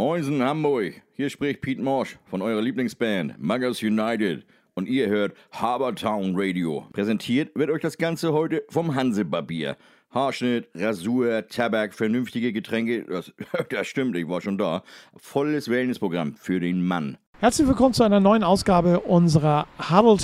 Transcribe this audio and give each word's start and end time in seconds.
Moinsen 0.00 0.42
Hamburg, 0.42 1.02
hier 1.12 1.28
spricht 1.28 1.60
Pete 1.60 1.82
Morsch 1.82 2.16
von 2.24 2.40
eurer 2.40 2.62
Lieblingsband 2.62 3.38
Muggers 3.38 3.82
United 3.82 4.46
und 4.72 4.88
ihr 4.88 5.08
hört 5.08 5.36
Habertown 5.52 6.32
Radio. 6.34 6.86
Präsentiert 6.94 7.54
wird 7.54 7.68
euch 7.68 7.82
das 7.82 7.98
Ganze 7.98 8.32
heute 8.32 8.64
vom 8.70 8.94
Hansebarbier. 8.94 9.76
Haarschnitt, 10.10 10.70
Rasur, 10.74 11.46
Tabak, 11.48 11.92
vernünftige 11.92 12.50
Getränke, 12.50 13.04
das, 13.04 13.30
das 13.68 13.88
stimmt, 13.88 14.16
ich 14.16 14.26
war 14.26 14.40
schon 14.40 14.56
da. 14.56 14.84
Volles 15.18 15.68
Wellnessprogramm 15.68 16.34
für 16.34 16.60
den 16.60 16.82
Mann. 16.82 17.18
Herzlich 17.38 17.68
willkommen 17.68 17.92
zu 17.92 18.02
einer 18.02 18.20
neuen 18.20 18.42
Ausgabe 18.42 19.00
unserer 19.00 19.66
Huddle 19.90 20.16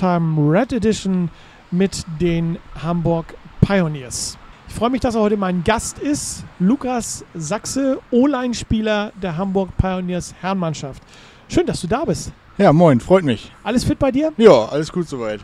Red 0.51 0.73
Edition 0.73 1.31
mit 1.71 2.03
den 2.19 2.57
Hamburg 2.83 3.35
Pioneers. 3.61 4.39
Ich 4.69 4.75
freue 4.75 4.91
mich, 4.91 5.01
dass 5.01 5.15
er 5.15 5.23
heute 5.23 5.37
mein 5.37 5.65
Gast 5.65 5.99
ist, 5.99 6.45
Lukas 6.59 7.25
Sachse, 7.35 7.99
O-Line-Spieler 8.11 9.13
der 9.23 9.37
Hamburg 9.37 9.71
Pioneers 9.79 10.35
Herrenmannschaft. 10.41 11.03
Schön, 11.49 11.67
dass 11.67 11.81
du 11.81 11.87
da 11.87 12.05
bist. 12.05 12.33
Ja, 12.59 12.73
moin, 12.73 13.01
freut 13.01 13.25
mich. 13.25 13.53
Alles 13.63 13.85
fit 13.85 13.99
bei 13.99 14.11
dir? 14.11 14.33
Ja, 14.37 14.67
alles 14.67 14.93
gut 14.93 15.09
soweit. 15.09 15.41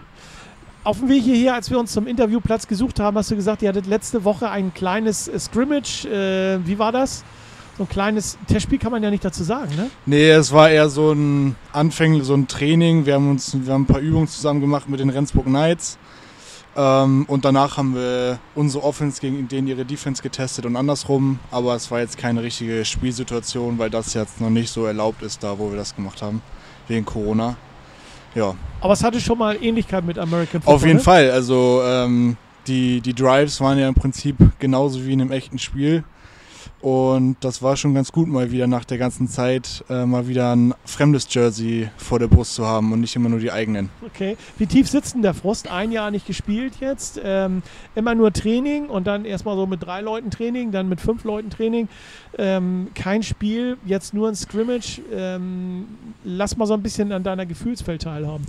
Auf 0.85 0.99
dem 0.99 1.09
Weg 1.09 1.23
hierher, 1.23 1.55
als 1.55 1.71
wir 1.71 1.79
uns 1.79 1.93
zum 1.93 2.07
Interviewplatz 2.07 2.67
gesucht 2.67 2.99
haben, 2.99 3.17
hast 3.17 3.31
du 3.31 3.37
gesagt, 3.37 3.63
ihr 3.63 3.69
hattet 3.69 3.87
letzte 3.87 4.25
Woche 4.25 4.51
ein 4.51 4.75
kleines 4.75 5.29
äh, 5.29 5.39
Scrimmage. 5.39 6.05
Äh, 6.07 6.59
wie 6.67 6.79
war 6.79 6.91
das? 6.91 7.25
So 7.79 7.85
ein 7.85 7.89
kleines 7.89 8.37
Testspiel 8.49 8.79
kann 8.79 8.91
man 8.91 9.03
ja 9.03 9.11
nicht 9.11 9.25
dazu 9.25 9.45
sagen, 9.45 9.75
ne? 9.77 9.91
Nee, 10.05 10.31
es 10.31 10.53
war 10.53 10.69
eher 10.69 10.89
so 10.91 11.13
ein 11.13 11.57
Anfänglich, 11.73 12.25
so 12.25 12.35
ein 12.35 12.49
Training. 12.49 13.07
Wir 13.07 13.15
haben 13.15 13.31
uns 13.31 13.57
wir 13.59 13.73
haben 13.73 13.83
ein 13.83 13.87
paar 13.87 14.01
Übungen 14.01 14.29
zusammen 14.29 14.61
gemacht 14.61 14.89
mit 14.89 15.01
den 15.01 15.09
Rendsburg 15.09 15.47
Knights. 15.47 15.99
Ähm, 16.75 17.25
und 17.29 17.45
danach 17.45 17.77
haben 17.77 17.95
wir 17.95 18.39
unsere 18.55 18.85
Offense 18.85 19.21
gegen 19.21 19.47
denen 19.49 19.69
ihre 19.69 19.85
Defense 19.85 20.23
getestet 20.23 20.65
und 20.67 20.77
andersrum. 20.77 21.39
Aber 21.51 21.75
es 21.75 21.91
war 21.91 22.01
jetzt 22.01 22.17
keine 22.17 22.43
richtige 22.43 22.85
Spielsituation, 22.85 23.79
weil 23.79 23.91
das 23.91 24.15
jetzt 24.15 24.41
noch 24.41 24.51
nicht 24.51 24.71
so 24.71 24.87
erlaubt 24.87 25.23
ist, 25.23 25.43
da 25.43 25.59
wo 25.59 25.71
wir 25.71 25.77
das 25.77 25.95
gemacht 25.95 26.23
haben, 26.23 26.43
wegen 26.89 27.05
Corona. 27.05 27.57
Ja. 28.35 28.55
Aber 28.81 28.95
es 28.95 29.05
hatte 29.05 29.21
schon 29.21 29.39
mal 29.39 29.63
Ähnlichkeit 29.63 30.05
mit 30.05 30.19
American 30.19 30.63
Football. 30.63 30.75
Auf 30.75 30.85
jeden 30.85 30.97
ne? 30.97 31.03
Fall. 31.03 31.31
Also 31.31 31.83
ähm, 31.85 32.37
die, 32.67 33.01
die 33.01 33.15
Drives 33.15 33.61
waren 33.61 33.79
ja 33.79 33.89
im 33.89 33.95
Prinzip 33.95 34.37
genauso 34.59 35.05
wie 35.05 35.13
in 35.13 35.21
einem 35.21 35.33
echten 35.33 35.59
Spiel. 35.59 36.05
Und 36.83 37.37
das 37.43 37.63
war 37.63 37.77
schon 37.77 37.95
ganz 37.95 38.11
gut, 38.11 38.27
mal 38.27 38.51
wieder 38.51 38.67
nach 38.67 38.85
der 38.85 38.99
ganzen 38.99 39.29
Zeit 39.29 39.85
äh, 39.89 40.05
mal 40.05 40.27
wieder 40.27 40.55
ein 40.55 40.75
fremdes 40.85 41.33
Jersey 41.33 41.89
vor 41.97 42.19
der 42.19 42.27
Brust 42.27 42.57
zu 42.57 42.67
haben 42.67 42.93
und 42.93 43.01
nicht 43.01 43.15
immer 43.15 43.29
nur 43.29 43.39
die 43.39 43.53
eigenen. 43.53 43.89
Okay. 44.05 44.37
Wie 44.59 44.67
tief 44.67 44.89
sitzt 44.89 45.15
denn 45.15 45.23
der 45.23 45.33
Frust? 45.33 45.71
Ein 45.71 45.93
Jahr 45.93 46.11
nicht 46.11 46.27
gespielt 46.27 46.75
jetzt. 46.81 47.21
Ähm, 47.23 47.63
immer 47.95 48.17
nur 48.17 48.33
Training 48.33 48.87
und 48.87 49.07
dann 49.07 49.25
erstmal 49.25 49.55
so 49.55 49.65
mit 49.65 49.81
drei 49.85 50.01
Leuten 50.01 50.33
Training, 50.33 50.73
dann 50.73 50.89
mit 50.89 51.01
fünf 51.01 51.23
Leuten 51.23 51.51
Training. 51.51 51.89
Ähm, 52.37 52.89
kein 52.97 53.23
Spiel, 53.23 53.79
jetzt 53.87 54.13
nur 54.13 54.29
ein 54.29 54.35
Scrimmage. 54.35 55.01
Ähm, 55.13 55.87
lass 56.25 56.57
mal 56.57 56.67
so 56.67 56.75
ein 56.75 56.83
bisschen 56.83 57.13
an 57.13 57.23
deiner 57.23 57.47
Gefühlswelt 57.47 58.03
teilhaben. 58.03 58.45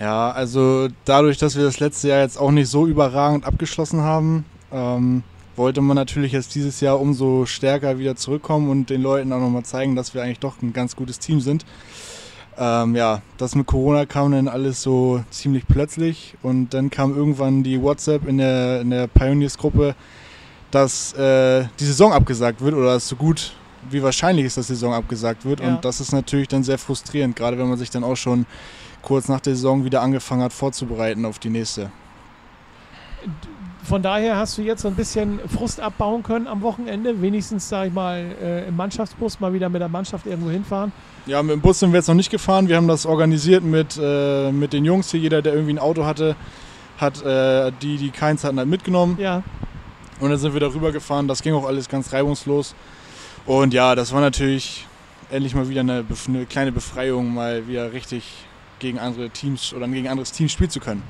Ja, 0.00 0.30
also 0.30 0.88
dadurch, 1.04 1.36
dass 1.36 1.56
wir 1.56 1.64
das 1.64 1.78
letzte 1.78 2.08
Jahr 2.08 2.22
jetzt 2.22 2.38
auch 2.38 2.52
nicht 2.52 2.70
so 2.70 2.86
überragend 2.86 3.44
abgeschlossen 3.44 4.00
haben, 4.00 4.46
ähm, 4.72 5.22
wollte 5.56 5.80
man 5.80 5.96
natürlich 5.96 6.32
jetzt 6.32 6.54
dieses 6.54 6.80
Jahr 6.80 7.00
umso 7.00 7.46
stärker 7.46 7.98
wieder 7.98 8.16
zurückkommen 8.16 8.70
und 8.70 8.90
den 8.90 9.02
Leuten 9.02 9.32
auch 9.32 9.40
nochmal 9.40 9.64
zeigen, 9.64 9.96
dass 9.96 10.14
wir 10.14 10.22
eigentlich 10.22 10.40
doch 10.40 10.60
ein 10.62 10.72
ganz 10.72 10.96
gutes 10.96 11.18
Team 11.18 11.40
sind. 11.40 11.64
Ähm, 12.58 12.94
ja, 12.94 13.20
das 13.36 13.54
mit 13.54 13.66
Corona 13.66 14.06
kam 14.06 14.32
dann 14.32 14.48
alles 14.48 14.82
so 14.82 15.22
ziemlich 15.30 15.66
plötzlich 15.66 16.34
und 16.42 16.72
dann 16.72 16.90
kam 16.90 17.14
irgendwann 17.14 17.62
die 17.62 17.80
WhatsApp 17.80 18.26
in 18.26 18.38
der, 18.38 18.80
in 18.80 18.90
der 18.90 19.06
Pioneers-Gruppe, 19.08 19.94
dass 20.70 21.12
äh, 21.14 21.66
die 21.78 21.84
Saison 21.84 22.12
abgesagt 22.12 22.60
wird 22.60 22.74
oder 22.74 22.94
dass 22.94 23.08
so 23.08 23.16
gut 23.16 23.52
wie 23.90 24.02
wahrscheinlich 24.02 24.46
ist, 24.46 24.56
dass 24.56 24.66
die 24.66 24.74
Saison 24.74 24.94
abgesagt 24.94 25.44
wird. 25.44 25.60
Ja. 25.60 25.68
Und 25.68 25.84
das 25.84 26.00
ist 26.00 26.12
natürlich 26.12 26.48
dann 26.48 26.62
sehr 26.62 26.78
frustrierend, 26.78 27.36
gerade 27.36 27.58
wenn 27.58 27.68
man 27.68 27.78
sich 27.78 27.90
dann 27.90 28.04
auch 28.04 28.16
schon 28.16 28.46
kurz 29.02 29.28
nach 29.28 29.40
der 29.40 29.54
Saison 29.54 29.84
wieder 29.84 30.02
angefangen 30.02 30.42
hat 30.42 30.52
vorzubereiten 30.52 31.24
auf 31.24 31.38
die 31.38 31.50
nächste. 31.50 31.90
Von 33.88 34.02
daher 34.02 34.36
hast 34.36 34.58
du 34.58 34.62
jetzt 34.62 34.82
so 34.82 34.88
ein 34.88 34.96
bisschen 34.96 35.38
Frust 35.48 35.80
abbauen 35.80 36.24
können 36.24 36.48
am 36.48 36.60
Wochenende. 36.62 37.22
Wenigstens, 37.22 37.68
sag 37.68 37.86
ich 37.86 37.92
mal, 37.92 38.24
äh, 38.42 38.66
im 38.66 38.74
Mannschaftsbus 38.74 39.38
mal 39.38 39.52
wieder 39.52 39.68
mit 39.68 39.80
der 39.80 39.88
Mannschaft 39.88 40.26
irgendwo 40.26 40.50
hinfahren. 40.50 40.90
Ja, 41.26 41.40
mit 41.40 41.52
dem 41.52 41.60
Bus 41.60 41.78
sind 41.78 41.92
wir 41.92 41.98
jetzt 41.98 42.08
noch 42.08 42.16
nicht 42.16 42.30
gefahren. 42.30 42.68
Wir 42.68 42.76
haben 42.76 42.88
das 42.88 43.06
organisiert 43.06 43.62
mit, 43.62 43.96
äh, 44.02 44.50
mit 44.50 44.72
den 44.72 44.84
Jungs 44.84 45.12
hier. 45.12 45.20
Jeder, 45.20 45.40
der 45.40 45.52
irgendwie 45.54 45.74
ein 45.74 45.78
Auto 45.78 46.04
hatte, 46.04 46.34
hat 46.98 47.24
äh, 47.24 47.70
die, 47.80 47.96
die 47.96 48.10
keins 48.10 48.42
hatten, 48.42 48.58
halt 48.58 48.68
mitgenommen. 48.68 49.18
Ja, 49.20 49.44
Und 50.18 50.30
dann 50.30 50.38
sind 50.38 50.52
wir 50.52 50.60
darüber 50.60 50.90
gefahren. 50.90 51.28
Das 51.28 51.42
ging 51.42 51.54
auch 51.54 51.64
alles 51.64 51.88
ganz 51.88 52.12
reibungslos. 52.12 52.74
Und 53.44 53.72
ja, 53.72 53.94
das 53.94 54.12
war 54.12 54.20
natürlich 54.20 54.84
endlich 55.30 55.54
mal 55.54 55.68
wieder 55.68 55.82
eine, 55.82 56.04
eine 56.26 56.46
kleine 56.46 56.72
Befreiung, 56.72 57.34
mal 57.34 57.68
wieder 57.68 57.92
richtig 57.92 58.24
gegen 58.80 58.98
andere 58.98 59.30
Teams 59.30 59.72
oder 59.72 59.86
gegen 59.86 60.06
ein 60.06 60.10
anderes 60.10 60.32
Team 60.32 60.48
spielen 60.48 60.70
zu 60.70 60.80
können. 60.80 61.04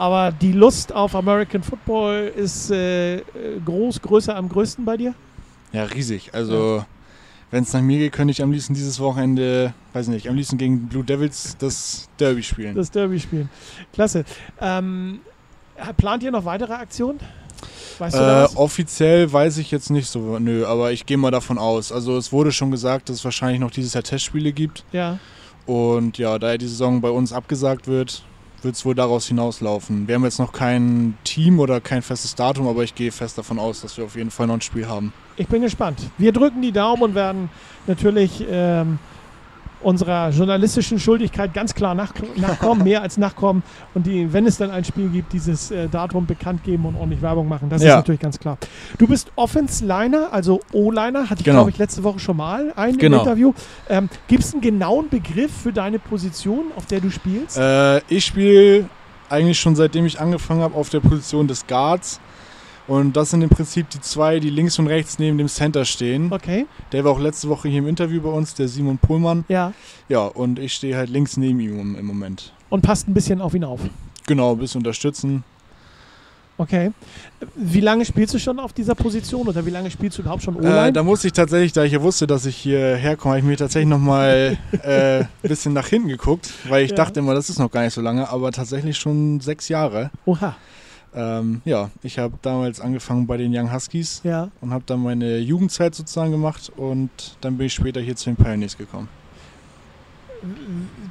Aber 0.00 0.32
die 0.32 0.52
Lust 0.52 0.94
auf 0.94 1.14
American 1.14 1.62
Football 1.62 2.32
ist 2.34 2.70
äh, 2.70 3.20
groß, 3.62 4.00
größer 4.00 4.34
am 4.34 4.48
größten 4.48 4.82
bei 4.82 4.96
dir? 4.96 5.12
Ja, 5.74 5.84
riesig. 5.84 6.30
Also, 6.32 6.86
wenn 7.50 7.64
es 7.64 7.72
nach 7.74 7.82
mir 7.82 7.98
geht, 7.98 8.12
könnte 8.12 8.32
ich 8.32 8.42
am 8.42 8.50
liebsten 8.50 8.72
dieses 8.72 8.98
Wochenende, 8.98 9.74
weiß 9.92 10.08
nicht, 10.08 10.26
am 10.26 10.36
liebsten 10.36 10.56
gegen 10.56 10.88
Blue 10.88 11.04
Devils 11.04 11.54
das 11.58 12.08
Derby 12.18 12.42
spielen. 12.42 12.76
Das 12.76 12.90
Derby 12.90 13.20
spielen. 13.20 13.50
Klasse. 13.92 14.24
Ähm, 14.58 15.20
plant 15.98 16.22
ihr 16.22 16.30
noch 16.30 16.46
weitere 16.46 16.72
Aktionen? 16.72 17.20
Weißt 17.98 18.16
du 18.16 18.20
Äh, 18.20 18.56
offiziell 18.56 19.30
weiß 19.30 19.58
ich 19.58 19.70
jetzt 19.70 19.90
nicht 19.90 20.08
so, 20.08 20.38
nö, 20.38 20.64
aber 20.64 20.92
ich 20.92 21.04
gehe 21.04 21.18
mal 21.18 21.30
davon 21.30 21.58
aus. 21.58 21.92
Also 21.92 22.16
es 22.16 22.32
wurde 22.32 22.52
schon 22.52 22.70
gesagt, 22.70 23.10
dass 23.10 23.16
es 23.16 23.24
wahrscheinlich 23.26 23.60
noch 23.60 23.70
dieses 23.70 23.92
Jahr 23.92 24.02
Testspiele 24.02 24.52
gibt. 24.52 24.82
Ja. 24.92 25.18
Und 25.66 26.16
ja, 26.16 26.38
da 26.38 26.52
ja 26.52 26.56
die 26.56 26.68
Saison 26.68 27.02
bei 27.02 27.10
uns 27.10 27.34
abgesagt 27.34 27.86
wird, 27.86 28.24
wird 28.62 28.74
es 28.74 28.84
wohl 28.84 28.94
daraus 28.94 29.26
hinauslaufen. 29.26 30.06
Wir 30.08 30.16
haben 30.16 30.24
jetzt 30.24 30.38
noch 30.38 30.52
kein 30.52 31.16
Team 31.24 31.58
oder 31.58 31.80
kein 31.80 32.02
festes 32.02 32.34
Datum, 32.34 32.68
aber 32.68 32.82
ich 32.82 32.94
gehe 32.94 33.12
fest 33.12 33.38
davon 33.38 33.58
aus, 33.58 33.80
dass 33.80 33.96
wir 33.96 34.04
auf 34.04 34.16
jeden 34.16 34.30
Fall 34.30 34.46
noch 34.46 34.54
ein 34.54 34.60
Spiel 34.60 34.86
haben. 34.86 35.12
Ich 35.36 35.48
bin 35.48 35.62
gespannt. 35.62 35.98
Wir 36.18 36.32
drücken 36.32 36.60
die 36.62 36.72
Daumen 36.72 37.02
und 37.02 37.14
werden 37.14 37.50
natürlich 37.86 38.44
ähm, 38.48 38.98
unserer 39.82 40.30
journalistischen 40.30 40.98
Schuldigkeit 40.98 41.54
ganz 41.54 41.74
klar 41.74 41.94
nach, 41.94 42.12
nachkommen, 42.36 42.84
mehr 42.84 43.02
als 43.02 43.16
nachkommen 43.16 43.62
und 43.94 44.06
die, 44.06 44.32
wenn 44.32 44.46
es 44.46 44.56
dann 44.58 44.70
ein 44.70 44.84
Spiel 44.84 45.08
gibt, 45.08 45.32
dieses 45.32 45.70
äh, 45.70 45.88
Datum 45.88 46.26
bekannt 46.26 46.62
geben 46.64 46.84
und 46.86 46.96
ordentlich 46.96 47.22
Werbung 47.22 47.48
machen. 47.48 47.68
Das 47.68 47.80
ist 47.82 47.88
Ja. 47.88 47.96
natürlich 47.96 48.20
ganz 48.20 48.38
klar. 48.38 48.58
Du 48.98 49.06
bist 49.06 49.30
Offense-Liner, 49.36 50.28
also 50.32 50.60
O-Liner, 50.72 51.30
hatte 51.30 51.40
ich 51.40 51.44
Genau. 51.44 51.58
glaube 51.58 51.70
ich 51.70 51.78
letzte 51.78 52.02
Woche 52.04 52.18
schon 52.18 52.36
mal 52.36 52.72
ein 52.76 52.96
Genau. 52.98 53.20
Interview. 53.20 53.52
Ähm, 53.88 54.08
Gibt 54.28 54.44
es 54.44 54.52
einen 54.52 54.60
genauen 54.62 55.08
Begriff 55.08 55.50
für 55.62 55.72
deine 55.72 55.98
Position, 55.98 56.66
auf 56.76 56.86
der 56.86 57.00
du 57.00 57.10
spielst? 57.10 57.58
Äh, 57.58 57.98
ich 58.08 58.24
spiele 58.26 58.86
eigentlich 59.28 59.58
schon 59.60 59.76
seitdem 59.76 60.06
ich 60.06 60.20
angefangen 60.20 60.60
habe 60.62 60.74
auf 60.74 60.88
der 60.90 61.00
Position 61.00 61.46
des 61.46 61.66
Guards. 61.66 62.20
Und 62.90 63.16
das 63.16 63.30
sind 63.30 63.42
im 63.42 63.48
Prinzip 63.48 63.88
die 63.90 64.00
zwei, 64.00 64.40
die 64.40 64.50
links 64.50 64.76
und 64.80 64.88
rechts 64.88 65.18
neben 65.20 65.38
dem 65.38 65.46
Center 65.46 65.84
stehen. 65.84 66.32
Okay, 66.32 66.66
Der 66.90 67.04
war 67.04 67.12
auch 67.12 67.20
letzte 67.20 67.48
Woche 67.48 67.68
hier 67.68 67.78
im 67.78 67.86
Interview 67.86 68.20
bei 68.20 68.30
uns, 68.30 68.54
der 68.54 68.66
Simon 68.66 68.98
Pullmann. 68.98 69.44
ja. 69.48 69.72
Ja, 70.08 70.24
und 70.24 70.58
ich 70.58 70.72
stehe 70.74 70.96
halt 70.96 71.08
links 71.08 71.36
neben 71.36 71.60
ihm 71.60 71.94
im- 71.96 72.04
Moment. 72.06 72.52
Und 72.68 72.82
passt 72.82 73.06
ein 73.08 73.14
bisschen 73.14 73.40
auf 73.40 73.54
ihn 73.54 73.62
auf. 73.62 73.78
Genau, 74.26 74.52
ein 74.52 74.58
bisschen 74.58 74.80
unterstützen. 74.80 75.44
Okay. 76.58 76.90
Wie 77.54 77.80
lange 77.80 78.04
spielst 78.04 78.34
du 78.34 78.38
schon 78.40 78.58
auf 78.58 78.72
dieser 78.72 78.96
Position 78.96 79.46
oder 79.46 79.64
wie 79.64 79.70
lange 79.70 79.88
spielst 79.90 80.18
du 80.18 80.22
überhaupt 80.22 80.42
schon 80.42 80.56
O-Line? 80.56 80.88
Äh, 80.88 80.92
da 80.92 81.02
musste 81.04 81.28
ich 81.28 81.32
tatsächlich, 81.32 81.72
da 81.72 81.84
ich 81.84 81.92
ja 81.92 82.02
wusste, 82.02 82.26
dass 82.26 82.44
ich 82.44 82.56
hierher 82.56 83.16
komme, 83.16 83.34
habe 83.34 83.38
ich 83.38 83.44
mir 83.46 83.56
tatsächlich 83.56 83.88
nochmal 83.88 84.58
ein 84.72 84.80
äh, 84.82 85.24
bisschen 85.42 85.72
nach 85.72 85.86
hinten 85.86 86.08
geguckt, 86.08 86.50
weil 86.68 86.84
ich 86.84 86.90
Ja. 86.90 86.96
dachte 86.96 87.20
immer, 87.20 87.34
das 87.34 87.48
ist 87.50 87.58
noch 87.60 87.70
gar 87.70 87.84
nicht 87.84 87.94
so 87.94 88.00
lange, 88.00 88.28
aber 88.28 88.50
tatsächlich 88.52 88.98
schon 88.98 89.38
sechs 89.40 89.68
Jahre. 89.68 90.10
Oha, 90.26 90.56
Ähm, 91.14 91.60
ja, 91.64 91.90
ich 92.02 92.18
habe 92.18 92.34
damals 92.42 92.80
angefangen 92.80 93.26
bei 93.26 93.36
den 93.36 93.56
Young 93.56 93.72
Huskies 93.72 94.20
ja. 94.22 94.48
und 94.60 94.72
habe 94.72 94.84
dann 94.86 95.02
meine 95.02 95.38
Jugendzeit 95.38 95.94
sozusagen 95.94 96.30
gemacht 96.30 96.70
und 96.76 97.10
dann 97.40 97.56
bin 97.56 97.66
ich 97.66 97.74
später 97.74 98.00
hier 98.00 98.14
zu 98.14 98.30
den 98.30 98.36
Pioneers 98.36 98.76
gekommen. 98.76 99.08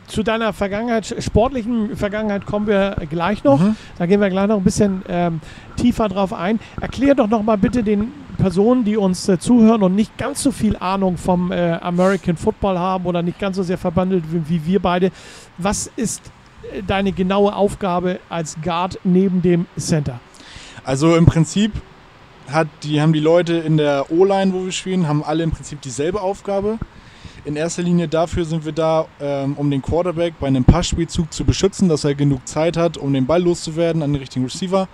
Zu 0.08 0.24
deiner 0.24 0.54
Vergangenheit, 0.54 1.16
sportlichen 1.20 1.96
Vergangenheit 1.96 2.46
kommen 2.48 2.66
wir 2.66 2.96
gleich 3.10 3.44
noch. 3.44 3.60
Mhm. 3.60 3.76
Da 3.98 4.08
gehen 4.08 4.22
wir 4.22 4.30
gleich 4.30 4.48
noch 4.48 4.58
ein 4.58 4.64
bisschen 4.64 5.04
ähm, 5.08 5.42
tiefer 5.76 6.10
drauf 6.10 6.34
ein. 6.34 6.60
Erklär 6.82 7.14
doch 7.14 7.28
noch 7.28 7.44
mal 7.44 7.58
bitte 7.58 7.84
den 7.84 8.12
Personen, 8.38 8.86
die 8.86 8.98
uns 8.98 9.30
äh, 9.30 9.38
zuhören 9.38 9.84
und 9.84 9.94
nicht 9.94 10.18
ganz 10.18 10.42
so 10.42 10.52
viel 10.52 10.76
Ahnung 10.78 11.18
vom 11.18 11.52
äh, 11.52 11.74
American 11.74 12.38
Football 12.38 12.80
haben 12.80 13.06
oder 13.06 13.22
nicht 13.22 13.38
ganz 13.38 13.58
so 13.58 13.64
sehr 13.64 13.78
verbandelt 13.78 14.24
wie, 14.32 14.50
wie 14.50 14.66
wir 14.66 14.80
beide. 14.82 15.12
Was 15.60 15.92
ist 15.96 16.24
deine 16.88 17.12
genaue 17.12 17.56
Aufgabe 17.56 18.20
als 18.30 18.58
Guard 18.64 19.00
neben 19.04 19.42
dem 19.42 19.66
Center? 19.78 20.20
Also 20.84 21.16
im 21.16 21.26
Prinzip 21.26 21.74
hat 22.52 22.68
die, 22.84 23.02
haben 23.02 23.14
die 23.14 23.20
Leute 23.20 23.56
in 23.56 23.78
der 23.78 24.12
O-Line, 24.12 24.54
wo 24.54 24.66
wir 24.66 24.72
spielen, 24.72 25.08
haben 25.08 25.24
alle 25.24 25.44
im 25.44 25.52
Prinzip 25.52 25.82
dieselbe 25.82 26.22
Aufgabe. 26.22 26.80
In 27.46 27.56
erster 27.56 27.84
Linie 27.84 28.08
dafür 28.08 28.46
sind 28.46 28.66
wir 28.66 28.74
da, 28.74 29.06
ähm, 29.20 29.54
um 29.56 29.72
den 29.72 29.82
Quarterback 29.82 30.34
bei 30.40 30.48
einem 30.48 30.66
Passspielzug 30.66 31.32
zu 31.32 31.46
beschützen, 31.46 31.88
dass 31.88 32.04
er 32.04 32.16
genug 32.16 32.48
Zeit 32.48 32.76
hat, 32.76 32.98
um 32.98 33.14
den 33.14 33.26
Ball 33.26 33.42
loszuwerden 33.42 34.04
an 34.04 34.14
den 34.14 34.20
richtigen 34.20 34.46
Receiver. 34.46 34.88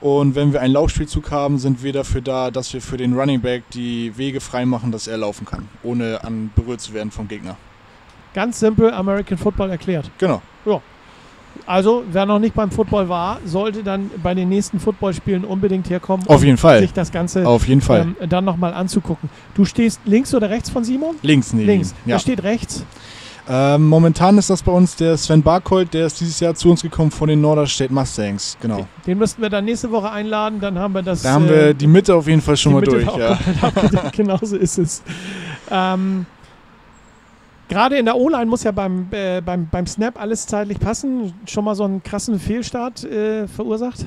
Und 0.00 0.36
wenn 0.36 0.52
wir 0.52 0.60
einen 0.60 0.74
Laufspielzug 0.74 1.30
haben, 1.32 1.58
sind 1.58 1.82
wir 1.82 1.92
dafür 1.92 2.20
da, 2.20 2.52
dass 2.52 2.72
wir 2.72 2.80
für 2.80 2.96
den 2.96 3.18
Running 3.18 3.40
Back 3.40 3.64
die 3.70 4.16
Wege 4.16 4.40
frei 4.40 4.64
machen, 4.64 4.92
dass 4.92 5.08
er 5.08 5.16
laufen 5.16 5.44
kann, 5.44 5.68
ohne 5.82 6.22
an 6.22 6.50
berührt 6.54 6.80
zu 6.80 6.94
werden 6.94 7.10
vom 7.10 7.26
Gegner. 7.26 7.56
Ganz 8.32 8.60
simpel 8.60 8.92
American 8.92 9.36
Football 9.36 9.70
erklärt. 9.70 10.10
Genau. 10.18 10.40
Also, 11.66 12.02
wer 12.10 12.24
noch 12.24 12.38
nicht 12.38 12.54
beim 12.54 12.70
Football 12.70 13.08
war, 13.08 13.38
sollte 13.44 13.82
dann 13.82 14.10
bei 14.22 14.34
den 14.34 14.48
nächsten 14.48 14.80
Footballspielen 14.80 15.44
unbedingt 15.44 15.90
herkommen, 15.90 16.26
Auf 16.26 16.42
jeden 16.42 16.56
Fall. 16.56 16.80
sich 16.80 16.92
das 16.94 17.12
Ganze 17.12 17.46
Auf 17.46 17.68
jeden 17.68 17.82
Fall. 17.82 18.14
ähm, 18.20 18.28
dann 18.28 18.44
nochmal 18.44 18.72
anzugucken. 18.72 19.28
Du 19.54 19.64
stehst 19.66 20.00
links 20.06 20.34
oder 20.34 20.48
rechts 20.48 20.70
von 20.70 20.82
Simon? 20.84 21.16
Links 21.22 21.52
neben 21.52 21.66
Links. 21.66 21.90
ihm. 21.90 21.96
Wer 22.06 22.14
Ja. 22.16 22.18
steht 22.20 22.42
rechts? 22.42 22.84
Ähm, 23.50 23.86
momentan 23.88 24.36
ist 24.36 24.50
das 24.50 24.62
bei 24.62 24.72
uns 24.72 24.94
der 24.96 25.16
Sven 25.16 25.42
Barkold, 25.42 25.94
der 25.94 26.04
ist 26.06 26.20
dieses 26.20 26.38
Jahr 26.38 26.54
zu 26.54 26.70
uns 26.70 26.82
gekommen 26.82 27.10
von 27.10 27.28
den 27.28 27.40
Norderstedt 27.40 27.90
Mustangs. 27.90 28.58
Genau. 28.60 28.86
Den 29.06 29.16
müssten 29.16 29.40
wir 29.40 29.48
dann 29.48 29.64
nächste 29.64 29.90
Woche 29.90 30.10
einladen, 30.10 30.60
dann 30.60 30.78
haben 30.78 30.92
wir 30.94 31.02
das. 31.02 31.22
Da 31.22 31.32
haben 31.32 31.46
äh, 31.46 31.50
wir 31.50 31.74
die 31.74 31.86
Mitte 31.86 32.14
auf 32.14 32.28
jeden 32.28 32.42
Fall 32.42 32.58
schon 32.58 32.72
mal 32.74 32.80
Mitte 32.80 32.90
durch. 32.92 33.16
Ja. 33.16 33.38
genau 34.14 34.38
so 34.42 34.54
ist 34.56 34.78
es. 34.78 35.02
Ähm, 35.70 36.26
Gerade 37.68 37.98
in 37.98 38.06
der 38.06 38.16
O-Line 38.16 38.46
muss 38.46 38.62
ja 38.64 38.72
beim, 38.72 39.08
äh, 39.10 39.40
beim, 39.42 39.68
beim 39.70 39.86
Snap 39.86 40.20
alles 40.20 40.46
zeitlich 40.46 40.78
passen. 40.80 41.34
Schon 41.46 41.64
mal 41.64 41.74
so 41.74 41.84
einen 41.84 42.02
krassen 42.02 42.40
Fehlstart 42.40 43.04
äh, 43.04 43.46
verursacht? 43.46 44.06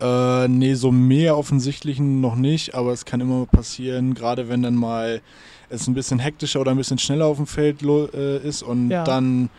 Äh, 0.00 0.48
nee, 0.48 0.74
so 0.74 0.90
mehr 0.92 1.36
offensichtlichen 1.36 2.20
noch 2.20 2.36
nicht, 2.36 2.74
aber 2.74 2.92
es 2.92 3.04
kann 3.04 3.20
immer 3.20 3.46
passieren, 3.46 4.14
gerade 4.14 4.48
wenn 4.48 4.62
dann 4.62 4.74
mal 4.74 5.20
es 5.68 5.86
ein 5.88 5.94
bisschen 5.94 6.18
hektischer 6.18 6.60
oder 6.60 6.70
ein 6.72 6.76
bisschen 6.76 6.98
schneller 6.98 7.26
auf 7.26 7.36
dem 7.38 7.46
Feld 7.46 7.82
äh, 7.82 8.38
ist 8.38 8.62
und 8.62 8.90
Ja. 8.90 9.02
dann 9.04 9.50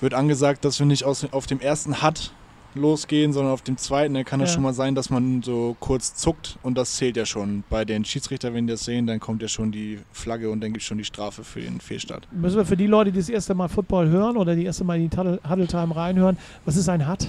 wird 0.00 0.14
angesagt, 0.14 0.64
dass 0.64 0.78
wir 0.78 0.86
nicht 0.86 1.04
aus, 1.04 1.26
auf 1.32 1.46
dem 1.46 1.60
ersten 1.60 2.02
Hut 2.02 2.32
losgehen, 2.74 3.32
sondern 3.32 3.52
auf 3.52 3.62
dem 3.62 3.76
zweiten. 3.76 4.14
Dann 4.14 4.24
kann 4.24 4.40
es 4.40 4.50
Ja. 4.50 4.54
schon 4.54 4.62
mal 4.64 4.72
sein, 4.74 4.94
dass 4.94 5.10
man 5.10 5.42
so 5.42 5.76
kurz 5.80 6.14
zuckt 6.14 6.58
und 6.62 6.76
das 6.76 6.96
zählt 6.96 7.16
ja 7.16 7.26
schon. 7.26 7.64
Bei 7.70 7.84
den 7.84 8.04
Schiedsrichtern, 8.04 8.54
wenn 8.54 8.66
die 8.66 8.72
das 8.72 8.84
sehen, 8.84 9.06
dann 9.06 9.20
kommt 9.20 9.42
ja 9.42 9.48
schon 9.48 9.72
die 9.72 9.98
Flagge 10.12 10.50
und 10.50 10.60
dann 10.60 10.72
gibt 10.72 10.82
es 10.82 10.86
schon 10.88 10.98
die 10.98 11.04
Strafe 11.04 11.44
für 11.44 11.60
den 11.60 11.80
Fehlstart. 11.80 12.26
Müssen 12.32 12.56
wir 12.56 12.64
für 12.66 12.76
die 12.76 12.86
Leute, 12.86 13.12
die 13.12 13.18
das 13.18 13.28
erste 13.28 13.54
Mal 13.54 13.68
Football 13.68 14.08
hören 14.08 14.36
oder 14.36 14.54
die 14.54 14.64
erste 14.64 14.84
Mal 14.84 15.00
in 15.00 15.08
die 15.10 15.16
Huddle 15.16 15.66
Time 15.66 15.94
reinhören, 15.94 16.36
was 16.64 16.76
ist 16.76 16.88
ein 16.88 17.08
Hut? 17.08 17.26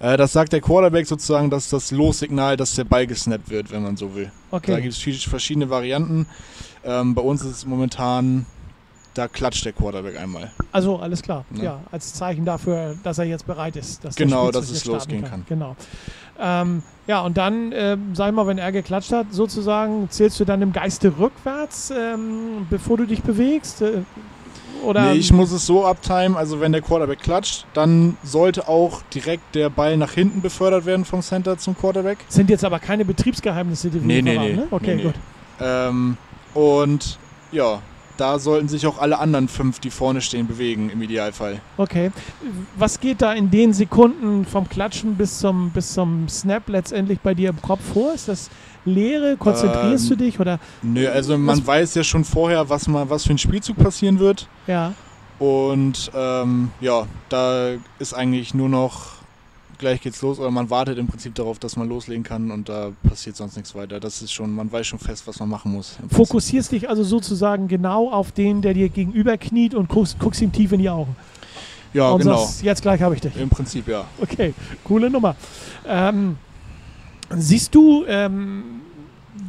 Äh, 0.00 0.16
das 0.16 0.32
sagt 0.32 0.52
der 0.52 0.60
Quarterback 0.60 1.06
sozusagen, 1.06 1.50
dass 1.50 1.68
das 1.70 1.90
Lossignal, 1.90 2.56
dass 2.56 2.74
der 2.74 2.84
Ball 2.84 3.06
gesnappt 3.06 3.48
wird, 3.50 3.70
wenn 3.70 3.82
man 3.82 3.96
so 3.96 4.14
will. 4.14 4.30
Da 4.50 4.56
Okay. 4.56 4.80
gibt 4.82 4.94
es 4.94 5.22
verschiedene 5.24 5.70
Varianten. 5.70 6.26
Ähm, 6.84 7.14
bei 7.14 7.22
uns 7.22 7.42
ist 7.42 7.50
es 7.50 7.66
momentan, 7.66 8.44
da 9.14 9.28
klatscht 9.28 9.64
der 9.64 9.72
Quarterback 9.72 10.18
einmal. 10.20 10.50
Also 10.72 10.96
alles 10.98 11.22
klar. 11.22 11.44
Ne? 11.50 11.64
Ja, 11.64 11.80
als 11.92 12.14
Zeichen 12.14 12.44
dafür, 12.44 12.96
dass 13.02 13.18
er 13.18 13.24
jetzt 13.24 13.46
bereit 13.46 13.76
ist. 13.76 14.04
Dass 14.04 14.16
Genau, 14.16 14.50
das 14.50 14.68
dass 14.68 14.76
es 14.76 14.84
losgehen 14.84 15.24
kann. 15.24 15.44
Genau. 15.48 15.76
Ähm, 16.38 16.82
ja, 17.06 17.20
und 17.20 17.36
dann, 17.36 17.72
ähm, 17.72 18.14
sag 18.14 18.28
ich 18.30 18.34
mal, 18.34 18.46
wenn 18.46 18.58
er 18.58 18.72
geklatscht 18.72 19.12
hat, 19.12 19.26
sozusagen, 19.30 20.10
zählst 20.10 20.40
du 20.40 20.44
dann 20.44 20.62
im 20.62 20.72
Geiste 20.72 21.12
rückwärts, 21.18 21.90
ähm, 21.90 22.66
bevor 22.70 22.96
du 22.96 23.06
dich 23.06 23.22
bewegst? 23.22 23.82
Äh, 23.82 24.02
oder 24.84 25.12
Nee, 25.12 25.18
ich 25.18 25.32
muss 25.32 25.52
es 25.52 25.64
so 25.64 25.86
abtimen, 25.86 26.36
also 26.36 26.60
wenn 26.60 26.72
der 26.72 26.82
Quarterback 26.82 27.20
klatscht, 27.20 27.66
dann 27.72 28.16
sollte 28.22 28.68
auch 28.68 29.00
direkt 29.14 29.54
der 29.54 29.70
Ball 29.70 29.96
nach 29.96 30.12
hinten 30.12 30.40
befördert 30.42 30.84
werden 30.84 31.04
vom 31.04 31.22
Center 31.22 31.56
zum 31.56 31.76
Quarterback. 31.78 32.18
sind 32.28 32.50
jetzt 32.50 32.64
aber 32.64 32.80
keine 32.80 33.04
Betriebsgeheimnisse, 33.04 33.88
die 33.90 34.00
wir 34.00 34.06
Nee, 34.06 34.20
nee, 34.22 34.36
nee. 34.36 34.52
ne? 34.56 34.66
Okay, 34.70 34.88
Nee, 34.88 34.94
nee. 34.96 35.02
gut. 35.04 35.14
Ähm, 35.60 36.16
und 36.52 37.18
ja, 37.52 37.80
da 38.16 38.38
sollten 38.38 38.68
sich 38.68 38.86
auch 38.86 38.98
alle 38.98 39.18
anderen 39.18 39.48
fünf, 39.48 39.80
die 39.80 39.90
vorne 39.90 40.20
stehen, 40.20 40.46
bewegen 40.46 40.90
im 40.90 41.02
Idealfall. 41.02 41.60
Okay. 41.76 42.10
Was 42.76 43.00
geht 43.00 43.22
da 43.22 43.32
in 43.32 43.50
den 43.50 43.72
Sekunden 43.72 44.44
vom 44.44 44.68
Klatschen 44.68 45.14
bis 45.16 45.38
zum, 45.38 45.70
bis 45.70 45.94
zum 45.94 46.28
Snap 46.28 46.68
letztendlich 46.68 47.20
bei 47.20 47.34
dir 47.34 47.50
im 47.50 47.60
Kopf 47.60 47.80
vor? 47.92 48.14
Ist 48.14 48.28
das 48.28 48.50
Leere? 48.84 49.36
Konzentrierst 49.36 50.10
Ähm, 50.10 50.18
du 50.18 50.24
dich? 50.24 50.38
Oder 50.40 50.60
Nö, 50.82 51.08
also 51.08 51.36
man 51.38 51.58
Was- 51.58 51.66
weiß 51.66 51.94
ja 51.96 52.04
schon 52.04 52.24
vorher, 52.24 52.68
was, 52.68 52.86
mal, 52.86 53.08
was 53.10 53.24
für 53.24 53.32
ein 53.34 53.38
Spielzug 53.38 53.76
passieren 53.78 54.18
wird. 54.18 54.48
ja. 54.66 54.92
Und 55.40 56.12
ähm, 56.14 56.70
ja, 56.80 57.06
da 57.28 57.70
ist 57.98 58.14
eigentlich 58.14 58.54
nur 58.54 58.68
noch 58.68 59.13
gleich 59.78 60.00
geht's 60.00 60.22
los 60.22 60.38
oder 60.38 60.50
man 60.50 60.70
wartet 60.70 60.98
im 60.98 61.06
Prinzip 61.06 61.34
darauf, 61.34 61.58
dass 61.58 61.76
man 61.76 61.88
loslegen 61.88 62.22
kann 62.22 62.50
und 62.50 62.68
da 62.68 62.92
passiert 63.08 63.36
sonst 63.36 63.56
nichts 63.56 63.74
weiter. 63.74 64.00
Das 64.00 64.22
ist 64.22 64.32
schon, 64.32 64.54
man 64.54 64.70
weiß 64.70 64.86
schon 64.86 64.98
fest, 64.98 65.26
was 65.26 65.38
man 65.40 65.48
machen 65.48 65.72
muss. 65.72 65.98
Fokussierst 66.10 66.72
dich 66.72 66.88
also 66.88 67.04
sozusagen 67.04 67.68
genau 67.68 68.10
auf 68.10 68.32
den, 68.32 68.62
der 68.62 68.74
dir 68.74 68.88
gegenüber 68.88 69.36
kniet 69.36 69.74
und 69.74 69.88
guckst, 69.88 70.18
guckst 70.18 70.40
ihm 70.42 70.52
tief 70.52 70.72
in 70.72 70.80
die 70.80 70.90
Augen. 70.90 71.16
Ja, 71.92 72.10
und 72.10 72.22
genau. 72.22 72.38
sagst, 72.38 72.62
jetzt 72.62 72.82
gleich 72.82 73.00
habe 73.02 73.14
ich 73.14 73.20
dich. 73.20 73.36
Im 73.36 73.48
Prinzip 73.48 73.86
ja. 73.86 74.04
Okay, 74.20 74.52
coole 74.82 75.08
Nummer. 75.08 75.36
Ähm, 75.86 76.36
siehst 77.36 77.74
du 77.74 78.04
ähm, 78.06 78.80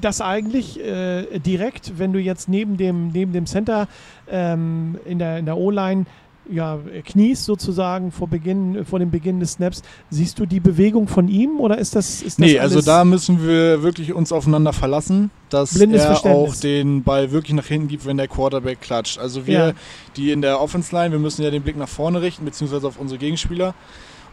das 0.01 0.21
eigentlich 0.21 0.80
äh, 0.80 1.39
direkt, 1.39 1.98
wenn 1.98 2.13
du 2.13 2.19
jetzt 2.19 2.48
neben 2.48 2.78
dem, 2.78 3.10
neben 3.10 3.33
dem 3.33 3.45
Center 3.45 3.88
ähm, 4.30 4.98
in 5.06 5.19
der, 5.19 5.39
in 5.39 5.45
der 5.45 5.57
O-Line 5.57 6.06
ja, 6.51 6.80
kniest 7.06 7.45
sozusagen 7.45 8.12
vor, 8.12 8.27
Beginn, 8.27 8.86
vor 8.86 9.00
dem 9.00 9.12
Beginn 9.12 9.39
des 9.39 9.53
Snaps, 9.53 9.81
siehst 10.09 10.39
du 10.39 10.45
die 10.45 10.59
Bewegung 10.59 11.07
von 11.07 11.27
ihm 11.27 11.59
oder 11.59 11.77
ist 11.77 11.95
das, 11.95 12.21
ist 12.21 12.39
das 12.39 12.45
Nee, 12.45 12.59
also 12.59 12.81
da 12.81 13.03
müssen 13.06 13.45
wir 13.45 13.83
wirklich 13.83 14.13
uns 14.13 14.31
aufeinander 14.31 14.74
verlassen, 14.74 15.31
dass 15.50 15.75
er 15.75 16.25
auch 16.25 16.56
den 16.56 17.03
Ball 17.03 17.31
wirklich 17.31 17.53
nach 17.53 17.65
hinten 17.65 17.88
gibt, 17.88 18.06
wenn 18.06 18.18
der 18.18 18.27
Quarterback 18.27 18.81
klatscht. 18.81 19.19
Also 19.19 19.47
wir, 19.47 19.53
Ja. 19.68 19.74
die 20.18 20.31
in 20.31 20.42
der 20.42 20.62
Offense 20.62 20.95
Line, 20.95 21.12
wir 21.12 21.19
müssen 21.19 21.44
ja 21.44 21.51
den 21.51 21.63
Blick 21.63 21.77
nach 21.77 21.89
vorne 21.89 22.21
richten, 22.21 22.45
beziehungsweise 22.45 22.88
auf 22.88 23.00
unsere 23.00 23.19
Gegenspieler. 23.19 23.74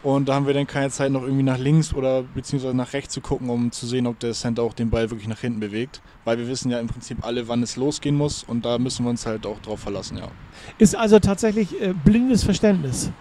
Und 0.03 0.27
da 0.27 0.35
haben 0.35 0.45
wir 0.45 0.53
dann 0.53 0.67
keine 0.67 0.89
Zeit, 0.89 1.11
noch 1.11 1.23
irgendwie 1.23 1.43
nach 1.43 1.57
links 1.57 1.93
oder 1.93 2.23
beziehungsweise 2.23 2.75
nach 2.75 2.91
rechts 2.91 3.13
zu 3.13 3.21
gucken, 3.21 3.49
um 3.49 3.71
zu 3.71 3.87
sehen, 3.87 4.05
ob 4.05 4.19
der 4.19 4.33
Center 4.33 4.61
auch 4.61 4.73
den 4.73 4.89
Ball 4.89 5.09
wirklich 5.09 5.29
nach 5.29 5.39
hinten 5.39 5.61
bewegt. 5.61 6.01
Weil 6.25 6.37
wir 6.37 6.47
wissen 6.49 6.69
ja 6.69 6.79
im 6.79 6.87
Prinzip 6.87 7.25
alle, 7.25 7.47
wann 7.47 7.63
es 7.63 7.77
losgehen 7.77 8.15
muss 8.15 8.43
und 8.43 8.65
da 8.65 8.77
müssen 8.77 9.05
wir 9.05 9.09
uns 9.09 9.25
halt 9.25 9.45
auch 9.45 9.59
drauf 9.59 9.79
verlassen, 9.79 10.17
ja. 10.17 10.27
ist 10.77 10.95
also 10.95 11.19
tatsächlich 11.19 11.81
äh, 11.81 11.93
blindes 12.03 12.43
Verständnis. 12.43 13.11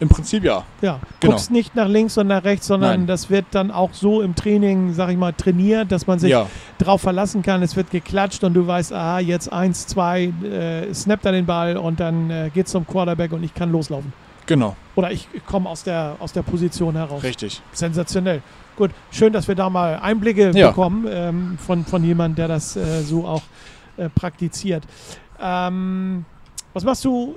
Im 0.00 0.08
Prinzip 0.08 0.42
ja. 0.44 0.64
Ja, 0.80 0.98
Genau. 1.20 1.34
guckst 1.34 1.50
nicht 1.50 1.76
nach 1.76 1.86
links 1.86 2.16
und 2.16 2.26
nach 2.28 2.42
rechts, 2.42 2.66
sondern 2.66 3.00
Nein. 3.00 3.06
das 3.06 3.28
wird 3.28 3.44
dann 3.50 3.70
auch 3.70 3.92
so 3.92 4.22
im 4.22 4.34
Training, 4.34 4.94
sag 4.94 5.10
ich 5.10 5.18
mal, 5.18 5.34
trainiert, 5.34 5.92
dass 5.92 6.06
man 6.06 6.18
sich 6.18 6.30
Ja, 6.30 6.46
drauf 6.78 7.02
verlassen 7.02 7.42
kann. 7.42 7.62
Es 7.62 7.76
wird 7.76 7.90
geklatscht 7.90 8.42
und 8.44 8.54
du 8.54 8.66
weißt, 8.66 8.94
aha, 8.94 9.18
jetzt 9.20 9.52
eins, 9.52 9.86
zwei, 9.86 10.32
äh, 10.42 10.94
snappt 10.94 11.26
er 11.26 11.32
den 11.32 11.44
Ball 11.44 11.76
und 11.76 12.00
dann 12.00 12.30
äh, 12.30 12.50
geht's 12.54 12.70
zum 12.70 12.86
Quarterback 12.86 13.32
und 13.32 13.42
ich 13.42 13.52
kann 13.52 13.70
loslaufen. 13.70 14.10
Genau. 14.50 14.76
Oder 14.96 15.12
ich 15.12 15.28
komme 15.46 15.68
aus 15.68 15.84
der, 15.84 16.16
aus 16.18 16.32
der 16.32 16.42
Position 16.42 16.96
heraus. 16.96 17.22
Richtig. 17.22 17.62
Sensationell. 17.72 18.42
Gut, 18.76 18.90
schön, 19.12 19.32
dass 19.32 19.46
wir 19.48 19.54
da 19.54 19.70
mal 19.70 19.98
Einblicke 20.02 20.50
Ja. 20.54 20.68
bekommen 20.70 21.06
ähm, 21.08 21.58
von, 21.64 21.84
von 21.84 22.02
jemandem, 22.04 22.34
der 22.36 22.48
das 22.48 22.76
äh, 22.76 23.02
so 23.02 23.24
auch 23.26 23.42
äh, 23.96 24.08
praktiziert. 24.08 24.82
Ähm, 25.40 26.24
was 26.72 26.84
machst 26.84 27.04
du 27.04 27.34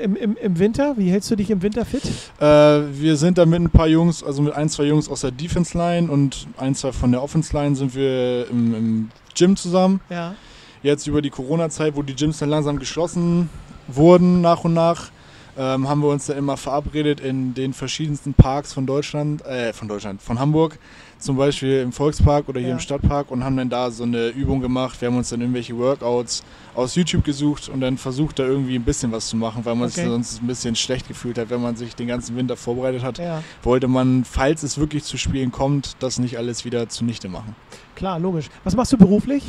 äh, 0.00 0.04
im, 0.04 0.16
im, 0.16 0.36
im 0.36 0.58
Winter? 0.58 0.96
Wie 0.96 1.10
hältst 1.10 1.30
du 1.30 1.36
dich 1.36 1.50
im 1.50 1.60
Winter 1.62 1.84
fit? 1.84 2.02
Äh, 2.40 2.44
wir 2.44 3.16
sind 3.16 3.36
da 3.38 3.44
mit 3.46 3.60
ein 3.60 3.70
paar 3.70 3.86
Jungs, 3.88 4.22
also 4.24 4.40
mit 4.42 4.54
ein, 4.54 4.68
zwei 4.68 4.84
Jungs 4.84 5.08
aus 5.08 5.20
der 5.22 5.30
Defense 5.30 5.76
Line 5.76 6.10
und 6.10 6.46
ein, 6.58 6.74
zwei 6.74 6.92
von 6.92 7.12
der 7.12 7.22
Offense 7.22 7.54
Line 7.56 7.76
sind 7.76 7.94
wir 7.94 8.48
im, 8.50 8.74
im 8.74 9.10
Gym 9.34 9.56
zusammen. 9.56 10.00
Ja. 10.10 10.34
Jetzt 10.82 11.06
über 11.06 11.22
die 11.22 11.30
Corona-Zeit, 11.30 11.96
wo 11.96 12.02
die 12.02 12.14
Gyms 12.14 12.38
dann 12.38 12.50
langsam 12.50 12.78
geschlossen 12.78 13.48
wurden 13.88 14.40
nach 14.42 14.64
und 14.64 14.74
nach, 14.74 15.10
ähm, 15.56 15.88
haben 15.88 16.00
wir 16.00 16.08
uns 16.08 16.26
dann 16.26 16.36
immer 16.36 16.56
verabredet 16.56 17.20
in 17.20 17.54
den 17.54 17.72
verschiedensten 17.72 18.34
Parks 18.34 18.72
von 18.72 18.86
Deutschland, 18.86 19.44
äh, 19.46 19.72
von 19.72 19.88
Deutschland, 19.88 20.20
von 20.20 20.38
Hamburg, 20.38 20.78
zum 21.18 21.36
Beispiel 21.36 21.80
im 21.80 21.92
Volkspark 21.92 22.48
oder 22.48 22.60
hier 22.60 22.70
Ja. 22.70 22.74
im 22.74 22.80
Stadtpark 22.80 23.30
und 23.30 23.44
haben 23.44 23.56
dann 23.56 23.70
da 23.70 23.90
so 23.90 24.02
eine 24.02 24.28
Übung 24.28 24.60
gemacht. 24.60 25.00
Wir 25.00 25.08
haben 25.08 25.16
uns 25.16 25.30
dann 25.30 25.40
irgendwelche 25.40 25.76
Workouts 25.78 26.42
aus 26.74 26.94
YouTube 26.96 27.24
gesucht 27.24 27.68
und 27.68 27.80
dann 27.80 27.96
versucht, 27.98 28.38
da 28.38 28.44
irgendwie 28.44 28.74
ein 28.74 28.82
bisschen 28.84 29.12
was 29.12 29.28
zu 29.28 29.36
machen, 29.36 29.64
weil 29.64 29.74
man 29.76 29.88
Okay. 29.88 30.00
sich 30.00 30.04
sonst 30.10 30.42
ein 30.42 30.46
bisschen 30.46 30.74
schlecht 30.76 31.06
gefühlt 31.08 31.38
hat, 31.38 31.50
wenn 31.50 31.62
man 31.62 31.76
sich 31.76 31.94
den 31.94 32.08
ganzen 32.08 32.36
Winter 32.36 32.56
vorbereitet 32.56 33.02
hat. 33.02 33.18
Ja, 33.18 33.42
Wollte 33.62 33.88
man, 33.88 34.24
falls 34.24 34.62
es 34.64 34.76
wirklich 34.76 35.04
zu 35.04 35.16
Spielen 35.16 35.52
kommt, 35.52 35.92
das 36.00 36.18
nicht 36.18 36.36
alles 36.36 36.64
wieder 36.64 36.88
zunichte 36.88 37.28
machen. 37.28 37.54
klar, 37.94 38.18
logisch. 38.18 38.46
Was 38.64 38.74
machst 38.76 38.92
du 38.92 38.98
beruflich? 38.98 39.44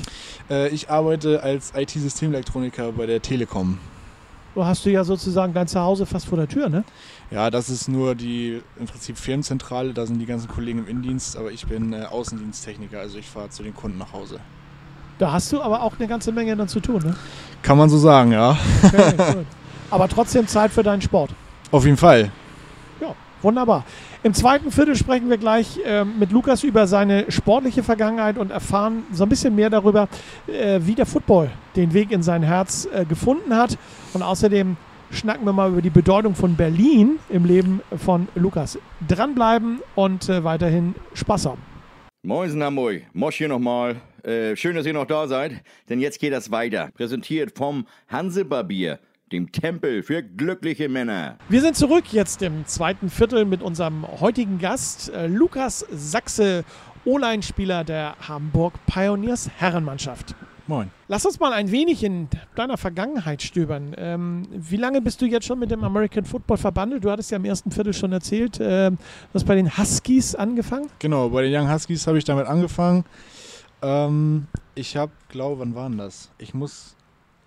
Äh, 0.50 0.70
ich 0.70 0.90
arbeite 0.90 1.42
als 1.44 1.74
IT-Systemelektroniker 1.76 2.92
bei 2.92 3.06
der 3.08 3.22
Telekom. 3.22 3.80
Du 4.56 4.66
hast 4.66 4.86
du 4.86 4.90
ja 4.90 5.04
sozusagen 5.04 5.54
dein 5.54 5.68
Zuhause 5.68 6.06
fast 6.06 6.28
vor 6.28 6.38
der 6.38 6.48
Tür, 6.48 6.70
ne? 6.70 6.84
Ja, 7.30 7.52
das 7.52 7.70
ist 7.70 7.90
nur 7.90 8.16
die 8.16 8.62
im 8.80 8.86
Prinzip 8.86 9.18
Firmenzentrale, 9.18 9.94
da 9.94 10.06
sind 10.06 10.18
die 10.18 10.26
ganzen 10.26 10.48
Kollegen 10.48 10.80
im 10.80 10.88
Innendienst, 10.88 11.38
aber 11.38 11.52
ich 11.52 11.68
bin 11.68 11.94
äh, 11.94 12.04
Außendiensttechniker, 12.04 13.00
also 13.00 13.18
ich 13.18 13.28
fahre 13.28 13.50
zu 13.50 13.64
den 13.64 13.76
Kunden 13.76 13.98
nach 13.98 14.14
Hause. 14.14 14.40
Da 15.20 15.32
hast 15.34 15.52
du 15.52 15.62
aber 15.62 15.84
auch 15.84 15.94
eine 16.00 16.08
ganze 16.08 16.32
Menge 16.32 16.56
dann 16.56 16.68
zu 16.68 16.80
tun, 16.80 17.02
ne? 17.04 17.16
Kann 17.62 17.78
man 17.78 17.90
so 17.90 17.98
sagen, 17.98 18.32
ja. 18.32 18.58
Okay, 18.82 19.14
gut. 19.34 19.46
Aber 19.92 20.08
trotzdem 20.08 20.48
Zeit 20.48 20.72
für 20.72 20.84
deinen 20.84 21.02
Sport. 21.02 21.32
Auf 21.72 21.86
jeden 21.86 21.98
Fall. 21.98 22.32
Wunderbar. 23.46 23.84
Im 24.24 24.34
zweiten 24.34 24.72
Viertel 24.72 24.96
sprechen 24.96 25.30
wir 25.30 25.38
gleich 25.38 25.80
ähm, 25.86 26.18
mit 26.18 26.32
Lukas 26.32 26.64
über 26.64 26.88
seine 26.88 27.32
sportliche 27.32 27.84
Vergangenheit 27.84 28.40
und 28.40 28.50
erfahren 28.50 29.04
so 29.12 29.22
ein 29.22 29.30
bisschen 29.30 29.54
mehr 29.54 29.70
darüber, 29.70 30.08
äh, 30.48 30.80
wie 30.82 30.96
der 30.96 31.06
Football 31.06 31.52
den 31.76 31.94
Weg 31.94 32.10
in 32.10 32.24
sein 32.24 32.42
Herz 32.42 32.88
äh, 32.92 33.06
gefunden 33.06 33.56
hat. 33.56 33.78
Und 34.16 34.24
außerdem 34.24 34.78
schnacken 35.12 35.46
wir 35.46 35.52
mal 35.52 35.70
über 35.70 35.82
die 35.82 35.90
Bedeutung 35.90 36.36
von 36.36 36.56
Berlin 36.56 37.20
im 37.28 37.44
Leben 37.44 37.82
von 37.98 38.30
Lukas. 38.34 38.80
Dranbleiben 39.06 39.82
und 39.94 40.30
äh, 40.30 40.42
weiterhin 40.46 40.96
Spaß 41.14 41.48
haben. 41.48 41.62
Moin, 42.24 42.64
Hamburg. 42.64 43.02
Mosch 43.12 43.36
hier 43.36 43.50
nochmal. 43.50 43.98
Äh, 44.24 44.56
schön, 44.56 44.74
dass 44.74 44.86
ihr 44.86 44.94
noch 44.94 45.06
da 45.06 45.28
seid, 45.28 45.62
denn 45.90 46.00
jetzt 46.00 46.20
geht 46.20 46.32
das 46.32 46.50
weiter. 46.50 46.92
Präsentiert 46.96 47.58
vom 47.58 47.86
Hansebarbier, 48.08 49.00
dem 49.34 49.52
Tempel 49.52 50.02
für 50.02 50.24
glückliche 50.24 50.88
Männer. 50.88 51.38
Wir 51.50 51.60
sind 51.60 51.76
zurück 51.76 52.06
jetzt 52.14 52.42
im 52.42 52.66
zweiten 52.66 53.10
Viertel 53.10 53.44
mit 53.44 53.62
unserem 53.62 54.08
heutigen 54.22 54.60
Gast, 54.60 55.14
äh, 55.14 55.28
Lukas 55.28 55.86
Sachse, 55.92 56.64
O-Line-Spieler 57.04 57.84
der 57.84 58.16
Hamburg 58.26 58.74
Pioneers 58.88 59.50
Herrenmannschaft. 59.58 60.36
Moin. 60.68 60.90
Lass 61.08 61.24
uns 61.28 61.40
mal 61.40 61.54
ein 61.54 61.70
wenig 61.70 62.04
in 62.04 62.28
deiner 62.56 62.78
Vergangenheit 62.78 63.44
stöbern. 63.44 63.94
Ähm, 63.98 64.48
wie 64.52 64.78
lange 64.78 65.00
bist 65.00 65.22
du 65.22 65.28
jetzt 65.28 65.46
schon 65.46 65.60
mit 65.60 65.70
dem 65.70 65.84
American 65.84 66.26
Football 66.26 66.58
verbandelt? 66.58 67.04
Du 67.04 67.12
hattest 67.12 67.30
ja 67.30 67.38
im 67.38 67.46
ersten 67.46 67.70
Viertel 67.70 67.94
schon 67.94 68.12
erzählt, 68.12 68.60
äh, 68.60 68.90
du 68.90 68.98
hast 69.34 69.46
bei 69.46 69.54
den 69.54 69.78
Huskies 69.78 70.34
angefangen. 70.34 70.90
Genau, 70.98 71.30
bei 71.30 71.44
den 71.44 71.54
Young 71.56 71.72
Huskies 71.72 72.08
habe 72.08 72.18
ich 72.18 72.24
damit 72.24 72.48
angefangen. 72.48 73.06
Ähm, 73.84 74.48
ich 74.74 74.98
habe, 74.98 75.12
glaube, 75.30 75.60
wann 75.60 75.76
waren 75.76 76.00
das? 76.00 76.32
Ich 76.40 76.56
muss, 76.56 76.96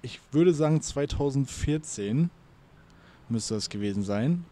ich 0.01 0.21
würde 0.31 0.55
sagen 0.55 0.81
2014 0.81 2.31
müsste 3.29 3.55
das 3.55 3.69
gewesen 3.69 4.05
sein. 4.05 4.45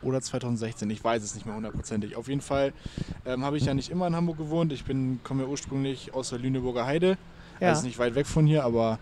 Oder 0.00 0.20
2016, 0.20 0.88
ich 0.90 1.02
weiß 1.02 1.22
es 1.22 1.34
nicht 1.34 1.46
mehr 1.46 1.56
hundertprozentig. 1.56 2.16
Auf 2.16 2.28
jeden 2.28 2.40
Fall 2.40 2.72
ähm, 3.24 3.44
habe 3.44 3.58
ich 3.58 3.64
ja 3.64 3.74
nicht 3.74 3.90
immer 3.90 4.06
in 4.06 4.16
Hamburg 4.16 4.38
gewohnt. 4.38 4.72
Ich 4.72 4.84
komme 4.86 5.42
ja 5.42 5.48
ursprünglich 5.48 6.12
aus 6.14 6.30
der 6.30 6.38
Lüneburger 6.38 6.86
Heide. 6.86 7.18
Ja. 7.60 7.70
Also 7.70 7.86
nicht 7.86 7.98
weit 7.98 8.14
weg 8.14 8.26
von 8.26 8.46
hier, 8.46 8.64
aber 8.64 8.98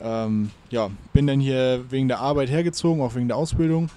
ähm, 0.00 0.50
ja, 0.70 0.90
bin 1.12 1.26
dann 1.26 1.40
hier 1.40 1.84
wegen 1.90 2.08
der 2.08 2.20
Arbeit 2.20 2.50
hergezogen, 2.50 3.02
auch 3.02 3.14
wegen 3.14 3.28
der 3.28 3.36
Ausbildung. 3.36 3.88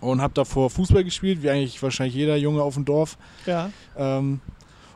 Und 0.00 0.20
habe 0.20 0.34
davor 0.34 0.68
Fußball 0.68 1.04
gespielt, 1.04 1.42
wie 1.42 1.48
eigentlich 1.48 1.82
wahrscheinlich 1.82 2.14
jeder 2.14 2.36
Junge 2.36 2.62
auf 2.62 2.74
dem 2.74 2.84
Dorf. 2.84 3.16
Ja. 3.46 3.70
Ähm, 3.96 4.40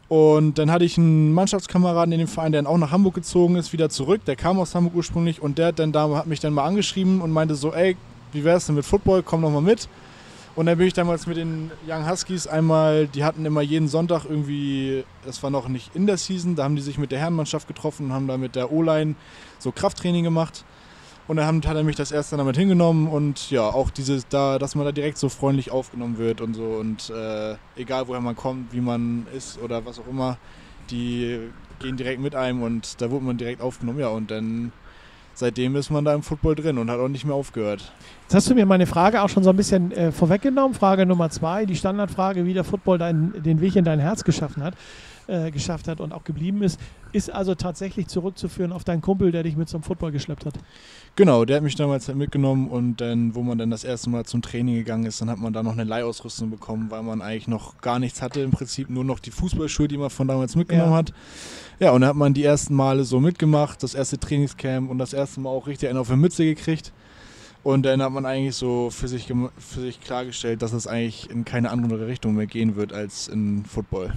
und 0.08 0.58
dann 0.58 0.72
hatte 0.72 0.84
ich 0.84 0.98
einen 0.98 1.32
Mannschaftskameraden 1.32 2.12
in 2.12 2.18
dem 2.18 2.28
Verein, 2.28 2.50
der 2.50 2.62
dann 2.62 2.70
auch 2.70 2.76
nach 2.76 2.90
Hamburg 2.90 3.14
gezogen 3.14 3.54
ist, 3.54 3.72
wieder 3.72 3.88
zurück. 3.88 4.24
Der 4.24 4.34
kam 4.34 4.58
aus 4.58 4.74
Hamburg 4.74 4.96
ursprünglich 4.96 5.40
und 5.40 5.56
der 5.56 5.68
hat, 5.68 5.78
dann 5.78 5.92
da, 5.92 6.08
hat 6.16 6.26
mich 6.26 6.40
dann 6.40 6.52
mal 6.52 6.64
angeschrieben 6.64 7.20
und 7.20 7.30
meinte 7.30 7.54
so, 7.54 7.72
ey, 7.72 7.96
wie 8.32 8.44
wär's 8.44 8.66
denn 8.66 8.74
mit 8.74 8.84
Football? 8.84 9.22
Komm 9.22 9.42
doch 9.42 9.50
mal 9.50 9.62
mit. 9.62 9.88
Und 10.56 10.66
dann 10.66 10.78
bin 10.78 10.86
ich 10.86 10.92
damals 10.92 11.26
mit 11.26 11.36
den 11.36 11.70
Young 11.86 12.08
Huskies 12.08 12.46
einmal, 12.46 13.06
die 13.06 13.22
hatten 13.24 13.46
immer 13.46 13.60
jeden 13.60 13.88
Sonntag 13.88 14.24
irgendwie, 14.24 15.04
das 15.24 15.42
war 15.42 15.50
noch 15.50 15.68
nicht 15.68 15.94
in 15.94 16.06
der 16.06 16.16
Season, 16.16 16.56
da 16.56 16.64
haben 16.64 16.76
die 16.76 16.82
sich 16.82 16.98
mit 16.98 17.12
der 17.12 17.20
Herrenmannschaft 17.20 17.68
getroffen 17.68 18.06
und 18.06 18.12
haben 18.12 18.26
da 18.26 18.36
mit 18.36 18.56
der 18.56 18.72
O-Line 18.72 19.14
so 19.58 19.70
Krafttraining 19.70 20.24
gemacht. 20.24 20.64
Und 21.28 21.36
dann 21.36 21.64
hat 21.64 21.76
er 21.76 21.84
mich 21.84 21.94
das 21.94 22.10
erste 22.10 22.36
damit 22.36 22.56
hingenommen 22.56 23.06
und 23.06 23.52
ja, 23.52 23.62
auch 23.62 23.90
dieses 23.90 24.26
da, 24.26 24.58
dass 24.58 24.74
man 24.74 24.84
da 24.84 24.90
direkt 24.90 25.16
so 25.16 25.28
freundlich 25.28 25.70
aufgenommen 25.70 26.18
wird 26.18 26.40
und 26.40 26.54
so 26.54 26.64
und 26.64 27.08
äh, 27.10 27.54
egal 27.76 28.08
woher 28.08 28.20
man 28.20 28.34
kommt, 28.34 28.72
wie 28.72 28.80
man 28.80 29.28
ist 29.32 29.62
oder 29.62 29.86
was 29.86 30.00
auch 30.00 30.08
immer, 30.08 30.38
die 30.90 31.38
gehen 31.78 31.96
direkt 31.96 32.20
mit 32.20 32.34
einem 32.34 32.62
und 32.62 33.00
da 33.00 33.12
wurde 33.12 33.24
man 33.24 33.36
direkt 33.36 33.62
aufgenommen, 33.62 34.00
ja, 34.00 34.08
und 34.08 34.32
dann 34.32 34.72
seitdem 35.34 35.76
ist 35.76 35.90
man 35.90 36.04
da 36.04 36.14
im 36.14 36.22
Football 36.22 36.54
drin 36.54 36.78
und 36.78 36.90
hat 36.90 36.98
auch 36.98 37.08
nicht 37.08 37.24
mehr 37.24 37.34
aufgehört. 37.34 37.92
Jetzt 38.22 38.34
hast 38.34 38.50
du 38.50 38.54
mir 38.54 38.66
meine 38.66 38.86
Frage 38.86 39.22
auch 39.22 39.28
schon 39.28 39.42
so 39.42 39.50
ein 39.50 39.56
bisschen 39.56 39.92
äh, 39.92 40.12
vorweggenommen. 40.12 40.74
Frage 40.74 41.06
Nummer 41.06 41.30
zwei, 41.30 41.66
die 41.66 41.76
Standardfrage, 41.76 42.46
wie 42.46 42.54
der 42.54 42.64
Football 42.64 42.98
dein, 42.98 43.42
den 43.42 43.60
Weg 43.60 43.76
in 43.76 43.84
dein 43.84 43.98
Herz 43.98 44.24
geschaffen 44.24 44.62
hat, 44.62 44.74
äh, 45.30 45.50
geschafft 45.50 45.88
hat 45.88 46.00
und 46.00 46.12
auch 46.12 46.24
geblieben 46.24 46.62
ist, 46.62 46.80
ist 47.12 47.32
also 47.32 47.54
tatsächlich 47.54 48.08
zurückzuführen 48.08 48.72
auf 48.72 48.84
deinen 48.84 49.00
Kumpel, 49.00 49.32
der 49.32 49.42
dich 49.42 49.56
mit 49.56 49.68
zum 49.68 49.82
Football 49.82 50.12
geschleppt 50.12 50.44
hat. 50.44 50.54
Genau, 51.16 51.44
der 51.44 51.56
hat 51.56 51.62
mich 51.62 51.74
damals 51.74 52.08
halt 52.08 52.18
mitgenommen 52.18 52.68
und 52.68 53.00
dann, 53.00 53.34
wo 53.34 53.42
man 53.42 53.58
dann 53.58 53.70
das 53.70 53.84
erste 53.84 54.10
Mal 54.10 54.24
zum 54.24 54.42
Training 54.42 54.74
gegangen 54.74 55.06
ist, 55.06 55.20
dann 55.20 55.30
hat 55.30 55.38
man 55.38 55.52
da 55.52 55.62
noch 55.62 55.72
eine 55.72 55.84
Leihausrüstung 55.84 56.50
bekommen, 56.50 56.90
weil 56.90 57.02
man 57.02 57.22
eigentlich 57.22 57.48
noch 57.48 57.80
gar 57.80 57.98
nichts 57.98 58.22
hatte, 58.22 58.40
im 58.40 58.50
Prinzip 58.50 58.90
nur 58.90 59.04
noch 59.04 59.18
die 59.18 59.30
Fußballschuhe, 59.30 59.88
die 59.88 59.98
man 59.98 60.10
von 60.10 60.28
damals 60.28 60.56
mitgenommen 60.56 60.92
ja. 60.92 60.96
hat. 60.96 61.12
Ja, 61.78 61.90
und 61.92 62.02
dann 62.02 62.10
hat 62.10 62.16
man 62.16 62.34
die 62.34 62.44
ersten 62.44 62.74
Male 62.74 63.04
so 63.04 63.20
mitgemacht, 63.20 63.82
das 63.82 63.94
erste 63.94 64.18
Trainingscamp 64.18 64.90
und 64.90 64.98
das 64.98 65.12
erste 65.12 65.40
Mal 65.40 65.50
auch 65.50 65.66
richtig 65.66 65.88
einen 65.88 65.98
auf 65.98 66.08
die 66.08 66.16
Mütze 66.16 66.44
gekriegt. 66.44 66.92
Und 67.62 67.84
dann 67.84 68.02
hat 68.02 68.12
man 68.12 68.24
eigentlich 68.24 68.56
so 68.56 68.90
für 68.90 69.06
sich, 69.06 69.26
für 69.58 69.80
sich 69.80 70.00
klargestellt, 70.00 70.62
dass 70.62 70.72
es 70.72 70.86
eigentlich 70.86 71.28
in 71.30 71.44
keine 71.44 71.70
andere 71.70 72.06
Richtung 72.06 72.34
mehr 72.34 72.46
gehen 72.46 72.74
wird 72.76 72.92
als 72.92 73.28
in 73.28 73.64
Football. 73.64 74.14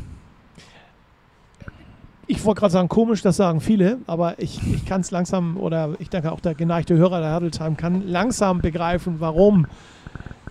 Ich 2.27 2.45
wollte 2.45 2.61
gerade 2.61 2.71
sagen, 2.71 2.89
komisch, 2.89 3.21
das 3.21 3.35
sagen 3.35 3.59
viele, 3.59 3.99
aber 4.07 4.39
ich, 4.39 4.59
ich 4.73 4.85
kann 4.85 5.01
es 5.01 5.11
langsam, 5.11 5.57
oder 5.57 5.95
ich 5.99 6.09
denke 6.09 6.31
auch 6.31 6.39
der 6.39 6.55
geneigte 6.55 6.95
Hörer 6.95 7.19
der 7.19 7.35
Huddle 7.35 7.51
Time 7.51 7.75
kann 7.75 8.07
langsam 8.07 8.61
begreifen, 8.61 9.15
warum 9.19 9.67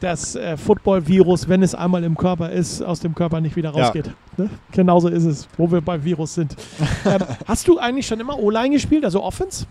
das 0.03 0.35
äh, 0.35 0.57
Football-Virus, 0.57 1.49
wenn 1.49 1.63
es 1.63 1.75
einmal 1.75 2.03
im 2.05 2.17
Körper 2.17 2.51
ist, 2.51 2.83
aus 2.83 3.01
dem 3.01 3.15
Körper 3.15 3.41
nicht 3.41 3.57
wieder 3.57 3.71
rausgeht. 3.71 4.07
Ja. 4.07 4.45
Ne? 4.45 4.51
Genauso 4.73 5.09
ist 5.09 5.25
es, 5.25 5.49
wo 5.57 5.71
wir 5.71 5.81
beim 5.81 6.05
Virus 6.05 6.35
sind. 6.35 6.57
ähm, 7.05 7.21
hast 7.47 7.69
du 7.69 7.79
eigentlich 7.79 8.07
schon 8.07 8.21
immer 8.21 8.39
O-Line 8.39 8.71
gespielt, 8.71 9.05
also 9.05 9.23
Offense? 9.23 9.67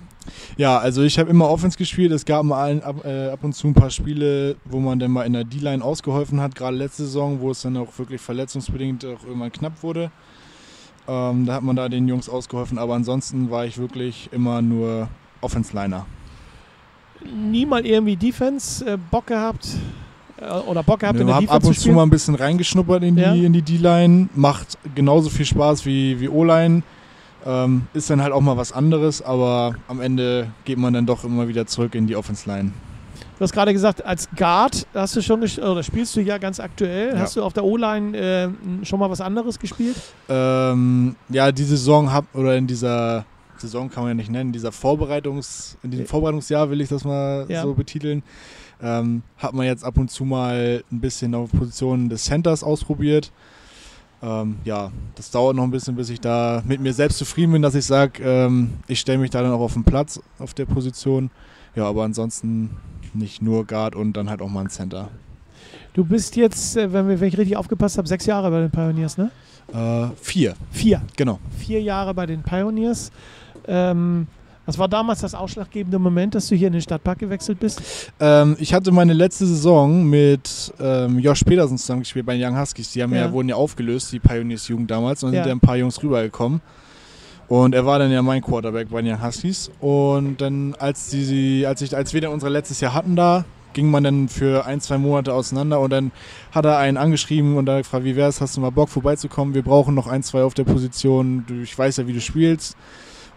Ja, 0.56 0.78
also 0.78 1.02
ich 1.04 1.20
habe 1.20 1.30
immer 1.30 1.50
Offense 1.50 1.78
gespielt. 1.78 2.12
Es 2.12 2.26
gab 2.26 2.44
mal 2.44 2.82
ab, 2.82 3.04
äh, 3.04 3.30
ab, 3.30 3.44
und 3.44 3.54
zu 3.54 3.68
ein 3.68 3.74
paar 3.74 3.90
Spiele, 3.90 4.56
wo 4.66 4.80
man 4.80 5.00
dann 5.00 5.12
mal 5.12 5.24
in 5.24 5.34
der 5.34 5.44
D-Line 5.44 5.84
ausgeholfen 5.84 6.40
hat, 6.40 6.56
gerade 6.56 6.78
letzte 6.78 7.04
Saison, 7.04 7.42
wo 7.42 7.52
es 7.52 7.62
dann 7.62 7.76
auch 7.78 7.98
wirklich 7.98 8.22
verletzungsbedingt 8.22 9.04
auch 9.06 9.24
irgendwann 9.26 9.52
knapp 9.52 9.84
wurde. 9.84 10.12
Ähm, 11.12 11.46
da 11.46 11.56
hat 11.56 11.64
man 11.64 11.76
da 11.76 11.90
den 11.90 12.08
Jungs 12.08 12.30
ausgeholfen, 12.30 12.78
aber 12.78 12.94
ansonsten 12.94 13.52
war 13.52 13.66
ich 13.66 13.78
wirklich 13.78 14.30
immer 14.32 14.62
nur 14.62 15.10
Offense-Liner. 15.42 16.06
Nie 17.50 17.66
mal 17.66 17.86
irgendwie 17.86 18.16
Defense 18.16 18.86
äh, 18.86 18.98
Bock 18.98 19.28
gehabt? 19.28 19.68
Äh, 20.40 20.50
oder 20.50 20.84
Bock 20.84 21.02
gehabt, 21.02 21.18
ja, 21.18 21.22
in 21.22 21.28
der 21.28 21.36
Defense 21.36 21.54
ab 21.54 21.66
und 21.66 21.74
zu, 21.74 21.82
zu 21.82 21.92
mal 21.92 22.04
ein 22.04 22.10
bisschen 22.10 22.36
reingeschnuppert 22.36 23.04
in 23.04 23.18
die, 23.18 23.22
ja. 23.24 23.34
in 23.34 23.52
die 23.52 23.62
D-Line. 23.62 24.30
Macht 24.36 24.78
genauso 24.96 25.30
viel 25.30 25.46
Spaß 25.46 25.86
wie, 25.86 26.18
wie 26.22 26.30
O-Line. 26.30 26.82
Ähm, 27.46 27.88
ist 27.94 28.10
dann 28.10 28.22
halt 28.22 28.32
auch 28.32 28.40
mal 28.40 28.56
was 28.56 28.72
anderes, 28.72 29.22
aber 29.22 29.76
am 29.90 30.00
Ende 30.00 30.48
geht 30.64 30.78
man 30.78 30.94
dann 30.94 31.06
doch 31.06 31.26
immer 31.26 31.50
wieder 31.50 31.68
zurück 31.68 31.94
in 31.94 32.08
die 32.08 32.16
Offense-Line. 32.16 32.72
Du 33.42 33.46
hast 33.46 33.54
gerade 33.54 33.74
gesagt, 33.74 34.06
als 34.06 34.30
Guard 34.36 34.86
hast 34.94 35.16
du 35.16 35.22
schon 35.24 35.42
oder 35.42 35.82
spielst 35.82 36.16
du 36.16 36.22
ja 36.22 36.38
ganz 36.38 36.60
aktuell. 36.60 37.16
Ja. 37.16 37.22
Hast 37.22 37.36
du 37.36 37.42
auf 37.42 37.54
der 37.54 37.64
O-Line 37.64 38.16
äh, 38.16 38.86
schon 38.86 39.00
mal 39.00 39.10
was 39.10 39.20
anderes 39.20 39.58
gespielt? 39.58 39.96
Ähm, 40.30 41.16
ja, 41.28 41.52
die 41.52 41.64
Saison 41.64 42.14
hab 42.14 42.36
oder 42.36 42.56
in 42.56 42.68
dieser 42.68 43.26
Saison 43.58 43.90
kann 43.90 44.04
man 44.04 44.12
ja 44.12 44.14
nicht 44.14 44.30
nennen, 44.30 44.50
in 44.50 44.54
dieser 44.54 44.72
Vorbereitungs, 44.72 45.76
in 45.82 45.90
diesem 45.90 46.06
Vorbereitungsjahr 46.06 46.70
will 46.70 46.82
ich 46.82 46.90
das 46.90 47.04
mal 47.04 47.48
ja. 47.50 47.64
so 47.64 47.74
betiteln 47.74 48.22
ähm, 48.80 49.24
hat 49.40 49.54
man 49.54 49.66
jetzt 49.66 49.84
ab 49.84 49.98
und 49.98 50.12
zu 50.12 50.24
mal 50.24 50.84
ein 50.92 51.00
bisschen 51.00 51.34
auf 51.34 51.52
Positionen 51.52 52.10
des 52.10 52.26
Centers 52.26 52.64
ausprobiert. 52.64 53.32
Ähm, 54.22 54.58
ja, 54.66 54.92
das 55.16 55.32
dauert 55.32 55.56
noch 55.56 55.64
ein 55.64 55.72
bisschen, 55.72 55.96
bis 55.96 56.10
ich 56.10 56.22
da 56.22 56.62
mit 56.64 56.80
mir 56.80 56.94
selbst 56.94 57.18
zufrieden 57.18 57.54
bin, 57.54 57.64
dass 57.64 57.74
ich 57.74 57.86
sage, 57.86 58.22
ähm, 58.24 58.76
ich 58.88 59.00
stelle 59.00 59.18
mich 59.18 59.32
da 59.32 59.42
dann 59.42 59.52
auch 59.52 59.62
auf 59.62 59.74
den 59.74 59.84
Platz 59.84 60.22
auf 60.38 60.54
der 60.54 60.66
Position. 60.66 61.32
Ja, 61.74 61.86
aber 61.88 62.04
ansonsten 62.04 62.78
nicht 63.16 63.42
nur 63.42 63.66
Guard 63.66 63.96
und 63.96 64.14
dann 64.14 64.30
halt 64.30 64.42
auch 64.42 64.50
mal 64.50 64.62
ein 64.62 64.70
Center. 64.70 65.10
Du 65.94 66.06
bist 66.06 66.36
jetzt, 66.36 66.78
äh, 66.78 66.92
wenn, 66.94 67.10
ich 67.10 67.38
richtig 67.38 67.58
aufgepasst 67.58 67.98
habe, 67.98 68.08
sechs 68.08 68.26
Jahre 68.26 68.50
bei 68.50 68.62
den 68.62 68.72
Pioneers, 68.72 69.18
ne? 69.18 69.32
Äh, 69.74 70.08
vier. 70.22 70.56
Vier. 70.72 71.02
Genau. 71.18 71.40
Vier 71.58 71.82
Jahre 71.82 72.14
bei 72.14 72.26
den 72.26 72.44
Pioneers. 72.44 73.12
Ähm, 73.68 74.28
was 74.66 74.78
war 74.78 74.88
damals 74.88 75.22
das 75.22 75.34
ausschlaggebende 75.34 75.98
Moment, 75.98 76.36
dass 76.36 76.48
du 76.48 76.56
hier 76.56 76.68
in 76.68 76.74
den 76.74 76.82
Stadtpark 76.82 77.20
gewechselt 77.20 77.60
bist? 77.60 77.82
Ähm, 78.20 78.56
ich 78.60 78.74
hatte 78.74 78.92
meine 78.92 79.14
letzte 79.14 79.46
Saison 79.46 80.06
mit 80.06 80.74
ähm, 80.80 81.20
Josh 81.20 81.44
Petersen 81.44 81.78
zusammengespielt 81.78 82.26
bei 82.26 82.38
den 82.38 82.48
Young 82.48 82.60
Huskies. 82.60 82.92
Die 82.92 83.02
haben 83.02 83.14
ja. 83.14 83.22
ja 83.22 83.32
wurden 83.32 83.50
ja 83.50 83.56
aufgelöst, 83.56 84.12
die 84.12 84.20
Pioneers 84.20 84.68
Jugend 84.68 84.92
damals, 84.92 85.24
und 85.24 85.34
ja. 85.34 85.44
sind 85.44 85.50
ja 85.50 85.56
ein 85.56 85.60
paar 85.60 85.78
Jungs 85.78 86.02
rübergekommen. 86.02 86.62
Und 87.52 87.76
er 87.76 87.86
war 87.86 88.00
dann 88.00 88.14
ja 88.14 88.22
mein 88.22 88.42
Quarterback 88.42 88.88
bei 88.92 89.02
den 89.02 89.22
Huskies. 89.22 89.72
Und 89.82 90.40
dann, 90.40 90.74
als, 90.80 91.10
die, 91.10 91.66
als, 91.68 91.82
ich, 91.82 91.94
als 91.94 92.14
wir 92.14 92.22
dann 92.22 92.32
unser 92.32 92.50
letztes 92.50 92.80
Jahr 92.80 92.94
hatten 92.94 93.18
da, 93.18 93.44
ging 93.74 93.92
man 93.92 94.06
dann 94.06 94.30
für 94.30 94.66
ein, 94.66 94.80
zwei 94.80 94.98
Monate 94.98 95.34
auseinander 95.34 95.82
und 95.82 95.90
dann 95.90 96.14
hat 96.54 96.64
er 96.64 96.78
einen 96.78 96.96
angeschrieben 96.96 97.58
und 97.58 97.66
da 97.66 97.80
gefragt, 97.80 98.06
wie 98.06 98.16
wär's, 98.16 98.40
hast 98.40 98.56
du 98.56 98.62
mal 98.62 98.70
Bock 98.70 98.88
vorbeizukommen? 98.88 99.54
Wir 99.54 99.64
brauchen 99.64 99.94
noch 99.94 100.08
ein, 100.08 100.24
zwei 100.24 100.44
auf 100.44 100.54
der 100.54 100.64
Position. 100.64 101.44
Ich 101.62 101.78
weiß 101.78 101.98
ja, 101.98 102.08
wie 102.08 102.14
du 102.14 102.22
spielst. 102.22 102.78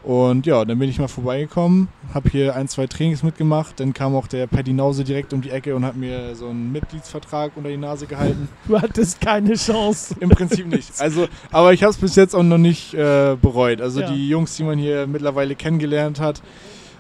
Und 0.05 0.45
ja, 0.45 0.63
dann 0.67 0.79
bin 0.79 0.91
ich 0.91 0.99
mal 0.99 1.09
vorbeigekommen, 1.09 1.89
habe 2.13 2.29
hier 2.29 2.55
ein, 2.55 2.69
zwei 2.69 2.87
Trainings 2.87 3.23
mitgemacht. 3.23 3.81
Dann 3.81 3.95
kam 3.95 4.15
auch 4.15 4.27
der 4.27 4.47
Paddy 4.47 4.75
Nause 4.75 5.03
direkt 5.03 5.33
um 5.33 5.41
die 5.41 5.49
Ecke 5.49 5.75
und 5.75 5.83
hat 5.83 5.97
mir 5.97 6.35
so 6.35 6.49
einen 6.49 6.73
Mitgliedsvertrag 6.73 7.53
unter 7.57 7.71
die 7.71 7.79
Nase 7.79 8.07
gehalten. 8.07 8.49
Du 8.69 8.79
hattest 8.81 9.21
keine 9.21 9.55
Chance. 9.55 10.15
Im 10.21 10.29
Prinzip 10.29 10.67
nicht. 10.67 11.01
Also, 11.01 11.27
aber 11.51 11.73
ich 11.73 11.83
habe 11.83 11.91
es 11.91 11.97
bis 11.97 12.17
jetzt 12.17 12.35
auch 12.35 12.43
noch 12.43 12.59
nicht 12.59 12.93
äh, 12.93 13.37
bereut. 13.41 13.81
Also 13.81 14.01
ja. 14.01 14.11
die 14.11 14.29
Jungs, 14.29 14.57
die 14.57 14.65
man 14.65 14.79
hier 14.79 15.07
mittlerweile 15.07 15.55
kennengelernt 15.55 16.21
hat, 16.21 16.43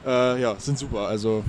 äh, 0.06 0.40
ja, 0.40 0.54
sind 0.58 0.78
super. 0.78 1.00
Also 1.00 1.44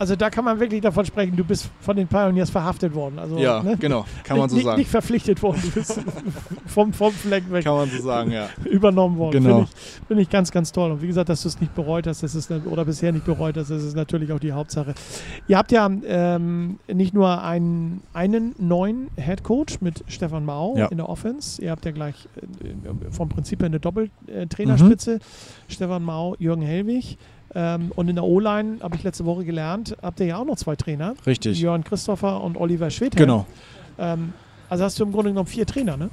Also 0.00 0.16
da 0.16 0.30
kann 0.30 0.46
man 0.46 0.58
wirklich 0.58 0.80
davon 0.80 1.04
sprechen, 1.04 1.36
du 1.36 1.44
bist 1.44 1.68
von 1.80 1.94
den 1.94 2.08
Pioneers 2.08 2.48
verhaftet 2.48 2.94
worden. 2.94 3.18
Also, 3.18 3.36
Ja, 3.36 3.62
ne? 3.62 3.76
genau, 3.78 4.06
kann 4.24 4.38
man 4.38 4.48
so 4.48 4.56
nicht, 4.56 4.64
sagen. 4.64 4.78
Nicht 4.78 4.90
verpflichtet 4.90 5.42
worden, 5.42 5.60
du 5.62 5.70
bist 5.72 6.00
vom, 6.66 6.90
vom 6.94 7.12
Fleck 7.12 7.52
weg 7.52 7.64
Kann 7.64 7.74
man 7.74 7.90
so 7.90 8.02
sagen, 8.02 8.30
ja. 8.30 8.48
übernommen 8.64 9.18
worden. 9.18 9.42
Genau. 9.42 9.56
Finde 9.58 9.70
ich, 9.70 10.06
finde 10.08 10.22
ich 10.22 10.30
ganz, 10.30 10.50
ganz 10.50 10.72
toll. 10.72 10.90
Und 10.92 11.02
wie 11.02 11.06
gesagt, 11.06 11.28
dass 11.28 11.42
du 11.42 11.48
es 11.48 11.60
nicht 11.60 11.74
bereut 11.74 12.06
hast, 12.06 12.22
das 12.22 12.34
ist, 12.34 12.50
oder 12.50 12.86
bisher 12.86 13.12
nicht 13.12 13.26
bereut 13.26 13.58
hast, 13.58 13.70
das 13.70 13.82
ist 13.84 13.94
natürlich 13.94 14.32
auch 14.32 14.40
die 14.40 14.52
Hauptsache. 14.52 14.94
Ihr 15.48 15.58
habt 15.58 15.70
ja 15.70 15.90
ähm, 16.06 16.78
nicht 16.90 17.12
nur 17.12 17.42
einen, 17.42 18.02
einen 18.14 18.54
neuen 18.58 19.10
Head 19.16 19.42
Coach 19.42 19.82
mit 19.82 20.02
Stefan 20.06 20.46
Mau 20.46 20.78
Ja. 20.78 20.86
in 20.86 20.96
der 20.96 21.10
Offense, 21.10 21.60
ihr 21.62 21.70
habt 21.72 21.84
ja 21.84 21.90
gleich 21.90 22.26
äh, 22.36 23.10
vom 23.10 23.28
Prinzip 23.28 23.60
her 23.60 23.66
eine 23.66 23.80
Doppeltrainerspitze. 23.80 25.16
Mhm. 25.16 25.20
Stefan 25.68 26.02
Mau, 26.04 26.36
Jürgen 26.38 26.62
Hellwig. 26.62 27.18
Ähm, 27.54 27.92
und 27.96 28.08
in 28.08 28.14
der 28.14 28.24
O-Line, 28.24 28.78
habe 28.80 28.96
ich 28.96 29.02
letzte 29.02 29.24
Woche 29.24 29.44
gelernt, 29.44 29.96
habt 30.02 30.20
ihr 30.20 30.26
ja 30.26 30.36
auch 30.38 30.44
noch 30.44 30.56
zwei 30.56 30.76
Trainer. 30.76 31.14
Richtig. 31.26 31.60
Jörn 31.60 31.82
Christopher 31.82 32.42
und 32.42 32.56
Oliver 32.56 32.90
Schwedhelm. 32.90 33.26
Genau. 33.26 33.46
Ähm, 33.98 34.32
also 34.68 34.84
hast 34.84 34.98
du 35.00 35.04
im 35.04 35.12
Grunde 35.12 35.30
genommen 35.30 35.48
vier 35.48 35.66
Trainer, 35.66 35.96
ne? 35.96 36.10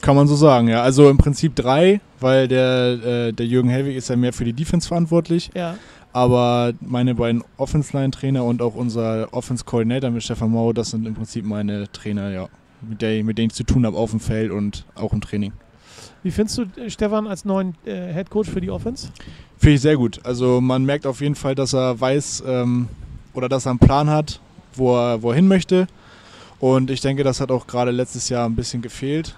Kann 0.00 0.14
man 0.14 0.28
so 0.28 0.36
sagen, 0.36 0.68
ja. 0.68 0.82
Also 0.82 1.10
im 1.10 1.18
Prinzip 1.18 1.56
drei, 1.56 2.00
weil 2.20 2.48
der, 2.48 3.28
äh, 3.28 3.32
der 3.32 3.46
Jürgen 3.46 3.68
Hellwig 3.68 3.96
ist 3.96 4.08
ja 4.08 4.16
mehr 4.16 4.32
für 4.32 4.44
die 4.44 4.52
Defense 4.52 4.86
verantwortlich. 4.86 5.50
Ja. 5.54 5.76
Aber 6.12 6.72
meine 6.80 7.14
beiden 7.14 7.42
Offense-Line-Trainer 7.56 8.44
und 8.44 8.62
auch 8.62 8.74
unser 8.74 9.28
Offense-Coordinator 9.32 10.10
mit 10.10 10.22
Stefan 10.22 10.52
Mau, 10.52 10.72
das 10.72 10.90
sind 10.90 11.06
im 11.06 11.14
Prinzip 11.14 11.44
meine 11.44 11.90
Trainer, 11.92 12.30
ja. 12.30 12.48
Mit, 12.82 13.02
der, 13.02 13.24
mit 13.24 13.38
denen 13.38 13.48
ich 13.48 13.54
zu 13.54 13.64
tun 13.64 13.84
habe 13.86 13.96
auf 13.96 14.10
dem 14.10 14.20
Feld 14.20 14.52
und 14.52 14.84
auch 14.94 15.12
im 15.12 15.20
Training. 15.20 15.52
Wie 16.26 16.32
findest 16.32 16.58
du 16.58 16.62
äh, 16.80 16.90
Stefan 16.90 17.28
als 17.28 17.44
neuen 17.44 17.76
äh, 17.84 18.12
Head 18.12 18.30
Coach 18.30 18.50
für 18.50 18.60
die 18.60 18.68
Offense? 18.68 19.10
Finde 19.58 19.74
ich 19.76 19.80
sehr 19.80 19.96
gut. 19.96 20.18
Also 20.24 20.60
man 20.60 20.84
merkt 20.84 21.06
auf 21.06 21.20
jeden 21.20 21.36
Fall, 21.36 21.54
dass 21.54 21.72
er 21.72 22.00
weiß 22.00 22.42
ähm, 22.44 22.88
oder 23.32 23.48
dass 23.48 23.64
er 23.64 23.70
einen 23.70 23.78
Plan 23.78 24.10
hat, 24.10 24.40
wo 24.74 24.96
er, 24.96 25.22
wo 25.22 25.30
er 25.30 25.36
hin 25.36 25.46
möchte. 25.46 25.86
Und 26.58 26.90
ich 26.90 27.00
denke, 27.00 27.22
das 27.22 27.40
hat 27.40 27.52
auch 27.52 27.68
gerade 27.68 27.92
letztes 27.92 28.28
Jahr 28.28 28.44
ein 28.48 28.56
bisschen 28.56 28.82
gefehlt. 28.82 29.36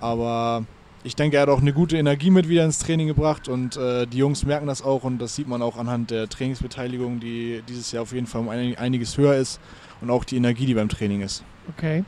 Aber 0.00 0.64
ich 1.04 1.14
denke, 1.14 1.36
er 1.36 1.42
hat 1.42 1.48
auch 1.48 1.60
eine 1.60 1.72
gute 1.72 1.96
Energie 1.96 2.30
mit 2.30 2.48
wieder 2.48 2.64
ins 2.64 2.80
Training 2.80 3.06
gebracht 3.06 3.46
und 3.46 3.76
äh, 3.76 4.08
die 4.08 4.18
Jungs 4.18 4.44
merken 4.44 4.66
das 4.66 4.82
auch 4.82 5.04
und 5.04 5.18
das 5.18 5.36
sieht 5.36 5.46
man 5.46 5.62
auch 5.62 5.76
anhand 5.76 6.10
der 6.10 6.28
Trainingsbeteiligung, 6.28 7.20
die 7.20 7.62
dieses 7.68 7.92
Jahr 7.92 8.02
auf 8.02 8.12
jeden 8.12 8.26
Fall 8.26 8.40
um 8.40 8.48
ein, 8.48 8.76
einiges 8.76 9.16
höher 9.16 9.36
ist 9.36 9.60
und 10.00 10.10
auch 10.10 10.24
die 10.24 10.38
Energie, 10.38 10.66
die 10.66 10.74
beim 10.74 10.88
Training 10.88 11.20
ist. 11.20 11.44
Okay. 11.76 12.02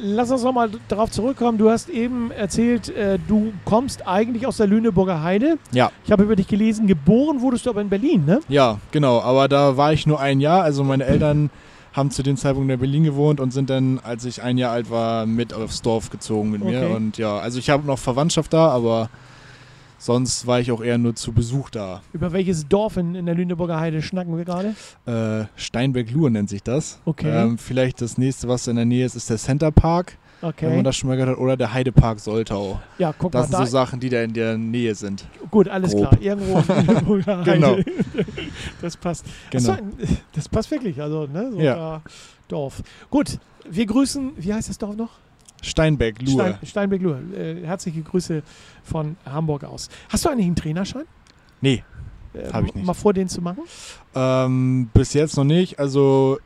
Lass 0.00 0.30
uns 0.30 0.42
nochmal 0.42 0.70
darauf 0.88 1.10
zurückkommen. 1.10 1.58
Du 1.58 1.70
hast 1.70 1.88
eben 1.88 2.30
erzählt, 2.30 2.88
äh, 2.90 3.18
du 3.26 3.52
kommst 3.64 4.06
eigentlich 4.06 4.46
aus 4.46 4.56
der 4.56 4.66
Lüneburger 4.66 5.22
Heide. 5.22 5.58
Ja. 5.72 5.90
Ich 6.04 6.12
habe 6.12 6.22
über 6.22 6.36
dich 6.36 6.46
gelesen, 6.46 6.86
geboren 6.86 7.40
wurdest 7.40 7.66
du 7.66 7.70
aber 7.70 7.80
in 7.80 7.88
Berlin, 7.88 8.24
ne? 8.24 8.40
Ja, 8.48 8.78
genau. 8.92 9.20
Aber 9.20 9.48
da 9.48 9.76
war 9.76 9.92
ich 9.92 10.06
nur 10.06 10.20
ein 10.20 10.40
Jahr. 10.40 10.62
Also 10.62 10.84
meine 10.84 11.04
Eltern 11.04 11.50
haben 11.92 12.10
zu 12.10 12.22
dem 12.22 12.36
Zeitpunkt 12.36 12.70
in 12.70 12.78
Berlin 12.78 13.02
gewohnt 13.02 13.40
und 13.40 13.52
sind 13.52 13.70
dann, 13.70 13.98
als 13.98 14.24
ich 14.24 14.42
ein 14.42 14.56
Jahr 14.56 14.72
alt 14.72 14.90
war, 14.90 15.26
mit 15.26 15.52
aufs 15.52 15.82
Dorf 15.82 16.10
gezogen 16.10 16.50
mit 16.50 16.62
mir. 16.62 16.84
Okay. 16.84 16.94
Und 16.94 17.18
ja, 17.18 17.38
also 17.38 17.58
ich 17.58 17.70
habe 17.70 17.86
noch 17.86 17.98
Verwandtschaft 17.98 18.52
da, 18.52 18.68
aber 18.68 19.10
sonst 19.98 20.46
war 20.46 20.60
ich 20.60 20.70
auch 20.72 20.82
eher 20.82 20.96
nur 20.98 21.14
zu 21.14 21.32
Besuch 21.32 21.70
da. 21.70 22.02
Über 22.12 22.32
welches 22.32 22.66
Dorf 22.68 22.96
in, 22.96 23.14
in 23.14 23.26
der 23.26 23.34
Lüneburger 23.34 23.78
Heide 23.80 24.00
schnacken 24.02 24.36
wir 24.36 24.44
gerade? 24.44 24.74
Äh, 25.06 25.46
Steinberg-Luhr 25.56 26.30
nennt 26.30 26.48
sich 26.48 26.62
das. 26.62 27.00
Okay. 27.04 27.28
Ähm, 27.30 27.58
vielleicht 27.58 28.00
das 28.00 28.16
nächste, 28.18 28.48
was 28.48 28.66
in 28.66 28.76
der 28.76 28.84
Nähe 28.84 29.04
ist, 29.04 29.14
ist 29.16 29.28
der 29.30 29.38
Center 29.38 29.70
Park, 29.70 30.16
wenn 30.40 30.48
Okay. 30.50 30.72
man 30.76 30.84
das 30.84 30.94
schon 30.96 31.08
mal 31.08 31.16
gehört 31.16 31.36
hat, 31.36 31.42
oder 31.42 31.56
der 31.56 31.72
Heidepark 31.74 32.20
Soltau. 32.20 32.80
Ja, 32.98 33.12
guck 33.16 33.32
Das 33.32 33.42
mal, 33.50 33.56
sind 33.56 33.60
da, 33.60 33.66
so 33.66 33.72
Sachen, 33.72 33.98
die 33.98 34.08
da 34.08 34.22
in 34.22 34.32
der 34.32 34.56
Nähe 34.56 34.94
sind. 34.94 35.24
gut, 35.50 35.66
alles 35.68 35.90
grob. 35.92 36.10
klar. 36.10 36.22
Irgendwo 36.22 36.58
in 36.72 36.86
Lüneburger 36.86 37.38
Heide. 37.44 37.52
Genau. 37.52 37.76
Das 38.80 38.96
passt. 38.96 39.24
Genau. 39.50 39.72
Achso, 39.72 39.82
das 40.32 40.48
passt 40.48 40.70
wirklich, 40.70 41.00
also, 41.02 41.26
ne? 41.26 41.50
So 41.50 41.58
Ja. 41.60 42.02
Dorf. 42.46 42.82
Gut, 43.10 43.38
wir 43.68 43.84
grüßen, 43.86 44.32
wie 44.36 44.54
heißt 44.54 44.68
das 44.68 44.78
Dorf 44.78 44.94
noch? 44.96 45.10
Steinberg-Luhr. 45.62 46.32
Stein, 46.40 46.58
Steinbeck-Luhr. 46.64 47.18
Äh, 47.36 47.64
herzliche 47.66 48.02
Grüße 48.02 48.42
von 48.84 49.16
Hamburg 49.24 49.64
aus. 49.64 49.88
Hast 50.08 50.24
du 50.24 50.28
eigentlich 50.28 50.46
einen 50.46 50.56
Trainerschein? 50.56 51.04
Nee, 51.60 51.82
Äh, 52.34 52.50
Hab 52.52 52.64
ich 52.66 52.74
nicht. 52.74 52.86
Mal 52.86 52.94
vor, 52.94 53.12
den 53.14 53.28
zu 53.28 53.40
machen? 53.40 53.62
Ähm, 54.14 54.90
bis 54.94 55.14
jetzt 55.14 55.36
noch 55.36 55.44
nicht. 55.44 55.78
Also 55.78 56.38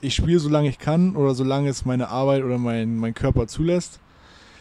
ich 0.00 0.14
spiele 0.14 0.38
solange 0.38 0.68
ich 0.68 0.78
kann 0.78 1.16
oder 1.16 1.34
solange 1.34 1.68
es 1.68 1.84
meine 1.84 2.08
Arbeit 2.08 2.44
oder 2.44 2.58
mein, 2.58 2.96
mein 2.96 3.12
Körper 3.14 3.46
zulässt. 3.46 3.98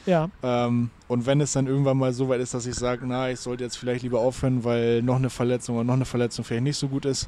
Ja. 0.05 0.29
Ähm, 0.43 0.89
und 1.07 1.25
wenn 1.25 1.39
es 1.41 1.53
dann 1.53 1.67
irgendwann 1.67 1.97
mal 1.97 2.13
so 2.13 2.29
weit 2.29 2.39
ist, 2.41 2.53
dass 2.53 2.65
ich 2.65 2.75
sage, 2.75 3.05
na, 3.07 3.31
ich 3.31 3.39
sollte 3.39 3.63
jetzt 3.63 3.77
vielleicht 3.77 4.03
lieber 4.03 4.19
aufhören, 4.19 4.63
weil 4.63 5.01
noch 5.01 5.15
eine 5.15 5.29
Verletzung 5.29 5.75
oder 5.75 5.83
noch 5.83 5.93
eine 5.95 6.05
Verletzung 6.05 6.45
vielleicht 6.45 6.63
nicht 6.63 6.77
so 6.77 6.87
gut 6.87 7.05
ist, 7.05 7.27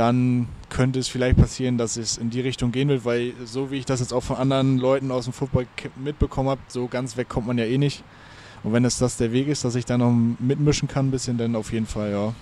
dann 0.00 0.48
könnte 0.70 0.98
es 0.98 1.08
vielleicht 1.08 1.36
passieren, 1.36 1.76
dass 1.76 1.98
es 1.98 2.16
in 2.16 2.30
die 2.30 2.40
Richtung 2.40 2.72
gehen 2.72 2.88
wird, 2.88 3.04
weil 3.04 3.34
so 3.44 3.70
wie 3.70 3.76
ich 3.76 3.84
das 3.84 4.00
jetzt 4.00 4.14
auch 4.14 4.22
von 4.22 4.36
anderen 4.36 4.78
Leuten 4.78 5.10
aus 5.10 5.24
dem 5.24 5.34
Football 5.34 5.66
mitbekommen 6.02 6.48
habe, 6.48 6.60
so 6.68 6.86
ganz 6.86 7.18
weg 7.18 7.28
kommt 7.28 7.46
man 7.46 7.58
ja 7.58 7.66
eh 7.66 7.76
nicht. 7.76 8.02
Und 8.64 8.72
wenn 8.72 8.86
es 8.86 8.96
das 8.96 9.18
der 9.18 9.30
Weg 9.30 9.48
ist, 9.48 9.62
dass 9.62 9.74
ich 9.74 9.84
da 9.84 9.98
noch 9.98 10.10
mitmischen 10.10 10.88
kann 10.88 11.08
ein 11.08 11.10
bisschen, 11.10 11.36
dann 11.36 11.54
auf 11.54 11.70
jeden 11.70 11.84
Fall, 11.84 12.12
ja. 12.12 12.32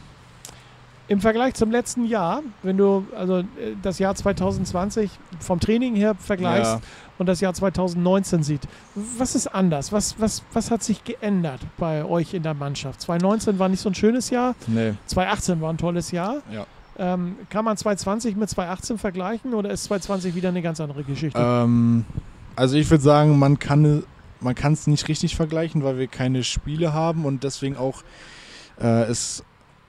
Im 1.09 1.21
Vergleich 1.21 1.55
zum 1.55 1.73
letzten 1.73 2.05
Jahr, 2.05 2.43
wenn 2.63 2.77
du 2.77 3.05
also 3.17 3.39
äh, 3.39 3.45
das 3.83 3.99
Jahr 3.99 4.15
2020 4.15 5.11
vom 5.41 5.59
Training 5.59 5.97
her 5.97 6.15
vergleichst 6.15 6.75
ja. 6.75 6.81
und 7.19 7.27
das 7.27 7.41
Jahr 7.41 7.55
2019 7.55 8.45
sieht, 8.45 8.69
was 8.95 9.35
ist 9.35 9.49
anders? 9.49 9.91
Was, 9.91 10.21
was, 10.21 10.45
was 10.53 10.71
hat 10.71 10.85
sich 10.85 11.03
geändert 11.03 11.63
bei 11.77 12.05
euch 12.05 12.35
in 12.35 12.45
der 12.45 12.55
Mannschaft? 12.55 13.01
2019 13.01 13.59
war 13.59 13.69
nicht 13.69 13.81
so 13.81 13.89
ein 13.89 13.97
schönes 13.97 14.31
Jahr, 14.31 14.55
Nee, 14.69 14.95
2018 15.07 15.61
war 15.61 15.73
ein 15.73 15.79
tolles 15.79 16.13
Jahr. 16.13 16.37
ja. 16.53 16.65
Ähm, 16.99 17.37
kann 17.49 17.65
man 17.65 17.77
2020 17.77 18.37
mit 18.37 18.51
2018 18.51 18.99
vergleichen 18.99 19.55
oder 19.55 19.71
ist 19.71 19.85
2020 19.85 20.35
wieder 20.35 20.49
eine 20.49 20.63
ganz 20.63 20.81
andere 20.81 21.05
Geschichte? 21.05 21.39
Ähm, 21.41 22.05
also 22.57 22.77
ich 22.77 22.91
würde 22.91 23.05
sagen, 23.05 23.39
man 23.39 23.59
kann 23.59 24.03
man 24.41 24.55
es 24.73 24.87
nicht 24.87 25.09
richtig 25.09 25.37
vergleichen, 25.37 25.83
weil 25.83 25.99
wir 25.99 26.07
keine 26.07 26.45
Spiele 26.45 26.93
haben 26.93 27.25
und 27.25 27.45
deswegen 27.45 27.77
auch 27.77 28.03
äh, 28.81 29.03
es 29.05 29.45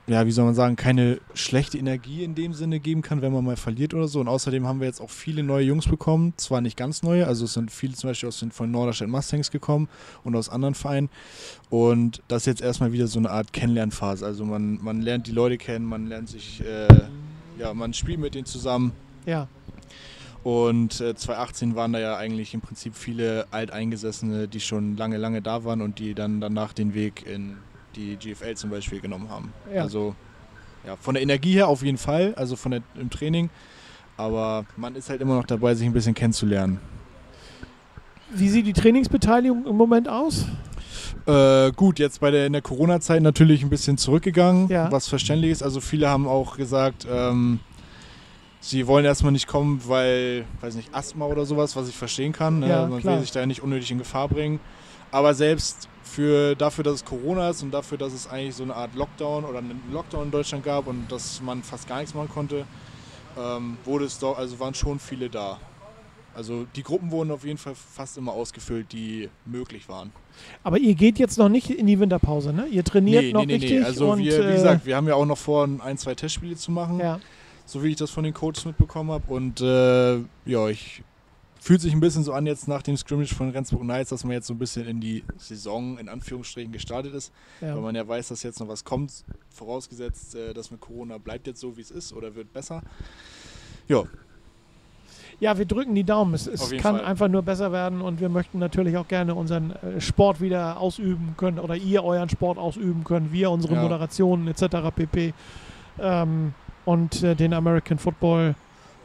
ja, 0.10 0.26
wie 0.26 0.32
soll 0.32 0.46
man 0.46 0.56
sagen, 0.56 0.76
keine 0.76 1.20
schlechte 1.36 1.78
Energie 1.78 2.24
in 2.24 2.34
dem 2.34 2.54
Sinne 2.54 2.80
geben 2.80 3.04
kann, 3.04 3.22
wenn 3.22 3.32
man 3.32 3.46
mal 3.46 3.58
verliert 3.58 3.94
oder 3.94 4.08
so. 4.08 4.20
Und 4.20 4.28
außerdem 4.28 4.66
haben 4.66 4.80
wir 4.80 4.88
jetzt 4.88 5.02
auch 5.02 5.10
viele 5.10 5.44
neue 5.44 5.66
Jungs 5.66 5.88
bekommen, 5.88 6.34
zwar 6.36 6.62
nicht 6.62 6.76
ganz 6.76 7.04
neue, 7.04 7.28
also 7.28 7.46
es 7.46 7.54
sind 7.54 7.72
viele 7.72 7.94
zum 7.94 8.10
Beispiel 8.10 8.28
aus 8.28 8.40
den 8.40 8.52
von 8.52 8.72
Norderstedt 8.72 9.08
Mustangs 9.08 9.52
gekommen 9.52 9.88
und 10.24 10.36
aus 10.36 10.50
anderen 10.50 10.74
Vereinen. 10.74 11.10
Und 11.70 12.24
das 12.28 12.44
ist 12.44 12.46
jetzt 12.48 12.62
erstmal 12.62 12.92
wieder 12.92 13.06
so 13.06 13.20
eine 13.20 13.30
Art 13.30 13.54
Kennenlernphase. 13.54 14.26
Also 14.26 14.46
man, 14.46 14.80
man 14.82 15.02
lernt 15.02 15.28
die 15.28 15.32
Leute 15.32 15.58
kennen, 15.58 15.86
man 15.86 16.08
lernt 16.08 16.30
sich, 16.30 16.64
äh, 16.66 16.88
ja, 17.60 17.74
man 17.76 17.94
spielt 17.94 18.20
mit 18.20 18.34
denen 18.34 18.46
zusammen. 18.46 18.94
ja. 19.26 19.48
Und 20.42 21.02
äh, 21.02 21.16
2018 21.16 21.76
waren 21.76 21.92
da 21.92 22.00
ja 22.00 22.16
eigentlich 22.16 22.54
im 22.54 22.62
Prinzip 22.62 22.96
viele 22.96 23.46
Alteingesessene, 23.52 24.48
die 24.48 24.62
schon 24.62 24.96
lange, 24.96 25.18
lange 25.18 25.42
da 25.42 25.66
waren 25.66 25.82
und 25.82 26.00
die 26.00 26.14
dann 26.14 26.40
danach 26.40 26.72
den 26.72 26.94
Weg 26.94 27.26
in 27.28 27.58
die 28.00 28.16
GFL 28.18 28.56
zum 28.56 28.70
Beispiel 28.70 29.00
genommen 29.02 29.30
haben. 29.30 29.54
Ja. 29.74 29.82
Also 29.84 30.16
ja, 30.86 30.96
von 30.96 31.14
der 31.14 31.24
Energie 31.24 31.54
her 31.54 31.68
auf 31.68 31.84
jeden 31.84 31.98
Fall, 31.98 32.34
also 32.36 32.56
von 32.56 32.72
der, 32.72 32.82
im 32.96 33.10
Training. 33.10 33.50
Aber 34.18 34.66
man 34.78 34.96
ist 34.96 35.10
halt 35.10 35.22
immer 35.22 35.36
noch 35.36 35.46
dabei, 35.46 35.76
sich 35.76 35.86
ein 35.88 35.94
bisschen 35.94 36.14
kennenzulernen. 36.14 36.80
Wie 38.32 38.50
sieht 38.50 38.68
die 38.68 38.74
Trainingsbeteiligung 38.74 39.66
im 39.66 39.76
Moment 39.76 40.08
aus? 40.08 40.46
Äh, 41.26 41.72
gut, 41.72 42.00
jetzt 42.00 42.20
bei 42.20 42.30
der, 42.32 42.46
in 42.46 42.54
der 42.54 42.62
Corona-Zeit 42.62 43.22
natürlich 43.22 43.64
ein 43.64 43.70
bisschen 43.70 43.98
zurückgegangen, 43.98 44.68
Ja. 44.70 44.92
was 44.92 45.08
verständlich 45.08 45.52
ist. 45.52 45.64
Also 45.64 45.82
viele 45.82 46.10
haben 46.10 46.28
auch 46.28 46.56
gesagt, 46.58 47.08
ähm, 47.10 47.60
sie 48.60 48.86
wollen 48.88 49.06
erstmal 49.06 49.32
nicht 49.32 49.48
kommen, 49.48 49.82
weil, 49.88 50.46
weiß 50.62 50.76
nicht, 50.76 50.94
Asthma 50.94 51.26
oder 51.26 51.46
sowas, 51.46 51.76
was 51.76 51.90
ich 51.90 51.96
verstehen 51.96 52.32
kann. 52.32 52.60
Ne? 52.60 52.70
Ja, 52.70 52.86
Man 52.88 53.00
klar. 53.02 53.16
will 53.16 53.22
sich 53.22 53.32
da 53.32 53.46
nicht 53.46 53.64
unnötig 53.64 53.92
in 53.92 53.98
Gefahr 53.98 54.28
bringen. 54.28 54.60
Aber 55.12 55.34
selbst 55.34 55.88
für, 56.10 56.56
dafür, 56.56 56.84
dass 56.84 56.96
es 56.96 57.06
Corona 57.06 57.50
ist 57.50 57.62
und 57.64 57.72
dafür, 57.72 57.98
dass 57.98 58.14
es 58.14 58.28
eigentlich 58.28 58.56
so 58.56 58.64
eine 58.64 58.76
Art 58.76 58.96
Lockdown 58.96 59.46
oder 59.46 59.60
einen 59.60 59.82
Lockdown 59.92 60.26
in 60.26 60.32
Deutschland 60.32 60.64
gab 60.64 60.88
und 60.88 61.12
dass 61.12 61.42
man 61.42 61.64
fast 61.64 61.88
gar 61.88 62.00
nichts 62.00 62.14
machen 62.14 62.30
konnte, 62.30 62.66
ähm, 63.38 63.78
wurde 63.86 64.06
es 64.06 64.20
doch, 64.20 64.38
also 64.38 64.60
waren 64.60 64.74
schon 64.74 65.00
viele 65.00 65.30
da. 65.30 65.60
Also 66.36 66.66
die 66.76 66.84
Gruppen 66.84 67.12
wurden 67.12 67.32
auf 67.32 67.44
jeden 67.44 67.58
Fall 67.58 67.76
fast 67.76 68.18
immer 68.18 68.34
ausgefüllt, 68.34 68.92
die 68.92 69.30
möglich 69.46 69.90
waren. 69.90 70.12
Aber 70.64 70.78
ihr 70.78 70.96
geht 70.96 71.20
jetzt 71.20 71.38
noch 71.38 71.50
nicht 71.50 71.70
in 71.70 71.86
die 71.86 72.00
Winterpause, 72.00 72.54
ne? 72.54 72.66
Ihr 72.68 72.84
trainiert 72.84 73.34
noch 73.34 73.48
richtig. 73.48 73.84
Also 73.84 74.12
und, 74.12 74.20
wir, 74.20 74.40
wie 74.40 74.52
äh, 74.52 74.54
gesagt, 74.54 74.86
wir 74.86 74.96
haben 74.96 75.08
ja 75.08 75.16
auch 75.16 75.26
noch 75.26 75.38
vor, 75.38 75.68
ein, 75.84 75.98
zwei 75.98 76.16
Testspiele 76.16 76.56
zu 76.56 76.72
machen, 76.72 77.00
ja. 77.00 77.20
so 77.66 77.84
wie 77.84 77.90
ich 77.90 77.98
das 77.98 78.10
von 78.10 78.24
den 78.24 78.34
Coaches 78.34 78.66
mitbekommen 78.66 79.12
habe. 79.12 79.32
Und 79.32 79.62
äh, 79.62 80.20
ja, 80.50 80.70
ich 80.70 81.04
fühlt 81.60 81.82
sich 81.82 81.94
ein 81.94 82.00
bisschen 82.00 82.24
so 82.24 82.34
an 82.34 82.46
jetzt 82.46 82.68
nach 82.68 82.82
dem 82.82 82.96
Scrimmage 82.98 83.36
von 83.36 83.50
Rendsburg 83.50 83.82
Knights, 83.82 84.10
dass 84.10 84.24
man 84.24 84.34
jetzt 84.34 84.48
so 84.48 84.54
ein 84.54 84.60
bisschen 84.60 84.88
in 84.88 85.02
die 85.02 85.24
Saison 85.38 85.98
in 85.98 86.08
Anführungsstrichen 86.10 86.72
gestartet 86.72 87.14
ist, 87.14 87.32
ja. 87.62 87.76
weil 87.76 87.82
man 87.82 87.96
ja 87.96 88.08
weiß, 88.08 88.30
dass 88.30 88.44
jetzt 88.44 88.60
noch 88.60 88.68
was 88.68 88.84
kommt, 88.86 89.24
vorausgesetzt, 89.50 90.36
äh, 90.36 90.54
dass 90.54 90.72
mit 90.72 90.80
Corona 90.80 91.18
bleibt 91.18 91.48
jetzt 91.48 91.60
so, 91.60 91.76
wie 91.78 91.82
es 91.82 91.92
ist 91.92 92.14
oder 92.14 92.34
wird 92.36 92.52
besser. 92.54 92.82
Ja, 93.88 94.04
Ja, 95.42 95.58
wir 95.58 95.66
drücken 95.66 95.96
die 95.96 96.04
Daumen. 96.04 96.34
Es, 96.34 96.48
es 96.48 96.70
kann 96.72 96.98
Fall. 96.98 97.06
einfach 97.06 97.28
nur 97.30 97.42
besser 97.42 97.72
werden 97.72 98.02
und 98.02 98.20
wir 98.20 98.30
möchten 98.30 98.60
natürlich 98.60 98.98
auch 98.98 99.08
gerne 99.08 99.36
unseren 99.36 99.72
äh, 99.72 100.02
Sport 100.02 100.42
wieder 100.42 100.80
ausüben 100.80 101.36
können 101.38 101.60
oder 101.60 101.76
ihr 101.76 102.04
euren 102.04 102.30
Sport 102.30 102.58
ausüben 102.58 103.04
können, 103.04 103.32
wir 103.32 103.50
unsere 103.52 103.76
Ja. 103.76 103.82
Moderationen 103.82 104.48
etc. 104.48 104.94
pp. 104.96 105.34
Ähm, 106.00 106.54
und 106.86 107.24
äh, 107.24 107.36
den 107.36 107.54
American 107.54 107.98
Football 108.00 108.56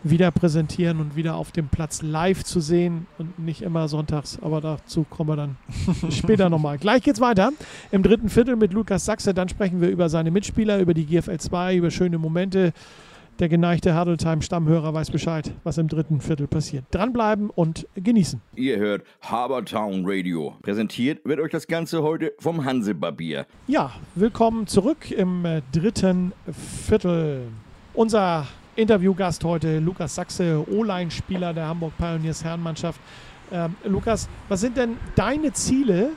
wieder 0.05 0.31
präsentieren 0.31 1.01
und 1.01 1.17
wieder 1.17 1.35
auf 1.35 1.51
dem 1.51 1.69
Platz 1.69 2.03
live 2.03 2.45
zu 2.45 2.61
sehen 2.61 3.07
und 3.19 3.39
nicht 3.39 3.63
immer 3.63 3.89
sonntags. 3.89 4.39
Aber 4.43 4.61
dazu 4.61 5.05
kommen 5.09 5.31
wir 5.31 5.37
dann 5.37 5.57
später 6.11 6.51
nochmal. 6.51 6.79
Gleich 6.79 7.03
geht's 7.03 7.21
weiter 7.21 7.51
im 7.91 8.03
dritten 8.03 8.29
Viertel 8.29 8.57
mit 8.57 8.73
Lukas 8.73 9.05
Sachse. 9.05 9.35
Dann 9.35 9.49
sprechen 9.49 9.81
wir 9.81 9.89
über 9.89 10.09
seine 10.09 10.31
Mitspieler, 10.31 10.79
über 10.79 10.95
die 10.95 11.07
GFL 11.07 11.39
2, 11.39 11.77
über 11.77 11.91
schöne 11.91 12.19
Momente. 12.19 12.73
Der 13.41 13.49
geneigte 13.49 13.99
Huddle-Time-Stammhörer 13.99 14.95
weiß 14.95 15.11
Bescheid, 15.11 15.51
was 15.65 15.77
im 15.79 15.89
dritten 15.89 16.21
Viertel 16.21 16.47
passiert. 16.47 16.85
Dranbleiben 16.93 17.51
und 17.51 17.89
genießen. 17.97 18.41
Ihr 18.55 18.77
hört 18.79 19.03
Habertown 19.23 20.05
Radio. 20.07 20.55
Präsentiert 20.63 21.25
wird 21.25 21.41
euch 21.41 21.51
das 21.51 21.67
Ganze 21.67 22.05
heute 22.05 22.33
vom 22.39 22.65
Hansebarbier. 22.65 23.47
Ja, 23.67 23.91
willkommen 24.15 24.69
zurück 24.69 25.11
im 25.11 25.45
äh, 25.45 25.63
dritten 25.73 26.33
Viertel. 26.87 27.49
Unser 27.93 28.47
Interviewgast 28.77 29.45
heute, 29.45 29.79
Lukas 29.79 30.15
Sachse, 30.15 30.65
O-Line-Spieler 30.69 31.55
der 31.55 31.67
Hamburg 31.67 31.97
Pioneers 31.97 32.43
Herrenmannschaft. 32.43 33.01
Ähm, 33.53 33.77
Lukas, 33.85 34.29
was 34.49 34.61
sind 34.61 34.77
denn 34.77 34.97
deine 35.15 35.53
Ziele 35.53 36.11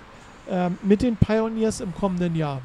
ähm, 0.50 0.78
mit 0.82 1.02
den 1.02 1.16
Pioneers 1.18 1.82
im 1.82 1.94
kommenden 1.94 2.36
Jahr? 2.36 2.62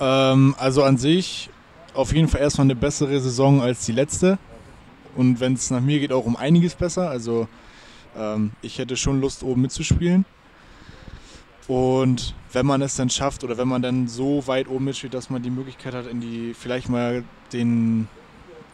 Ähm, 0.00 0.54
also 0.58 0.82
an 0.82 0.96
sich 0.96 1.50
auf 1.94 2.12
jeden 2.12 2.26
Fall 2.26 2.40
erstmal 2.40 2.66
eine 2.66 2.74
bessere 2.74 3.20
Saison 3.20 3.60
als 3.60 3.86
die 3.86 3.92
letzte. 3.92 4.38
Und 5.14 5.38
wenn 5.38 5.52
es 5.52 5.70
nach 5.70 5.80
mir 5.80 6.00
geht, 6.00 6.12
auch 6.12 6.24
um 6.24 6.36
einiges 6.36 6.74
besser. 6.74 7.08
Also 7.08 7.46
ähm, 8.16 8.50
ich 8.62 8.78
hätte 8.78 8.96
schon 8.96 9.20
Lust, 9.20 9.44
oben 9.44 9.62
mitzuspielen. 9.62 10.24
Und 11.68 12.34
wenn 12.52 12.66
man 12.66 12.82
es 12.82 12.96
dann 12.96 13.08
schafft 13.08 13.44
oder 13.44 13.56
wenn 13.56 13.68
man 13.68 13.80
dann 13.80 14.08
so 14.08 14.46
weit 14.46 14.68
oben 14.68 14.86
mitspielt, 14.86 15.14
dass 15.14 15.30
man 15.30 15.42
die 15.42 15.50
Möglichkeit 15.50 15.94
hat, 15.94 16.06
in 16.06 16.20
die 16.20 16.54
vielleicht 16.54 16.88
mal 16.88 17.24
den 17.52 18.08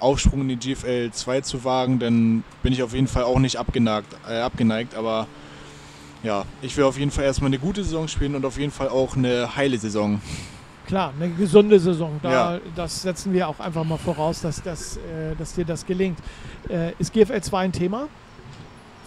Aufsprung 0.01 0.43
in 0.43 0.49
die 0.49 0.57
GFL 0.57 1.11
2 1.13 1.41
zu 1.43 1.65
wagen, 1.65 1.99
dann 1.99 2.45
bin 2.63 2.73
ich 2.73 2.83
auf 2.83 2.95
jeden 2.95 3.07
Fall 3.07 3.25
auch 3.25 3.39
nicht 3.39 3.57
abgeneigt, 3.57 4.17
äh, 4.29 4.41
abgeneigt. 4.41 4.95
Aber 4.95 5.27
ja, 6.23 6.45
ich 6.63 6.77
will 6.77 6.85
auf 6.85 6.99
jeden 6.99 7.11
Fall 7.11 7.25
erstmal 7.25 7.49
eine 7.49 7.59
gute 7.59 7.83
Saison 7.83 8.09
spielen 8.09 8.35
und 8.35 8.45
auf 8.45 8.59
jeden 8.59 8.73
Fall 8.73 8.89
auch 8.89 9.17
eine 9.17 9.57
heile 9.57 9.79
Saison. 9.79 10.21
Klar, 10.87 11.13
eine 11.19 11.31
gesunde 11.31 11.79
Saison. 11.79 12.19
Da, 12.23 12.55
Ja. 12.55 12.61
Das 12.75 13.03
setzen 13.03 13.33
wir 13.33 13.49
auch 13.49 13.61
einfach 13.61 13.85
mal 13.85 13.99
voraus, 13.99 14.41
dass, 14.41 14.63
das, 14.63 14.97
äh, 14.97 15.37
dass 15.39 15.55
dir 15.55 15.65
das 15.65 15.87
gelingt. 15.87 16.19
Äh, 16.69 16.93
ist 16.99 17.13
GFL 17.13 17.41
2 17.41 17.59
ein 17.61 17.73
Thema 17.73 18.09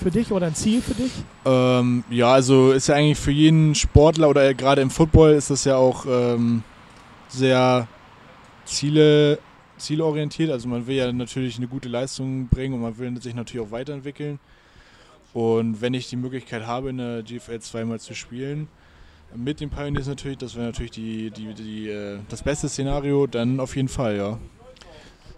für 0.02 0.12
dich 0.12 0.32
oder 0.32 0.48
ein 0.48 0.56
Ziel 0.56 0.82
für 0.82 0.94
dich? 0.94 1.12
Ähm, 1.46 2.04
ja, 2.10 2.32
also 2.32 2.72
ist 2.72 2.88
ja 2.88 2.96
eigentlich 2.96 3.20
für 3.20 3.32
jeden 3.32 3.76
Sportler 3.76 4.30
oder 4.30 4.54
gerade 4.54 4.82
im 4.82 4.90
Football 4.90 5.32
ist 5.32 5.50
das 5.50 5.66
ja 5.66 5.76
auch 5.76 6.06
ähm, 6.06 6.64
sehr 7.30 7.88
Ziele, 8.66 9.40
zielorientiert. 9.84 10.50
Also 10.50 10.68
man 10.68 10.88
will 10.88 10.96
ja 10.96 11.12
natürlich 11.12 11.58
eine 11.58 11.68
gute 11.68 11.90
Leistung 11.90 12.48
bringen 12.48 12.74
und 12.76 12.82
man 12.82 12.98
will 12.98 13.22
sich 13.22 13.36
natürlich 13.36 13.66
auch 13.66 13.72
weiterentwickeln. 13.72 14.40
Und 15.34 15.82
wenn 15.82 15.94
ich 15.94 16.10
die 16.10 16.16
Möglichkeit 16.16 16.66
habe, 16.68 16.90
in 16.90 16.98
der 16.98 17.24
GFL 17.24 17.60
zweimal 17.60 18.00
zu 18.00 18.14
spielen, 18.14 18.68
mit 19.36 19.60
den 19.60 19.70
Pioneers 19.70 20.08
natürlich, 20.08 20.38
das 20.38 20.56
wäre 20.56 20.68
natürlich 20.68 20.92
die, 20.92 21.32
die, 21.32 21.54
die, 21.54 21.90
äh, 21.90 22.20
das 22.30 22.44
beste 22.44 22.70
Szenario, 22.70 23.26
dann 23.26 23.60
auf 23.60 23.76
jeden 23.76 23.88
Fall, 23.88 24.16
ja. 24.16 24.38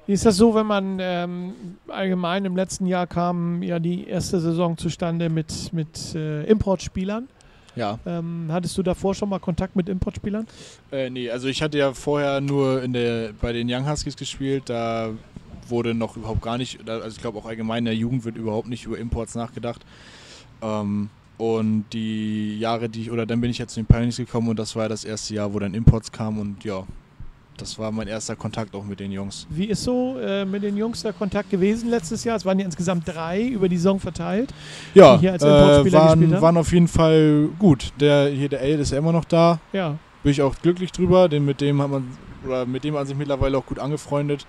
Wie 0.05 0.13
ist 0.13 0.25
das 0.25 0.37
so, 0.37 0.53
wenn 0.53 0.67
man 0.67 0.97
ähm, 1.01 1.53
allgemein 1.87 2.45
im 2.45 2.55
letzten 2.55 2.85
Jahr 2.85 3.07
kam 3.07 3.63
ja 3.63 3.79
die 3.79 4.07
erste 4.07 4.39
Saison 4.39 4.77
zustande 4.77 5.29
mit, 5.29 5.73
mit 5.73 6.13
äh, 6.13 6.43
Importspielern? 6.43 7.27
Ja. 7.75 7.99
Ähm, 8.05 8.47
hattest 8.51 8.77
du 8.77 8.83
davor 8.83 9.15
schon 9.15 9.29
mal 9.29 9.39
Kontakt 9.39 9.75
mit 9.75 9.89
Importspielern? 9.89 10.47
Äh, 10.91 11.09
nee, 11.09 11.29
also 11.29 11.47
ich 11.47 11.61
hatte 11.61 11.77
ja 11.77 11.93
vorher 11.93 12.41
nur 12.41 12.81
in 12.83 12.93
der, 12.93 13.33
bei 13.39 13.53
den 13.53 13.67
Young 13.69 13.89
Huskies 13.89 14.15
gespielt, 14.15 14.63
da 14.67 15.11
wurde 15.67 15.93
noch 15.93 16.15
überhaupt 16.15 16.41
gar 16.41 16.57
nicht, 16.57 16.87
also 16.89 17.15
ich 17.15 17.21
glaube 17.21 17.39
auch 17.39 17.45
allgemein 17.45 17.79
in 17.79 17.85
der 17.85 17.95
Jugend 17.95 18.23
wird 18.23 18.37
überhaupt 18.37 18.67
nicht 18.67 18.85
über 18.85 18.97
Imports 18.97 19.35
nachgedacht. 19.35 19.85
Ähm, 20.61 21.09
und 21.37 21.85
die 21.91 22.57
Jahre, 22.59 22.87
die 22.87 23.01
ich, 23.01 23.11
oder 23.11 23.25
dann 23.25 23.41
bin 23.41 23.51
ich 23.51 23.57
jetzt 23.57 23.73
zu 23.73 23.81
den 23.81 23.87
Pioneers 23.87 24.17
gekommen 24.17 24.47
und 24.47 24.57
das 24.57 24.75
war 24.75 24.87
das 24.87 25.03
erste 25.03 25.33
Jahr, 25.33 25.53
wo 25.53 25.59
dann 25.59 25.73
Imports 25.73 26.11
kamen 26.11 26.39
und 26.39 26.63
ja, 26.63 26.85
das 27.57 27.79
war 27.79 27.91
mein 27.91 28.07
erster 28.07 28.35
Kontakt 28.35 28.75
auch 28.75 28.83
mit 28.83 28.99
den 28.99 29.11
Jungs. 29.11 29.47
Wie 29.49 29.65
ist 29.65 29.83
so 29.83 30.17
äh, 30.19 30.45
mit 30.45 30.63
den 30.63 30.77
Jungs 30.77 31.01
der 31.03 31.13
Kontakt 31.13 31.49
gewesen 31.49 31.89
letztes 31.89 32.23
Jahr? 32.23 32.35
Es 32.35 32.45
waren 32.45 32.59
ja 32.59 32.65
insgesamt 32.65 33.07
drei 33.07 33.41
über 33.43 33.69
die 33.69 33.77
Saison 33.77 33.99
verteilt. 33.99 34.53
Ja, 34.93 35.15
Die 35.15 35.21
hier 35.21 35.31
als 35.33 35.43
äh, 35.43 35.91
waren, 35.93 36.41
waren 36.41 36.57
auf 36.57 36.71
jeden 36.71 36.87
Fall 36.87 37.49
gut. 37.59 37.93
Der 37.99 38.29
hier, 38.29 38.49
der 38.49 38.61
Aid 38.61 38.79
ist 38.79 38.91
ja 38.91 38.97
immer 38.97 39.11
noch 39.11 39.25
da. 39.25 39.59
Ja, 39.73 39.97
bin 40.23 40.31
ich 40.31 40.41
auch 40.41 40.55
glücklich 40.61 40.91
drüber, 40.91 41.29
denn 41.29 41.45
mit 41.45 41.61
dem 41.61 41.81
hat 41.81 41.89
man 41.89 42.07
oder 42.45 42.65
mit 42.65 42.83
dem 42.83 42.93
hat 42.95 43.01
man 43.01 43.07
sich 43.07 43.15
mittlerweile 43.15 43.57
auch 43.57 43.65
gut 43.65 43.79
angefreundet. 43.79 44.45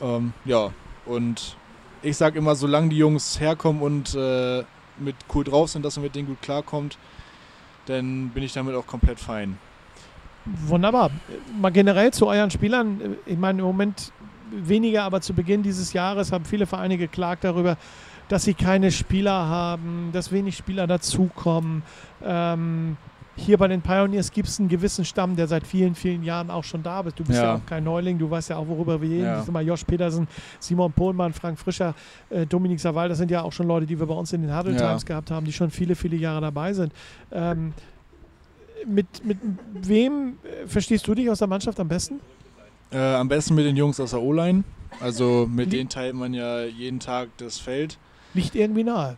Ähm, 0.00 0.32
ja, 0.44 0.70
und 1.06 1.56
ich 2.02 2.16
sag 2.16 2.36
immer, 2.36 2.54
solange 2.54 2.88
die 2.88 2.98
Jungs 2.98 3.40
herkommen 3.40 3.82
und 3.82 4.14
äh, 4.14 4.62
mit 4.98 5.16
cool 5.34 5.44
drauf 5.44 5.70
sind, 5.70 5.84
dass 5.84 5.96
man 5.96 6.04
mit 6.04 6.14
denen 6.14 6.28
gut 6.28 6.40
klarkommt, 6.42 6.98
dann 7.86 8.30
bin 8.30 8.42
ich 8.42 8.52
damit 8.52 8.74
auch 8.74 8.86
komplett 8.86 9.18
fein. 9.18 9.58
Wunderbar. 10.44 11.10
Mal 11.60 11.70
generell 11.70 12.12
zu 12.12 12.26
euren 12.26 12.50
Spielern. 12.50 13.16
Ich 13.26 13.38
meine, 13.38 13.60
im 13.60 13.64
Moment 13.66 14.12
weniger, 14.50 15.04
aber 15.04 15.20
zu 15.20 15.32
Beginn 15.34 15.62
dieses 15.62 15.92
Jahres 15.92 16.32
haben 16.32 16.44
viele 16.44 16.66
Vereine 16.66 16.98
geklagt 16.98 17.44
darüber, 17.44 17.76
dass 18.28 18.44
sie 18.44 18.54
keine 18.54 18.90
Spieler 18.90 19.32
haben, 19.48 20.10
dass 20.12 20.32
wenig 20.32 20.56
Spieler 20.56 20.86
dazukommen. 20.86 21.82
Ähm, 22.24 22.96
hier 23.34 23.56
bei 23.56 23.66
den 23.66 23.80
Pioneers 23.80 24.30
gibt 24.30 24.48
es 24.48 24.58
einen 24.60 24.68
gewissen 24.68 25.06
Stamm, 25.06 25.36
der 25.36 25.48
seit 25.48 25.66
vielen, 25.66 25.94
vielen 25.94 26.22
Jahren 26.22 26.50
auch 26.50 26.64
schon 26.64 26.82
da 26.82 27.00
ist. 27.00 27.18
Du 27.18 27.24
bist 27.24 27.38
ja, 27.38 27.44
Ja. 27.46 27.54
auch 27.56 27.64
kein 27.66 27.82
Neuling, 27.82 28.18
du 28.18 28.30
weißt 28.30 28.50
ja 28.50 28.56
auch, 28.58 28.68
worüber 28.68 29.00
wir 29.00 29.08
reden. 29.08 29.24
Ja. 29.24 29.44
Mal 29.50 29.66
Josh 29.66 29.84
Petersen, 29.84 30.28
Simon 30.60 30.92
Pohlmann, 30.92 31.32
Frank 31.32 31.58
Frischer, 31.58 31.94
äh, 32.28 32.44
Dominik 32.44 32.78
Saval, 32.78 33.08
das 33.08 33.16
sind 33.16 33.30
ja 33.30 33.40
auch 33.42 33.52
schon 33.52 33.66
Leute, 33.66 33.86
die 33.86 33.98
wir 33.98 34.06
bei 34.06 34.14
uns 34.14 34.34
in 34.34 34.42
den 34.42 34.54
Huddle 34.54 34.72
Ja. 34.74 34.88
Times 34.88 35.06
gehabt 35.06 35.30
haben, 35.30 35.46
die 35.46 35.52
schon 35.52 35.70
viele, 35.70 35.94
viele 35.94 36.16
Jahre 36.16 36.42
dabei 36.42 36.74
sind. 36.74 36.92
Ähm, 37.32 37.72
mit, 38.86 39.24
mit 39.24 39.38
wem 39.82 40.38
äh, 40.44 40.66
verstehst 40.66 41.06
du 41.06 41.14
dich 41.14 41.28
aus 41.30 41.38
der 41.38 41.48
Mannschaft 41.48 41.78
am 41.80 41.88
besten? 41.88 42.20
Äh, 42.90 42.98
am 42.98 43.28
besten 43.28 43.54
mit 43.54 43.64
den 43.64 43.76
Jungs 43.76 43.98
aus 44.00 44.10
der 44.10 44.20
O-Line. 44.20 44.64
Also 45.00 45.48
mit 45.50 45.66
Wie- 45.72 45.76
denen 45.78 45.88
teilt 45.88 46.14
man 46.14 46.34
ja 46.34 46.64
jeden 46.64 47.00
Tag 47.00 47.28
das 47.38 47.58
Feld. 47.58 47.98
Liegt 48.34 48.54
irgendwie 48.54 48.84
nahe. 48.84 49.16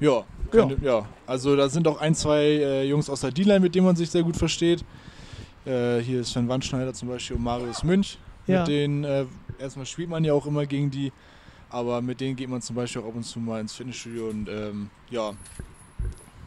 Ja, 0.00 0.24
könnte, 0.50 0.78
ja. 0.82 1.06
Also 1.26 1.56
da 1.56 1.68
sind 1.68 1.86
auch 1.88 2.00
ein, 2.00 2.14
zwei 2.14 2.40
äh, 2.42 2.84
Jungs 2.88 3.08
aus 3.10 3.20
der 3.20 3.30
D-Line, 3.30 3.60
mit 3.60 3.74
denen 3.74 3.86
man 3.86 3.96
sich 3.96 4.10
sehr 4.10 4.22
gut 4.22 4.36
versteht. 4.36 4.84
Äh, 5.64 5.98
hier 6.00 6.20
ist 6.20 6.32
Sven 6.32 6.48
Wandschneider 6.48 6.92
zum 6.92 7.08
Beispiel 7.08 7.36
und 7.36 7.42
Marius 7.42 7.84
Münch. 7.84 8.18
Ja. 8.46 8.60
Mit 8.60 8.68
denen, 8.68 9.04
äh, 9.04 9.24
erstmal 9.58 9.86
spielt 9.86 10.08
man 10.08 10.24
ja 10.24 10.32
auch 10.32 10.46
immer 10.46 10.66
gegen 10.66 10.90
die, 10.90 11.12
aber 11.70 12.02
mit 12.02 12.20
denen 12.20 12.34
geht 12.36 12.48
man 12.48 12.60
zum 12.60 12.74
Beispiel 12.76 13.02
auch 13.02 13.06
ab 13.06 13.14
und 13.14 13.22
zu 13.24 13.38
mal 13.38 13.60
ins 13.60 13.74
Fitnessstudio 13.74 14.28
und 14.28 14.48
ähm, 14.48 14.90
ja, 15.10 15.32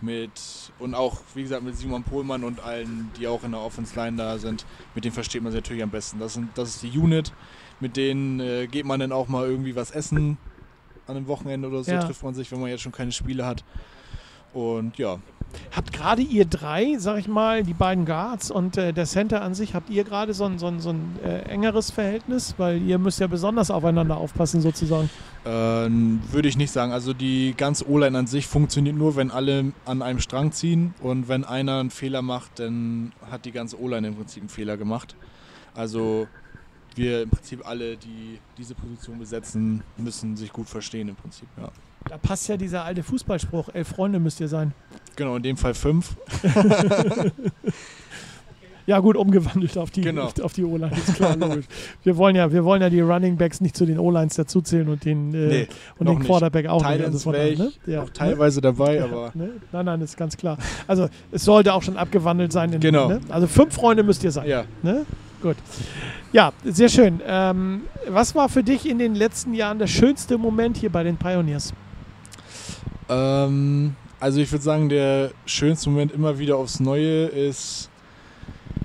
mit 0.06 0.72
und 0.80 0.94
auch, 0.96 1.18
wie 1.34 1.42
gesagt, 1.44 1.64
mit 1.64 1.76
Simon 1.76 2.04
Pohlmann 2.04 2.44
und 2.44 2.60
allen, 2.64 3.12
die 3.18 3.28
auch 3.28 3.44
in 3.44 3.52
der 3.52 3.60
Offense 3.62 3.96
Line 3.96 4.16
da 4.18 4.38
sind, 4.38 4.66
mit 4.94 5.04
denen 5.04 5.14
versteht 5.14 5.42
man 5.42 5.52
sich 5.52 5.62
natürlich 5.62 5.84
am 5.84 5.90
besten. 5.90 6.20
Das, 6.20 6.36
sind, 6.36 6.50
das 6.56 6.70
ist 6.70 6.84
die 6.84 6.98
Unit, 6.98 7.34
mit 7.80 7.98
denen 7.98 8.40
äh, 8.40 8.68
geht 8.68 8.86
man 8.86 9.00
dann 9.00 9.12
auch 9.12 9.28
mal 9.28 9.46
irgendwie 9.46 9.76
was 9.76 9.92
essen 9.92 10.38
an 11.08 11.18
einem 11.18 11.28
Wochenende 11.28 11.68
oder 11.68 11.84
so, 11.84 11.92
Ja. 11.92 12.00
trifft 12.04 12.24
man 12.24 12.34
sich, 12.34 12.52
wenn 12.52 12.60
man 12.62 12.70
jetzt 12.70 12.82
schon 12.82 12.92
keine 12.92 13.12
Spiele 13.12 13.46
hat. 13.46 13.64
Und 14.54 14.98
ja, 14.98 15.20
Habt 15.76 15.92
gerade 15.94 16.22
ihr 16.22 16.46
drei, 16.46 16.96
sag 16.98 17.18
ich 17.18 17.28
mal, 17.28 17.64
die 17.64 17.74
beiden 17.74 18.06
Guards 18.06 18.52
und 18.52 18.78
äh, 18.78 18.94
der 18.94 19.06
Center 19.06 19.42
an 19.42 19.54
sich, 19.54 19.74
habt 19.74 19.90
ihr 19.90 20.04
gerade 20.04 20.34
so 20.34 20.46
ein, 20.46 20.58
so 20.60 20.68
ein, 20.68 20.80
so 20.80 20.90
ein 20.92 21.18
äh, 21.24 21.40
engeres 21.50 21.92
Verhältnis? 21.92 22.56
Weil 22.58 22.82
ihr 22.82 22.98
müsst 22.98 23.20
ja 23.20 23.28
besonders 23.28 23.72
aufeinander 23.72 24.18
aufpassen, 24.18 24.62
sozusagen. 24.62 25.10
äh, 25.46 25.52
würde 26.32 26.48
ich 26.48 26.58
nicht 26.58 26.72
sagen. 26.72 26.92
Also 26.92 27.14
die 27.14 27.54
ganze 27.56 27.90
O-Line 27.90 28.18
an 28.18 28.28
sich 28.28 28.48
funktioniert 28.48 28.96
nur, 28.96 29.16
wenn 29.16 29.32
alle 29.32 29.74
an 29.86 30.02
einem 30.02 30.20
Strang 30.20 30.52
ziehen 30.52 30.94
und 31.02 31.28
wenn 31.28 31.44
einer 31.44 31.80
einen 31.80 31.90
Fehler 31.92 32.22
macht, 32.22 32.60
dann 32.60 33.12
hat 33.30 33.46
die 33.46 33.52
ganze 33.52 33.80
O-Line 33.80 34.08
im 34.08 34.16
Prinzip 34.16 34.44
einen 34.44 34.50
Fehler 34.50 34.78
gemacht. 34.78 35.16
Also 35.74 36.28
wir 36.96 37.24
im 37.24 37.30
Prinzip 37.30 37.68
alle, 37.68 37.98
die 37.98 38.40
diese 38.58 38.76
Position 38.76 39.20
besetzen, 39.20 39.84
müssen 39.98 40.36
sich 40.38 40.52
gut 40.54 40.70
verstehen 40.70 41.10
im 41.10 41.16
Prinzip, 41.16 41.48
ja. 41.58 41.70
Da 42.08 42.18
passt 42.20 42.48
ja 42.50 42.56
dieser 42.58 42.84
alte 42.86 43.02
Fußballspruch, 43.02 43.70
elf 43.74 43.88
Freunde 43.88 44.20
müsst 44.20 44.40
ihr 44.40 44.48
sein. 44.48 44.74
Genau, 45.16 45.38
in 45.38 45.44
dem 45.44 45.58
Fall 45.58 45.74
fünf. 45.74 46.16
Ja 48.88 49.00
gut, 49.00 49.16
umgewandelt 49.18 49.76
auf 49.80 49.90
die, 49.90 50.02
Genau. 50.02 50.30
auf, 50.44 50.54
die 50.54 50.64
O-Line, 50.64 50.92
ist 50.96 51.16
klar, 51.16 51.36
logisch. 51.36 51.66
Wir 52.04 52.16
wollen 52.18 52.36
ja, 52.36 52.52
wir 52.52 52.64
wollen 52.64 52.84
ja 52.84 52.90
die 52.92 53.02
Running 53.02 53.36
Backs 53.36 53.60
nicht 53.60 53.76
zu 53.76 53.84
den 53.88 53.98
O-Lines 53.98 54.36
dazuzählen 54.36 54.88
und 54.90 55.04
den, 55.06 55.34
äh, 55.34 55.38
Nee, 55.48 55.68
und 55.98 56.08
den 56.08 56.20
nicht. 56.20 56.28
Quarterback 56.28 56.68
auch 56.68 56.84
nicht. 56.88 56.98
Titans 56.98 57.24
von 57.24 57.34
wäre 57.34 57.42
daher, 57.52 57.54
ich 57.54 57.60
ne? 57.88 57.92
Ja, 57.94 58.04
auch 58.04 58.10
teilweise 58.12 58.62
dabei, 58.62 58.98
Ja, 58.98 59.06
aber 59.06 59.32
ne? 59.34 59.50
Nein, 59.72 59.86
nein, 59.86 60.02
ist 60.02 60.16
ganz 60.18 60.38
klar. 60.38 60.60
Also 60.86 61.10
es 61.32 61.44
sollte 61.44 61.74
auch 61.74 61.82
schon 61.82 61.98
abgewandelt 61.98 62.52
sein. 62.52 62.74
In, 62.74 62.80
Genau. 62.80 63.08
Ne? 63.08 63.22
Also 63.30 63.48
fünf 63.48 63.74
Freunde 63.74 64.04
müsst 64.04 64.24
ihr 64.24 64.30
sein. 64.32 64.48
ja. 64.48 64.66
Ne? 64.84 65.04
Gut. 65.46 65.58
Ja, 66.32 66.54
sehr 66.64 66.90
schön. 66.90 67.22
Ähm, 67.24 67.84
was 68.08 68.34
war 68.34 68.50
für 68.50 68.64
dich 68.64 68.90
in 68.90 68.98
den 68.98 69.14
letzten 69.14 69.54
Jahren 69.54 69.78
der 69.78 69.86
schönste 69.86 70.40
Moment 70.40 70.76
hier 70.76 70.90
bei 70.92 71.04
den 71.04 71.18
Pioneers? 71.18 71.72
Ähm, 73.08 73.96
also 74.20 74.40
ich 74.42 74.52
würde 74.52 74.64
sagen, 74.64 74.90
der 74.90 75.30
schönste 75.46 75.92
Moment 75.92 76.14
immer 76.14 76.40
wieder 76.40 76.58
aufs 76.58 76.80
Neue 76.80 77.26
ist, 77.26 77.92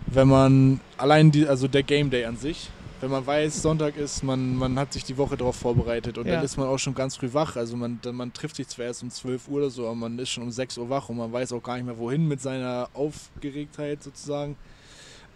wenn 0.08 0.28
man 0.28 0.80
allein 0.98 1.30
die, 1.30 1.46
also 1.46 1.66
der 1.66 1.82
Game 1.82 2.10
Day 2.10 2.26
an 2.26 2.36
sich, 2.36 2.68
wenn 3.00 3.10
man 3.10 3.26
weiß, 3.26 3.62
Sonntag 3.62 3.96
ist, 3.96 4.22
man, 4.22 4.54
man 4.54 4.78
hat 4.78 4.92
sich 4.92 5.04
die 5.04 5.16
Woche 5.16 5.38
darauf 5.38 5.56
vorbereitet 5.56 6.18
und 6.18 6.26
Ja. 6.26 6.34
dann 6.34 6.44
ist 6.44 6.58
man 6.58 6.68
auch 6.68 6.78
schon 6.78 6.94
ganz 6.94 7.16
früh 7.16 7.32
wach. 7.32 7.56
Also 7.56 7.74
man, 7.74 8.00
man 8.12 8.34
trifft 8.34 8.56
sich 8.56 8.68
zwar 8.68 8.84
erst 8.84 9.02
um 9.02 9.08
12 9.08 9.48
Uhr 9.48 9.60
oder 9.60 9.70
so, 9.70 9.86
aber 9.86 9.94
man 9.94 10.18
ist 10.18 10.28
schon 10.28 10.42
um 10.42 10.50
6 10.50 10.76
Uhr 10.76 10.90
wach 10.90 11.08
und 11.08 11.16
man 11.16 11.32
weiß 11.32 11.54
auch 11.54 11.62
gar 11.62 11.76
nicht 11.76 11.86
mehr 11.86 11.96
wohin 11.96 12.28
mit 12.28 12.42
seiner 12.42 12.90
Aufgeregtheit 12.92 14.02
sozusagen. 14.02 14.56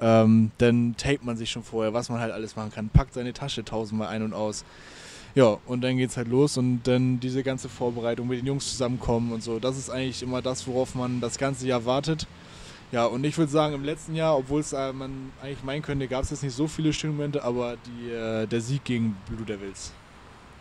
Ähm, 0.00 0.50
dann 0.58 0.94
tapet 0.96 1.24
man 1.24 1.36
sich 1.36 1.50
schon 1.50 1.62
vorher, 1.62 1.94
was 1.94 2.08
man 2.08 2.20
halt 2.20 2.32
alles 2.32 2.56
machen 2.56 2.72
kann. 2.72 2.88
Packt 2.88 3.14
seine 3.14 3.32
Tasche 3.32 3.64
tausendmal 3.64 4.08
ein 4.08 4.22
und 4.22 4.32
aus. 4.32 4.64
Ja, 5.34 5.58
und 5.66 5.82
dann 5.82 5.96
geht's 5.96 6.16
halt 6.16 6.28
los 6.28 6.56
und 6.56 6.82
dann 6.84 7.18
diese 7.18 7.42
ganze 7.42 7.68
Vorbereitung 7.68 8.28
mit 8.28 8.38
den 8.38 8.46
Jungs 8.46 8.70
zusammenkommen 8.70 9.32
und 9.32 9.42
so. 9.42 9.58
Das 9.58 9.76
ist 9.76 9.90
eigentlich 9.90 10.22
immer 10.22 10.42
das, 10.42 10.66
worauf 10.68 10.94
man 10.94 11.20
das 11.20 11.38
ganze 11.38 11.66
Jahr 11.66 11.84
wartet. 11.84 12.26
Ja, 12.92 13.06
und 13.06 13.24
ich 13.24 13.36
würde 13.36 13.50
sagen, 13.50 13.74
im 13.74 13.82
letzten 13.82 14.14
Jahr, 14.14 14.38
obwohl 14.38 14.60
es 14.60 14.72
äh, 14.72 14.92
man 14.92 15.32
eigentlich 15.42 15.64
meinen 15.64 15.82
könnte, 15.82 16.06
gab 16.06 16.22
es 16.22 16.30
jetzt 16.30 16.44
nicht 16.44 16.54
so 16.54 16.68
viele 16.68 16.92
schöne 16.92 17.14
Momente, 17.14 17.42
aber 17.42 17.76
die, 17.84 18.10
äh, 18.10 18.46
der 18.46 18.60
Sieg 18.60 18.84
gegen 18.84 19.16
Blue 19.28 19.44
Devils. 19.44 19.92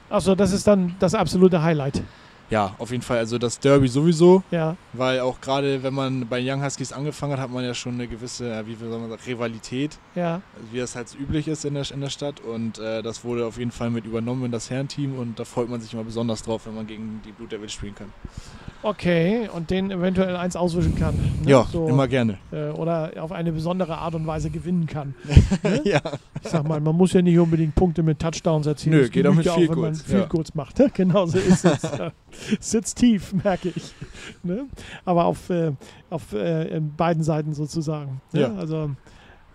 Achso, 0.10 0.34
das 0.34 0.52
ist 0.52 0.66
dann 0.66 0.96
das 1.00 1.14
absolute 1.14 1.62
Highlight. 1.62 2.02
Ja, 2.50 2.76
auf 2.78 2.92
jeden 2.92 3.04
Fall. 3.04 3.18
Also 3.18 3.38
das 3.38 3.60
Derby 3.60 3.88
sowieso, 3.88 4.44
Ja, 4.52 4.76
weil 4.94 5.22
auch 5.22 5.42
gerade 5.42 5.82
wenn 5.84 5.94
man 5.94 6.28
bei 6.28 6.40
Young 6.44 6.64
Huskies 6.64 6.92
angefangen 6.92 7.34
hat, 7.34 7.40
hat 7.40 7.52
man 7.52 7.64
ja 7.64 7.74
schon 7.74 7.96
eine 7.96 8.08
gewisse, 8.08 8.66
wie 8.68 8.76
soll 8.76 9.00
man 9.00 9.10
sagen, 9.10 9.22
Rivalität, 9.26 9.98
ja. 10.16 10.42
wie 10.72 10.80
das 10.80 10.96
halt 10.96 11.16
üblich 11.20 11.48
ist 11.48 11.66
in 11.66 11.74
der, 11.74 11.90
in 11.92 12.02
der 12.02 12.10
Stadt. 12.10 12.40
Und 12.42 12.80
äh, 12.80 13.02
das 13.02 13.24
wurde 13.24 13.46
auf 13.46 13.58
jeden 13.58 13.72
Fall 13.72 13.90
mit 13.90 14.06
übernommen 14.06 14.46
in 14.46 14.52
das 14.52 14.70
Herrenteam 14.70 15.18
und 15.18 15.40
da 15.40 15.46
freut 15.46 15.70
man 15.70 15.82
sich 15.82 15.94
immer 15.94 16.04
besonders 16.04 16.44
drauf, 16.44 16.66
wenn 16.66 16.76
man 16.76 16.88
gegen 16.88 17.22
die 17.26 17.32
Blue 17.32 17.48
Devils 17.48 17.74
spielen 17.74 17.96
kann. 17.96 18.12
Okay, 18.84 19.48
und 19.54 19.70
den 19.70 19.92
eventuell 19.92 20.36
eins 20.36 20.56
auswischen 20.56 20.96
kann. 20.96 21.16
ne? 21.16 21.50
Ja, 21.52 21.66
So, 21.72 21.88
immer 21.88 22.08
gerne. 22.08 22.38
Äh, 22.52 22.70
oder 22.72 23.12
auf 23.20 23.32
eine 23.32 23.52
besondere 23.54 23.98
Art 23.98 24.14
und 24.14 24.28
Weise 24.28 24.50
gewinnen 24.50 24.88
kann. 24.88 25.16
ja. 25.86 26.02
Ich 26.44 26.50
sag 26.50 26.68
mal, 26.68 26.80
man 26.82 26.96
muss 26.96 27.14
ja 27.14 27.22
nicht 27.22 27.40
unbedingt 27.40 27.76
Punkte 27.76 28.04
mit 28.04 28.20
Touchdowns 28.20 28.68
erzielen. 28.68 28.98
Nö, 28.98 29.04
Es 29.04 29.12
geht 29.12 29.26
auch 29.26 29.34
mit 29.34 29.46
ja 29.46 29.54
Field 29.54 29.70
wenn 29.72 29.80
man 29.80 29.96
ja. 30.08 30.26
Goals 30.26 30.54
macht. 30.54 30.82
genau 30.94 31.26
so 31.26 31.38
ist 31.38 31.64
es. 31.66 31.82
Sitzt 32.60 32.98
tief, 32.98 33.34
merke 33.34 33.72
ich. 33.74 33.94
Ne? 34.44 34.66
Aber 35.06 35.26
auf, 35.26 35.50
äh, 35.50 35.72
auf 36.10 36.34
äh, 36.34 36.82
beiden 36.98 37.24
Seiten 37.24 37.54
sozusagen. 37.54 38.22
Ne? 38.34 38.42
Ja. 38.42 38.56
Also, 38.56 38.92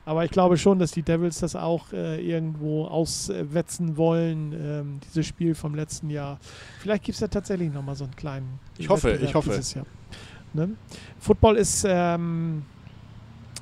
aber 0.09 0.25
ich 0.25 0.31
glaube 0.31 0.57
schon, 0.57 0.79
dass 0.79 0.91
die 0.93 1.03
Devils 1.03 1.41
das 1.41 1.55
auch 1.55 1.93
äh, 1.93 2.19
irgendwo 2.19 2.87
auswetzen 2.87 3.99
wollen, 3.99 4.55
ähm, 4.55 5.01
dieses 5.07 5.27
Spiel 5.27 5.55
vom 5.55 5.75
letzten 5.75 6.09
Jahr. 6.09 6.39
Vielleicht 6.81 7.05
gibt 7.05 7.17
es 7.17 7.21
ja 7.21 7.29
tatsächlich 7.29 7.71
nochmal 7.71 7.95
so 7.95 8.05
einen 8.05 8.17
kleinen. 8.17 8.59
Ich 8.79 8.89
hoffe, 8.89 9.09
Wettbewerb 9.09 9.29
ich 9.29 9.35
hoffe. 9.35 9.51
Dieses 9.51 9.75
Jahr. 9.75 9.85
Ne? 10.55 10.71
Football 11.19 11.57
ist. 11.57 11.85
Ähm, 11.87 12.63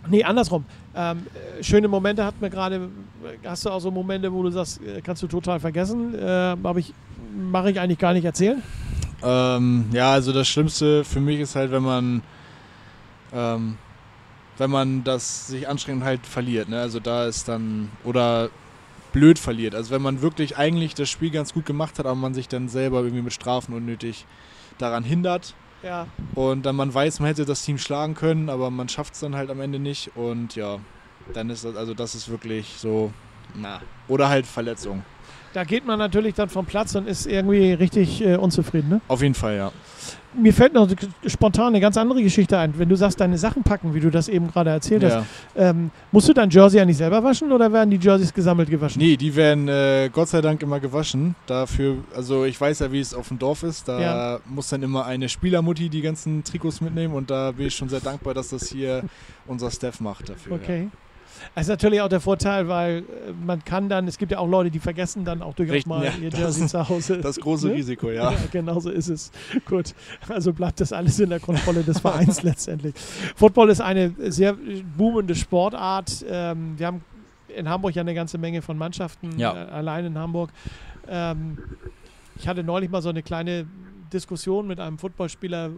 Nee, 0.09 0.23
andersrum. 0.23 0.65
Ähm, 0.95 1.27
äh, 1.59 1.65
schöne 1.65 1.89
Momente 1.89 2.25
hat 2.25 2.41
mir 2.41 2.49
gerade. 2.49 2.89
Hast 3.45 3.67
du 3.67 3.71
auch 3.71 3.81
so 3.81 3.91
Momente, 3.91 4.33
wo 4.33 4.45
du 4.45 4.51
sagst, 4.51 4.81
äh, 4.83 5.01
kannst 5.01 5.25
du 5.25 5.27
total 5.27 5.59
vergessen? 5.59 6.15
Äh, 6.15 6.55
ich 6.79 6.95
mache 7.37 7.73
ich 7.73 7.81
eigentlich 7.81 7.99
gar 7.99 8.13
nicht 8.13 8.25
erzählen. 8.25 8.63
Ähm, 9.21 9.87
ja, 9.93 10.13
also 10.13 10.33
das 10.33 10.47
Schlimmste 10.47 11.03
für 11.03 11.19
mich 11.19 11.41
ist 11.41 11.57
halt, 11.57 11.73
wenn 11.73 11.83
man, 11.83 12.23
ähm, 13.33 13.79
wenn 14.59 14.71
man 14.71 15.05
das 15.05 15.49
sich 15.49 15.69
anstrengend 15.69 16.05
halt 16.05 16.27
verliert. 16.27 16.69
Ne? 16.69 16.81
Also 16.81 17.01
da 17.01 17.27
ist 17.27 17.49
dann, 17.49 17.91
oder 18.05 18.51
blöd 19.13 19.39
verliert. 19.39 19.75
Also 19.75 19.91
wenn 19.91 20.03
man 20.03 20.23
wirklich 20.23 20.57
eigentlich 20.57 20.95
das 20.95 21.09
Spiel 21.09 21.31
ganz 21.31 21.55
gut 21.55 21.67
gemacht 21.67 21.99
hat, 21.99 22.07
aber 22.07 22.15
man 22.15 22.35
sich 22.35 22.49
dann 22.49 22.69
selber 22.69 22.99
irgendwie 22.99 23.23
mit 23.23 23.33
Strafen 23.33 23.75
unnötig 23.75 24.27
daran 24.79 25.05
hindert. 25.05 25.55
Ja. 25.83 26.07
Und 26.35 26.67
dann 26.67 26.77
man 26.77 26.93
weiß, 26.93 27.21
man 27.21 27.29
hätte 27.29 27.45
das 27.45 27.65
Team 27.65 27.79
schlagen 27.79 28.15
können, 28.15 28.51
aber 28.51 28.71
man 28.71 28.89
schafft 28.89 29.15
es 29.15 29.21
dann 29.21 29.37
halt 29.37 29.51
am 29.51 29.61
Ende 29.61 29.79
nicht. 29.79 30.17
Und 30.17 30.57
ja, 30.57 30.79
dann 31.33 31.51
ist 31.51 31.65
das, 31.65 31.77
also 31.77 31.95
das 31.95 32.15
ist 32.15 32.29
wirklich 32.29 32.75
so, 32.79 33.13
na. 33.55 33.81
Oder 34.09 34.29
halt 34.29 34.47
Verletzung. 34.47 35.05
Da 35.57 35.65
geht 35.65 35.87
man 35.87 35.99
natürlich 35.99 36.35
dann 36.35 36.51
vom 36.51 36.67
Platz 36.67 36.95
und 36.97 37.09
ist 37.09 37.27
irgendwie 37.27 37.73
richtig 37.73 38.23
äh, 38.23 38.37
unzufrieden. 38.37 38.91
Ne? 38.91 39.01
Auf 39.09 39.23
jeden 39.23 39.33
Fall, 39.33 39.57
ja. 39.57 39.73
Mir 40.35 40.53
fällt 40.53 40.75
noch 40.75 40.87
spontan 41.27 41.69
eine 41.69 41.81
ganz 41.81 41.97
andere 41.97 42.23
Geschichte 42.23 42.59
ein. 42.59 42.79
Wenn 42.79 42.91
du 42.91 42.95
sagst, 42.95 43.19
deine 43.19 43.39
Sachen 43.39 43.63
packen, 43.63 43.95
wie 43.95 44.01
du 44.01 44.11
das 44.11 44.29
eben 44.29 44.49
gerade 44.49 44.69
erzählt 44.69 45.03
hast, 45.03 45.15
ja. 45.15 45.71
ähm, 45.71 45.91
musst 46.13 46.29
du 46.29 46.35
dein 46.35 46.51
Jersey 46.51 46.77
ja 46.77 46.85
nicht 46.85 46.99
selber 46.99 47.25
waschen 47.25 47.53
oder 47.53 47.73
werden 47.73 47.89
die 47.89 47.97
Jerseys 47.97 48.35
gesammelt 48.35 48.69
gewaschen? 48.69 49.01
Nee, 49.01 49.17
die 49.17 49.35
werden 49.35 49.67
äh, 49.69 50.11
Gott 50.13 50.29
sei 50.29 50.43
Dank 50.43 50.63
immer 50.63 50.79
gewaschen. 50.79 51.35
Dafür, 51.47 52.05
also 52.15 52.45
ich 52.45 52.61
weiß 52.61 52.81
ja, 52.81 52.93
wie 52.93 53.01
es 53.01 53.15
auf 53.15 53.29
dem 53.29 53.39
Dorf 53.39 53.63
ist. 53.63 53.89
Da 53.89 53.99
Ja. 53.99 54.41
muss 54.45 54.69
dann 54.69 54.83
immer 54.83 55.07
eine 55.07 55.31
Spielermutti 55.31 55.89
die 55.89 56.03
ganzen 56.03 56.45
Trikots 56.45 56.83
mitnehmen 56.83 57.15
und 57.15 57.31
da 57.31 57.53
bin 57.53 57.69
ich 57.69 57.75
schon 57.75 57.89
sehr 57.89 58.01
dankbar, 58.01 58.35
dass 58.35 58.51
das 58.51 58.69
hier 58.69 59.05
unser 59.47 59.71
Staff 59.71 60.01
macht 60.01 60.29
dafür. 60.29 60.57
Okay. 60.57 60.89
Das 61.55 61.63
ist 61.65 61.69
natürlich 61.69 62.01
auch 62.01 62.09
der 62.09 62.21
Vorteil, 62.21 62.69
weil 62.69 62.99
äh, 62.99 63.03
man 63.45 63.65
kann 63.65 63.89
dann, 63.89 64.07
es 64.09 64.19
gibt 64.19 64.33
ja 64.33 64.39
auch 64.39 64.49
Leute, 64.49 64.71
die 64.71 64.79
vergessen 64.79 65.25
dann 65.25 65.43
auch 65.43 65.55
durchaus 65.55 65.75
Richten, 65.75 65.89
mal 65.91 66.05
ja, 66.05 66.13
ihr 66.21 66.31
Jersey 66.31 66.67
zu 66.67 66.89
Hause. 66.89 67.19
Das 67.23 67.39
große 67.39 67.69
Ne? 67.69 67.75
Risiko, 67.75 68.11
ja. 68.11 68.31
Ja, 68.33 68.37
genau 68.53 68.79
so 68.81 68.91
ist 68.91 69.09
es. 69.09 69.31
Gut, 69.69 69.95
also 70.29 70.53
bleibt 70.53 70.81
das 70.81 70.93
alles 70.93 71.19
in 71.21 71.31
der 71.31 71.41
Kontrolle 71.41 71.83
des 71.83 72.01
Vereins 72.01 72.43
letztendlich. 72.45 72.95
Football 73.35 73.71
ist 73.71 73.81
eine 73.81 74.13
sehr 74.31 74.57
boomende 74.97 75.35
Sportart. 75.35 76.25
Ähm, 76.29 76.75
wir 76.77 76.87
haben 76.87 77.05
in 77.57 77.69
Hamburg 77.69 77.95
ja 77.95 78.03
eine 78.03 78.15
ganze 78.15 78.39
Menge 78.39 78.61
von 78.63 78.77
Mannschaften, 78.77 79.39
Ja. 79.39 79.55
äh, 79.55 79.71
allein 79.71 80.05
in 80.07 80.19
Hamburg. 80.19 80.51
Ähm, 81.09 81.59
ich 82.39 82.47
hatte 82.49 82.63
neulich 82.63 82.91
mal 82.91 83.01
so 83.01 83.09
eine 83.09 83.23
kleine 83.23 83.67
Diskussion 84.17 84.67
mit 84.67 84.81
einem 84.81 84.99
Footballspieler, 84.99 85.71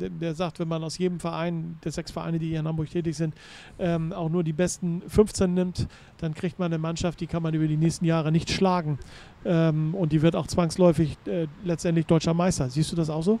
der, 0.00 0.08
der 0.10 0.34
sagt, 0.34 0.58
wenn 0.58 0.68
man 0.68 0.82
aus 0.82 0.96
jedem 0.98 1.20
Verein, 1.20 1.76
der 1.84 1.92
sechs 1.92 2.10
Vereine, 2.10 2.38
die 2.38 2.48
hier 2.48 2.60
in 2.60 2.66
Hamburg 2.68 2.90
tätig 2.90 3.16
sind, 3.16 3.34
ähm, 3.78 4.12
auch 4.12 4.28
nur 4.30 4.42
die 4.42 4.52
besten 4.54 5.02
15 5.08 5.52
nimmt, 5.52 5.86
dann 6.18 6.34
kriegt 6.34 6.58
man 6.58 6.66
eine 6.72 6.78
Mannschaft, 6.78 7.20
die 7.20 7.26
kann 7.26 7.42
man 7.42 7.52
über 7.54 7.66
die 7.66 7.76
nächsten 7.76 8.04
Jahre 8.04 8.32
nicht 8.32 8.50
schlagen. 8.50 8.98
Ähm, 9.44 9.94
und 9.94 10.12
die 10.12 10.22
wird 10.22 10.34
auch 10.36 10.46
zwangsläufig 10.46 11.16
äh, 11.26 11.46
letztendlich 11.64 12.06
deutscher 12.06 12.32
Meister. 12.34 12.70
Siehst 12.70 12.90
du 12.92 12.96
das 12.96 13.10
auch 13.10 13.22
so? 13.22 13.38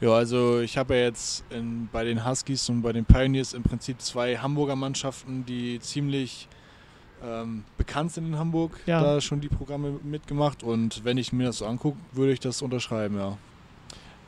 Ja, 0.00 0.10
also 0.12 0.60
ich 0.60 0.78
habe 0.78 0.94
ja 0.94 1.02
jetzt 1.02 1.44
in, 1.50 1.88
bei 1.92 2.04
den 2.04 2.24
Huskies 2.24 2.68
und 2.70 2.82
bei 2.82 2.92
den 2.92 3.04
Pioneers 3.04 3.52
im 3.52 3.62
Prinzip 3.64 4.00
zwei 4.00 4.36
Hamburger 4.36 4.76
Mannschaften, 4.76 5.44
die 5.44 5.80
ziemlich 5.80 6.48
ähm, 7.24 7.64
bekannt 7.76 8.12
sind 8.12 8.26
in 8.26 8.38
Hamburg, 8.38 8.78
Ja. 8.86 9.02
da 9.02 9.20
schon 9.20 9.40
die 9.40 9.48
Programme 9.48 9.98
mitgemacht 10.04 10.62
und 10.62 11.04
wenn 11.04 11.18
ich 11.18 11.32
mir 11.32 11.46
das 11.46 11.58
so 11.58 11.66
angucke, 11.66 11.98
würde 12.12 12.32
ich 12.32 12.38
das 12.38 12.62
unterschreiben, 12.62 13.16
ja. 13.18 13.36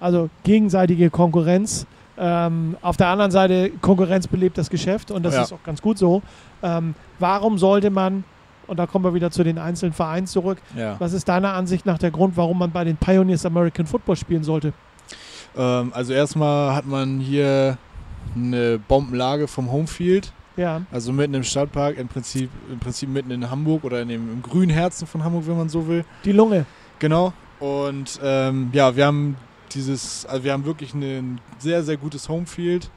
Also 0.01 0.31
gegenseitige 0.45 1.11
Konkurrenz. 1.11 1.87
Ähm, 2.19 2.77
auf 2.83 2.97
der 2.97 3.09
anderen 3.09 3.31
Seite, 3.31 3.71
Konkurrenz 3.81 4.27
belebt 4.27 4.59
das 4.59 4.69
Geschäft 4.69 5.11
und 5.11 5.23
das 5.23 5.35
Ja. 5.35 5.43
ist 5.43 5.53
auch 5.53 5.63
ganz 5.65 5.81
gut 5.81 5.97
so. 5.99 6.23
Ähm, 6.63 6.95
warum 7.19 7.57
sollte 7.59 7.91
man, 7.91 8.25
und 8.67 8.79
da 8.79 8.87
kommen 8.87 9.05
wir 9.05 9.15
wieder 9.15 9.31
zu 9.31 9.43
den 9.45 9.59
einzelnen 9.59 9.93
Vereinen 9.95 10.27
zurück, 10.27 10.59
ja. 10.77 10.97
was 10.99 11.13
ist 11.13 11.29
deiner 11.29 11.55
Ansicht 11.55 11.87
nach 11.87 11.99
der 11.99 12.11
Grund, 12.11 12.37
warum 12.37 12.59
man 12.59 12.71
bei 12.73 12.85
den 12.85 12.97
Pioneers 12.97 13.47
American 13.47 13.87
Football 13.87 14.17
spielen 14.17 14.43
sollte? 14.45 14.73
Ähm, 15.57 15.93
also 15.95 16.13
erstmal 16.13 16.75
hat 16.75 16.87
man 16.87 17.21
hier 17.21 17.79
eine 18.37 18.79
Bombenlage 18.87 19.49
vom 19.49 19.73
Homefield, 19.73 20.33
Ja, 20.57 20.83
also 20.93 21.13
mitten 21.13 21.33
im 21.35 21.43
Stadtpark, 21.43 21.97
im 21.99 22.09
Prinzip, 22.09 22.51
im 22.71 22.79
Prinzip 22.79 23.09
mitten 23.09 23.31
in 23.31 23.51
Hamburg 23.51 23.83
oder 23.83 24.03
in 24.03 24.09
dem, 24.09 24.31
im 24.31 24.43
grünen 24.43 24.71
Herzen 24.71 25.07
von 25.07 25.25
Hamburg, 25.25 25.45
wenn 25.47 25.57
man 25.57 25.69
so 25.71 25.89
will. 25.89 26.05
die 26.25 26.33
Lunge. 26.33 26.67
Genau. 26.99 27.33
Und 27.61 28.21
ähm, 28.23 28.69
ja, 28.75 28.95
wir 28.95 29.07
haben 29.07 29.37
dieses, 29.75 30.27
also 30.27 30.45
wir 30.45 30.53
haben 30.53 30.65
wirklich 30.65 30.95
ein 30.95 31.41
sehr, 31.59 31.83
sehr 31.83 31.97
gutes 31.97 32.29
Homefield. 32.29 32.91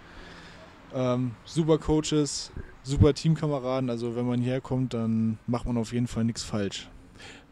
Ähm, 0.93 1.31
super 1.45 1.77
Coaches, 1.77 2.51
super 2.83 3.13
Teamkameraden. 3.13 3.89
Also 3.89 4.15
wenn 4.15 4.27
man 4.27 4.41
hierher 4.41 4.61
kommt, 4.61 4.93
dann 4.93 5.39
macht 5.47 5.65
man 5.65 5.77
auf 5.77 5.93
jeden 5.93 6.07
Fall 6.07 6.23
nichts 6.23 6.43
falsch. 6.43 6.89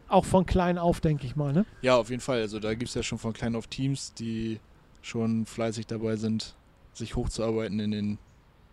Auch 0.08 0.24
von 0.24 0.44
klein 0.46 0.78
auf, 0.78 1.00
denke 1.00 1.26
ich 1.26 1.36
mal. 1.36 1.52
Ne? 1.52 1.64
Ja, 1.80 1.96
auf 1.96 2.10
jeden 2.10 2.20
Fall. 2.20 2.40
Also 2.40 2.60
da 2.60 2.74
gibt 2.74 2.90
es 2.90 2.94
ja 2.94 3.02
schon 3.02 3.18
von 3.18 3.32
klein 3.32 3.56
auf 3.56 3.66
Teams, 3.66 4.14
die 4.14 4.60
schon 5.00 5.46
fleißig 5.46 5.86
dabei 5.86 6.16
sind, 6.16 6.54
sich 6.92 7.16
hochzuarbeiten 7.16 7.80
in 7.80 7.90
den 7.90 8.18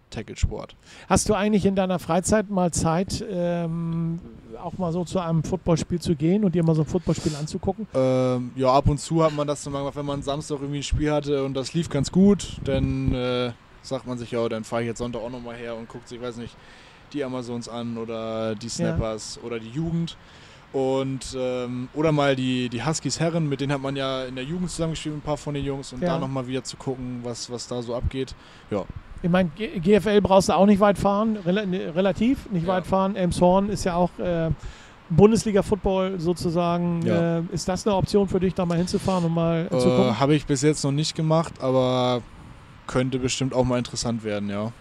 Tackle-Sport. 0.10 0.76
Hast 1.08 1.30
du 1.30 1.34
eigentlich 1.34 1.66
in 1.66 1.76
deiner 1.76 2.00
Freizeit 2.00 2.50
mal 2.50 2.72
Zeit, 2.72 3.24
ähm, 3.30 4.20
auch 4.62 4.78
mal 4.78 4.92
so 4.92 5.06
zu 5.06 5.20
einem 5.20 5.44
Footballspiel 5.44 6.00
zu 6.00 6.16
gehen 6.16 6.44
und 6.44 6.56
dir 6.56 6.64
mal 6.64 6.76
so 6.76 6.82
ein 6.82 6.88
Footballspiel 6.88 7.36
anzugucken? 7.36 7.88
Ähm, 7.94 8.52
ja, 8.56 8.74
ab 8.74 8.88
und 8.90 9.00
zu 9.00 9.24
hat 9.24 9.34
man 9.34 9.48
das 9.48 9.64
dann 9.64 9.74
mal 9.74 9.80
gemacht, 9.80 9.96
wenn 9.96 10.06
man 10.06 10.22
Samstag 10.22 10.58
irgendwie 10.60 10.80
ein 10.80 10.84
Spiel 10.84 11.12
hatte 11.12 11.44
und 11.44 11.54
das 11.54 11.74
lief 11.74 11.90
ganz 11.90 12.12
gut, 12.12 12.58
dann 12.64 13.14
äh, 13.14 13.52
sagt 13.82 14.08
man 14.08 14.18
sich, 14.18 14.32
ja, 14.32 14.48
dann 14.50 14.64
fahre 14.64 14.82
ich 14.84 14.88
jetzt 14.88 14.98
Sonntag 15.00 15.22
auch 15.22 15.30
nochmal 15.30 15.56
her 15.56 15.76
und 15.76 15.88
guckt 15.88 16.08
sich, 16.08 16.18
ich 16.18 16.24
weiß 16.24 16.38
nicht, 16.38 16.56
die 17.14 17.24
Amazons 17.24 17.68
an 17.70 17.98
oder 17.98 18.56
die 18.56 18.70
Snappers 18.70 19.40
oder 19.44 19.60
die 19.60 19.70
Jugend. 19.70 20.18
Und 20.72 21.36
ähm, 21.36 21.90
oder 21.96 22.12
mal 22.12 22.36
die, 22.36 22.70
die 22.70 22.86
Huskies 22.86 23.20
Herren, 23.20 23.50
mit 23.50 23.60
denen 23.60 23.74
hat 23.74 23.82
man 23.82 23.96
ja 23.96 24.26
in 24.26 24.36
der 24.36 24.44
Jugend 24.44 24.70
zusammengespielt, 24.70 25.16
ein 25.16 25.22
paar 25.22 25.38
von 25.38 25.56
den 25.56 25.66
Jungs, 25.66 25.92
und 25.94 26.04
Ja. 26.04 26.10
da 26.14 26.20
nochmal 26.20 26.46
wieder 26.46 26.64
zu 26.64 26.78
gucken, 26.78 27.22
was, 27.24 27.50
was 27.50 27.68
da 27.68 27.82
so 27.82 27.96
abgeht. 27.96 28.36
Ja, 28.70 28.86
Ich 29.22 29.30
meine, 29.30 29.50
GFL 29.50 30.22
brauchst 30.22 30.50
du 30.50 30.54
auch 30.54 30.66
nicht 30.66 30.80
weit 30.80 30.98
fahren, 30.98 31.38
rela 31.46 31.66
ne, 31.66 31.94
relativ 31.94 32.50
nicht 32.52 32.66
Ja. 32.66 32.74
weit 32.76 32.88
fahren. 32.88 33.16
Elmshorn 33.16 33.70
ist 33.70 33.84
ja 33.84 33.96
auch 33.96 34.12
äh, 34.20 34.50
Bundesliga-Football 35.10 36.20
sozusagen. 36.20 37.02
Ja. 37.06 37.40
Äh, 37.40 37.42
ist 37.52 37.68
das 37.68 37.86
eine 37.86 37.96
Option 37.96 38.28
für 38.28 38.40
dich, 38.40 38.54
da 38.54 38.66
mal 38.66 38.78
hinzufahren 38.78 39.26
und 39.26 39.34
mal 39.34 39.68
äh, 39.72 39.78
zu 39.78 39.90
gucken? 39.90 40.20
habe 40.20 40.36
ich 40.36 40.46
bis 40.46 40.62
jetzt 40.62 40.84
noch 40.84 40.92
nicht 40.92 41.16
gemacht, 41.16 41.56
aber 41.62 42.22
könnte 42.88 43.20
bestimmt 43.20 43.54
auch 43.54 43.66
mal 43.66 43.78
interessant 43.78 44.24
werden, 44.24 44.50
ja. 44.50 44.72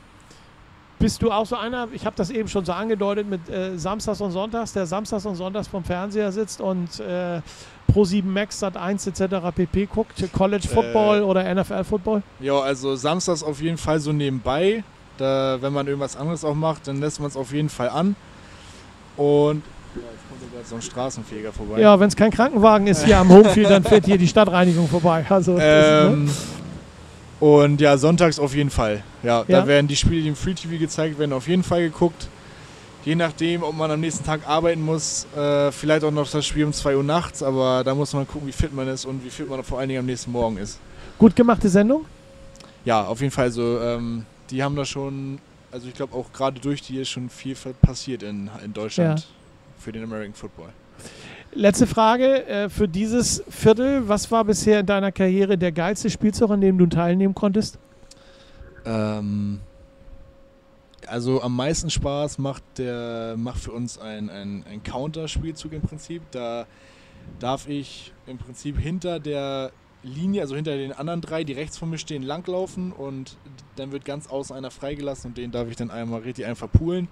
Bist 0.99 1.23
du 1.23 1.31
auch 1.31 1.47
so 1.47 1.55
einer, 1.57 1.87
ich 1.93 2.05
habe 2.05 2.17
das 2.17 2.31
eben 2.31 2.49
schon 2.49 2.65
so 2.65 2.73
angedeutet, 2.73 3.29
mit 3.29 3.49
äh, 3.49 3.79
Samstags 3.79 4.21
und 4.21 4.33
Sonntags, 4.33 4.73
der 4.73 4.85
Samstags 4.87 5.25
und 5.27 5.37
Sonntags 5.37 5.69
vom 5.69 5.85
Fernseher 5.85 6.33
sitzt 6.33 6.61
und 6.61 6.99
äh, 6.99 7.41
Pro7 7.93 8.25
Max, 8.25 8.59
Sat 8.59 8.77
1 8.77 9.07
etc. 9.07 9.37
pp. 9.55 9.87
guckt, 9.87 10.25
College 10.33 10.67
Football 10.67 11.21
Äh. 11.21 11.23
oder 11.23 11.55
NFL 11.55 11.85
Football? 11.85 12.23
Ja, 12.41 12.59
also 12.59 12.97
samstags 12.97 13.43
auf 13.43 13.61
jeden 13.63 13.79
Fall 13.79 14.01
so 14.01 14.13
nebenbei. 14.13 14.83
Da, 15.19 15.59
wenn 15.61 15.73
man 15.73 15.87
irgendwas 15.87 16.17
anderes 16.17 16.45
auch 16.45 16.55
macht, 16.55 16.87
dann 16.89 17.01
lässt 17.01 17.21
man 17.21 17.29
es 17.29 17.37
auf 17.37 17.53
jeden 17.53 17.69
Fall 17.69 17.89
an. 17.89 18.15
Und 19.17 19.63
ja, 19.95 20.03
jetzt 20.13 20.29
kommt 20.29 20.41
sogar 20.43 20.65
so 20.65 20.75
ein 20.77 20.83
Straßenfeger 20.83 21.53
vorbei. 21.53 21.81
Ja, 21.81 21.99
wenn 21.99 22.09
es 22.09 22.15
kein 22.17 22.31
Krankenwagen 22.31 22.87
ist 22.87 23.05
hier 23.05 23.19
am 23.19 23.29
Homefield, 23.29 23.71
dann 23.71 23.83
fährt 23.85 24.05
hier 24.05 24.19
die 24.19 24.29
Stadtreinigung 24.29 24.87
vorbei. 24.89 25.25
Also, 25.29 25.57
das, 25.57 25.63
ne? 26.11 26.29
Und 27.41 27.81
ja, 27.81 27.97
sonntags 27.97 28.39
auf 28.39 28.55
jeden 28.55 28.71
Fall. 28.71 29.03
Ja, 29.23 29.45
Ja? 29.47 29.61
da 29.61 29.67
werden 29.67 29.87
die 29.87 29.97
Spiele, 29.97 30.23
die 30.23 30.29
im 30.29 30.37
Free 30.37 30.55
TV 30.55 30.79
gezeigt 30.79 31.19
werden, 31.19 31.33
auf 31.33 31.47
jeden 31.49 31.63
Fall 31.63 31.83
geguckt. 31.83 32.29
Je 33.05 33.15
nachdem, 33.15 33.63
ob 33.63 33.75
man 33.77 33.91
am 33.91 34.01
nächsten 34.01 34.25
Tag 34.25 34.47
arbeiten 34.47 34.83
muss, 34.83 35.27
äh, 35.37 35.71
vielleicht 35.71 36.05
auch 36.05 36.11
noch 36.11 36.29
das 36.29 36.45
Spiel 36.45 36.65
um 36.65 36.73
2 36.73 36.97
Uhr 36.97 37.05
nachts, 37.05 37.43
aber 37.43 37.83
da 37.85 37.95
muss 37.95 38.13
man 38.13 38.27
gucken, 38.27 38.49
wie 38.49 38.53
fit 38.53 38.75
man 38.75 38.89
ist 38.89 39.05
und 39.05 39.25
wie 39.25 39.31
fit 39.31 39.49
man 39.49 39.63
vor 39.63 39.79
allen 39.79 39.89
Dingen 39.89 40.01
am 40.01 40.07
nächsten 40.07 40.33
Morgen 40.33 40.59
ist. 40.59 40.79
Gut 41.17 41.35
gemachte 41.37 41.69
Sendung? 41.69 42.05
Ja, 42.85 43.05
auf 43.05 43.21
jeden 43.21 43.31
Fall 43.31 43.51
so. 43.51 43.79
Ähm, 43.81 44.27
die 44.51 44.63
haben 44.63 44.75
da 44.77 44.85
schon, 44.85 45.39
also 45.71 45.87
ich 45.89 45.95
glaube 45.95 46.15
auch 46.17 46.33
gerade 46.33 46.59
durch 46.61 46.83
die 46.83 47.01
ist 47.01 47.09
schon 47.11 47.31
viel 47.31 47.55
passiert 47.81 48.23
in, 48.25 48.51
in 48.65 48.73
Deutschland 48.73 49.21
Ja. 49.21 49.27
für 49.79 49.93
den 49.93 50.03
American 50.03 50.35
Football. 50.35 50.71
Letzte 51.53 51.87
Frage 51.87 52.47
äh, 52.47 52.69
für 52.69 52.89
dieses 52.89 53.43
Viertel. 53.49 54.09
Was 54.09 54.31
war 54.31 54.45
bisher 54.45 54.81
in 54.81 54.87
deiner 54.87 55.13
Karriere 55.13 55.57
der 55.57 55.73
geilste 55.73 56.11
Spielzug, 56.11 56.51
an 56.51 56.61
dem 56.61 56.79
du 56.79 56.87
teilnehmen 56.87 57.35
konntest? 57.35 57.79
Ähm, 58.85 59.61
also 61.07 61.43
am 61.43 61.57
meisten 61.57 61.91
Spaß 61.91 62.39
macht 62.39 62.63
der 62.77 63.35
macht 63.37 63.61
für 63.61 63.73
uns 63.73 63.99
ein, 63.99 64.29
ein, 64.29 64.65
ein 64.71 64.83
Counter-Spielzug 64.83 65.73
im 65.73 65.83
Prinzip. 65.83 66.23
Da 66.31 66.67
darf 67.39 67.69
ich 67.69 68.13
im 68.27 68.39
Prinzip 68.39 68.79
hinter 68.79 69.19
der 69.19 69.73
Linie, 70.03 70.43
also 70.43 70.55
hinter 70.55 70.77
den 70.77 70.93
anderen 70.93 71.21
drei, 71.21 71.45
die 71.45 71.55
rechts 71.55 71.77
von 71.77 71.91
mir 71.91 71.99
stehen, 71.99 72.23
langlaufen 72.23 72.93
und 72.93 73.37
dann 73.77 73.91
wird 73.91 74.05
ganz 74.05 74.29
außen 74.29 74.55
einer 74.55 74.71
freigelassen 74.71 75.31
und 75.31 75.39
den 75.39 75.51
darf 75.51 75.69
ich 75.69 75.77
dann 75.77 75.91
einmal 75.91 76.21
richtig 76.21 76.47
einfach 76.47 76.71
poolen. 76.71 77.09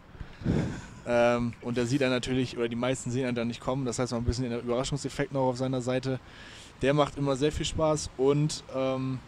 Ähm, 1.07 1.53
und 1.63 1.77
der 1.77 1.87
sieht 1.87 2.01
dann 2.01 2.11
natürlich, 2.11 2.57
oder 2.57 2.69
die 2.69 2.77
meisten 2.77 3.11
sehen 3.11 3.29
ihn 3.29 3.35
dann 3.35 3.49
nicht 3.49 3.61
kommen, 3.61 3.85
das 3.85 3.99
heißt 3.99 4.13
noch 4.13 4.19
ein 4.19 4.25
bisschen 4.25 4.51
der 4.51 4.61
Überraschungseffekt 4.61 5.33
noch 5.33 5.49
auf 5.49 5.57
seiner 5.57 5.81
Seite. 5.81 6.19
Der 6.83 6.95
macht 6.95 7.17
immer 7.17 7.37
sehr 7.37 7.53
viel 7.53 7.67
Spaß 7.67 8.11
und 8.17 8.65
ähm, 8.75 9.21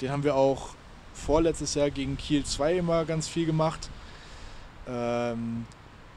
den 0.00 0.10
haben 0.10 0.22
wir 0.22 0.34
auch 0.34 0.74
vorletztes 1.14 1.74
Jahr 1.74 1.90
gegen 1.90 2.16
Kiel 2.16 2.44
2 2.44 2.76
immer 2.76 3.04
ganz 3.04 3.26
viel 3.26 3.46
gemacht. 3.46 3.88
Ähm, 4.86 5.64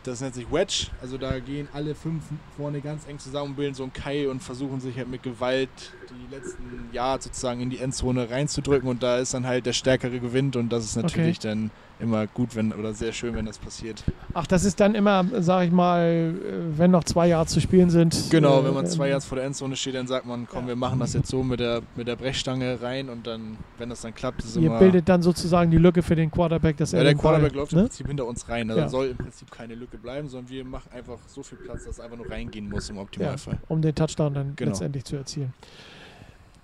das 0.04 0.22
nennt 0.22 0.34
sich 0.34 0.52
Wedge, 0.52 0.88
also 1.02 1.17
da 1.17 1.39
gehen 1.39 1.67
alle 1.74 1.93
fünf 1.93 2.24
vorne 2.56 2.82
ganz 2.82 3.06
eng 3.08 3.19
zusammen, 3.19 3.56
bilden 3.56 3.76
so 3.76 3.84
einen 3.84 3.93
Kai 3.93 4.30
und 4.30 4.41
versuchen 4.41 4.80
sich 4.80 4.98
halt 4.98 5.10
mit 5.10 5.24
Gewalt 5.24 5.69
die 6.10 6.36
letzten 6.36 6.89
Jahre 6.93 7.22
sozusagen 7.22 7.62
in 7.62 7.69
die 7.69 7.80
Endzone 7.80 8.30
reinzudrücken. 8.30 8.89
Und 8.89 9.04
da 9.04 9.17
ist 9.17 9.34
dann 9.34 9.45
halt 9.45 9.65
der 9.65 9.74
Stärkere 9.74 10.19
gewinnt. 10.19 10.56
Und 10.56 10.69
das 10.69 10.86
ist 10.86 10.95
natürlich 10.95 11.39
dann 11.39 11.69
immer 12.00 12.28
gut, 12.28 12.56
wenn 12.56 12.72
oder 12.74 12.94
sehr 12.94 13.12
schön, 13.12 13.36
wenn 13.36 13.46
das 13.46 13.58
passiert. 13.58 14.04
Ach, 14.34 14.48
das 14.48 14.64
ist 14.64 14.80
dann 14.80 14.96
immer, 14.96 15.26
sag 15.42 15.66
ich 15.66 15.72
mal, 15.72 16.02
äh, 16.04 16.78
wenn 16.78 16.92
noch 16.92 17.04
zwei 17.04 17.28
Jahre 17.28 17.46
zu 17.46 17.60
spielen 17.60 17.90
sind. 17.90 18.16
Genau, 18.30 18.62
äh, 18.62 18.66
wenn 18.66 18.74
man 18.74 18.86
zwei 18.88 19.06
ähm, 19.06 19.12
Jahre 19.12 19.22
vor 19.22 19.36
der 19.38 19.46
Endzone 19.46 19.76
steht, 19.76 19.96
dann 19.96 20.08
sagt 20.08 20.26
man, 20.26 20.48
komm, 20.48 20.64
Ja. 20.64 20.70
wir 20.70 20.76
machen 20.76 21.00
das 21.00 21.14
jetzt 21.14 21.30
so 21.30 21.44
mit 21.44 21.60
der, 21.60 21.82
mit 21.96 22.08
der 22.08 22.16
Brechstange 22.16 22.82
rein 22.82 23.10
und 23.10 23.28
dann, 23.28 23.58
wenn 23.78 23.90
das 23.90 24.02
dann 24.02 24.14
klappt, 24.14 24.44
ist 24.44 24.56
Ihr 24.56 24.68
immer... 24.68 24.80
bildet 24.80 25.10
dann 25.10 25.22
sozusagen 25.22 25.72
die 25.72 25.78
Lücke 25.78 26.02
für 26.02 26.16
den 26.16 26.32
Quarterback, 26.32 26.78
dass 26.78 26.92
Ja, 26.92 27.00
er 27.00 27.04
der 27.04 27.14
den 27.14 27.18
Ball, 27.18 27.34
Quarterback 27.40 27.56
läuft 27.56 27.74
im 27.74 27.78
ne? 27.80 27.84
Prinzip 27.86 28.08
hinter 28.08 28.26
uns 28.26 28.48
rein. 28.48 28.70
Also 28.70 28.82
Ja. 28.82 28.90
soll 28.90 29.08
im 29.08 29.18
Prinzip 29.18 29.52
keine 29.52 29.76
Lücke 29.76 29.98
bleiben, 29.98 30.30
sondern 30.30 30.50
wir 30.50 30.64
machen 30.64 30.92
einfach 30.94 31.20
so 31.28 31.44
viel 31.44 31.58
Platz, 31.58 31.84
dass 31.84 32.00
er 32.00 32.06
einfach 32.06 32.18
nur 32.18 32.30
reingehen 32.30 32.70
muss 32.70 32.90
im 32.90 32.98
Optimalfall. 32.98 33.58
um 33.68 33.82
den 33.82 33.94
Touchdown 33.96 34.34
dann 34.34 34.54
Genau. 34.56 34.70
letztendlich 34.72 35.04
zu 35.06 35.16
erzielen. 35.18 35.54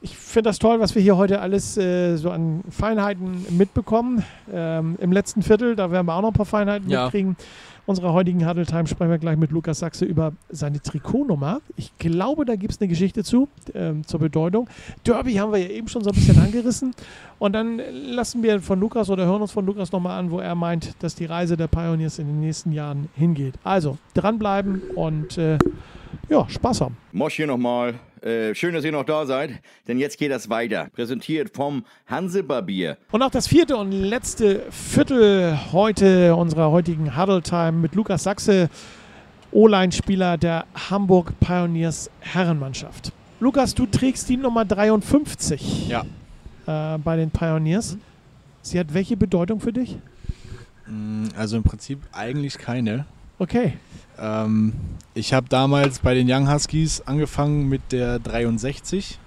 Ich 0.06 0.16
finde 0.16 0.50
das 0.50 0.60
toll, 0.60 0.80
was 0.80 0.94
wir 0.94 1.02
hier 1.02 1.18
heute 1.18 1.42
alles 1.42 1.78
äh, 1.78 2.16
so 2.18 2.30
an 2.30 2.62
Feinheiten 2.70 3.44
mitbekommen. 3.58 4.24
Ähm, 4.54 4.98
Im 5.02 5.12
letzten 5.12 5.42
Viertel, 5.42 5.76
da 5.76 5.90
werden 5.90 6.06
wir 6.06 6.14
auch 6.14 6.22
noch 6.22 6.28
ein 6.30 6.36
paar 6.36 6.46
Feinheiten 6.46 6.88
Ja. 6.92 7.06
mitkriegen. 7.06 7.36
Unserer 7.88 8.14
heutigen 8.14 8.48
Huddle 8.48 8.68
Time 8.68 8.86
sprechen 8.86 9.10
wir 9.10 9.18
gleich 9.18 9.36
mit 9.36 9.50
Lukas 9.50 9.80
Sachse 9.80 10.06
über 10.06 10.34
seine 10.50 10.80
Trikotnummer. 10.80 11.60
Ich 11.76 11.98
glaube, 11.98 12.46
da 12.46 12.56
gibt 12.56 12.74
es 12.74 12.80
eine 12.80 12.88
Geschichte 12.88 13.24
zu, 13.24 13.48
ähm, 13.74 14.06
zur 14.06 14.20
Bedeutung. 14.20 14.70
Derby 15.08 15.34
haben 15.34 15.52
wir 15.52 15.58
ja 15.60 15.70
eben 15.70 15.88
schon 15.88 16.04
so 16.04 16.12
ein 16.12 16.16
bisschen 16.16 16.38
angerissen. 16.38 16.94
Und 17.40 17.54
dann 17.54 17.82
lassen 18.12 18.44
wir 18.44 18.62
von 18.62 18.80
Lukas 18.80 19.10
oder 19.10 19.26
hören 19.26 19.42
uns 19.42 19.54
von 19.54 19.66
Lukas 19.66 19.92
nochmal 19.92 20.20
an, 20.20 20.30
wo 20.30 20.38
er 20.40 20.54
meint, 20.54 20.94
dass 21.00 21.16
die 21.16 21.26
Reise 21.26 21.58
der 21.58 21.68
Pioneers 21.68 22.20
in 22.20 22.28
den 22.28 22.42
nächsten 22.42 22.72
Jahren 22.72 23.10
hingeht. 23.16 23.56
Also, 23.64 23.98
dranbleiben 24.14 24.84
und 24.94 25.40
äh, 25.40 25.58
ja, 26.30 26.48
Spaß 26.48 26.82
haben. 26.82 26.96
Mosch 27.12 27.38
hier 27.38 27.48
nochmal. 27.48 27.96
Äh, 28.26 28.56
schön, 28.56 28.74
dass 28.74 28.84
ihr 28.84 28.92
noch 28.92 29.06
da 29.06 29.28
seid, 29.28 29.52
denn 29.88 30.00
jetzt 30.00 30.18
geht 30.18 30.32
das 30.32 30.50
weiter. 30.50 30.88
Präsentiert 30.96 31.56
vom 31.56 31.86
Hansebarbier. 32.08 32.98
Und 33.12 33.22
auch 33.22 33.30
das 33.30 33.48
vierte 33.48 33.78
und 33.78 33.92
letzte 33.92 34.64
Viertel 34.72 35.56
heute 35.72 36.36
unserer 36.36 36.72
heutigen 36.72 37.16
Huddle 37.16 37.44
Time 37.44 37.74
mit 37.74 37.94
Lukas 37.94 38.24
Sachse, 38.24 38.70
O-Line-Spieler 39.52 40.40
der 40.40 40.66
Hamburg 40.90 41.40
Pioneers 41.40 42.10
Herrenmannschaft. 42.20 43.12
Lukas, 43.40 43.76
du 43.76 43.86
trägst 43.86 44.28
die 44.28 44.38
Nummer 44.38 44.66
53 44.66 45.88
Ja. 45.90 46.04
äh, 46.66 46.98
bei 46.98 47.18
den 47.18 47.30
Pioneers. 47.30 47.96
Sie 48.64 48.80
hat 48.80 48.92
welche 48.96 49.16
Bedeutung 49.18 49.60
für 49.60 49.72
dich? 49.72 50.00
Mm, 50.88 51.26
Also 51.38 51.58
im 51.58 51.64
Prinzip 51.64 52.00
eigentlich 52.12 52.58
keine. 52.58 53.06
Okay. 53.40 53.74
Ähm, 54.18 54.74
ich 55.14 55.34
habe 55.34 55.48
damals 55.50 56.00
bei 56.00 56.14
den 56.14 56.32
Young 56.32 56.52
Huskies 56.52 57.02
angefangen 57.02 57.68
mit 57.68 57.92
der 57.92 58.20
63. 58.20 59.20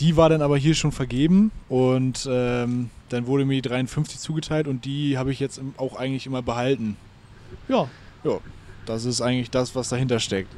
Die 0.00 0.16
war 0.16 0.28
dann 0.28 0.42
aber 0.42 0.56
hier 0.56 0.74
schon 0.74 0.90
vergeben 0.90 1.52
und 1.68 2.28
ähm, 2.28 2.90
dann 3.10 3.26
wurde 3.26 3.44
mir 3.44 3.54
die 3.62 3.68
53 3.68 4.18
zugeteilt 4.18 4.66
und 4.66 4.84
die 4.84 5.16
habe 5.18 5.30
ich 5.30 5.38
jetzt 5.38 5.60
auch 5.76 5.96
eigentlich 5.96 6.26
immer 6.26 6.42
behalten. 6.42 6.96
Ja, 7.68 7.88
Das 8.86 9.04
ist 9.04 9.20
eigentlich 9.20 9.50
das, 9.50 9.74
was 9.76 9.88
dahinter 9.90 10.18
steckt. 10.20 10.50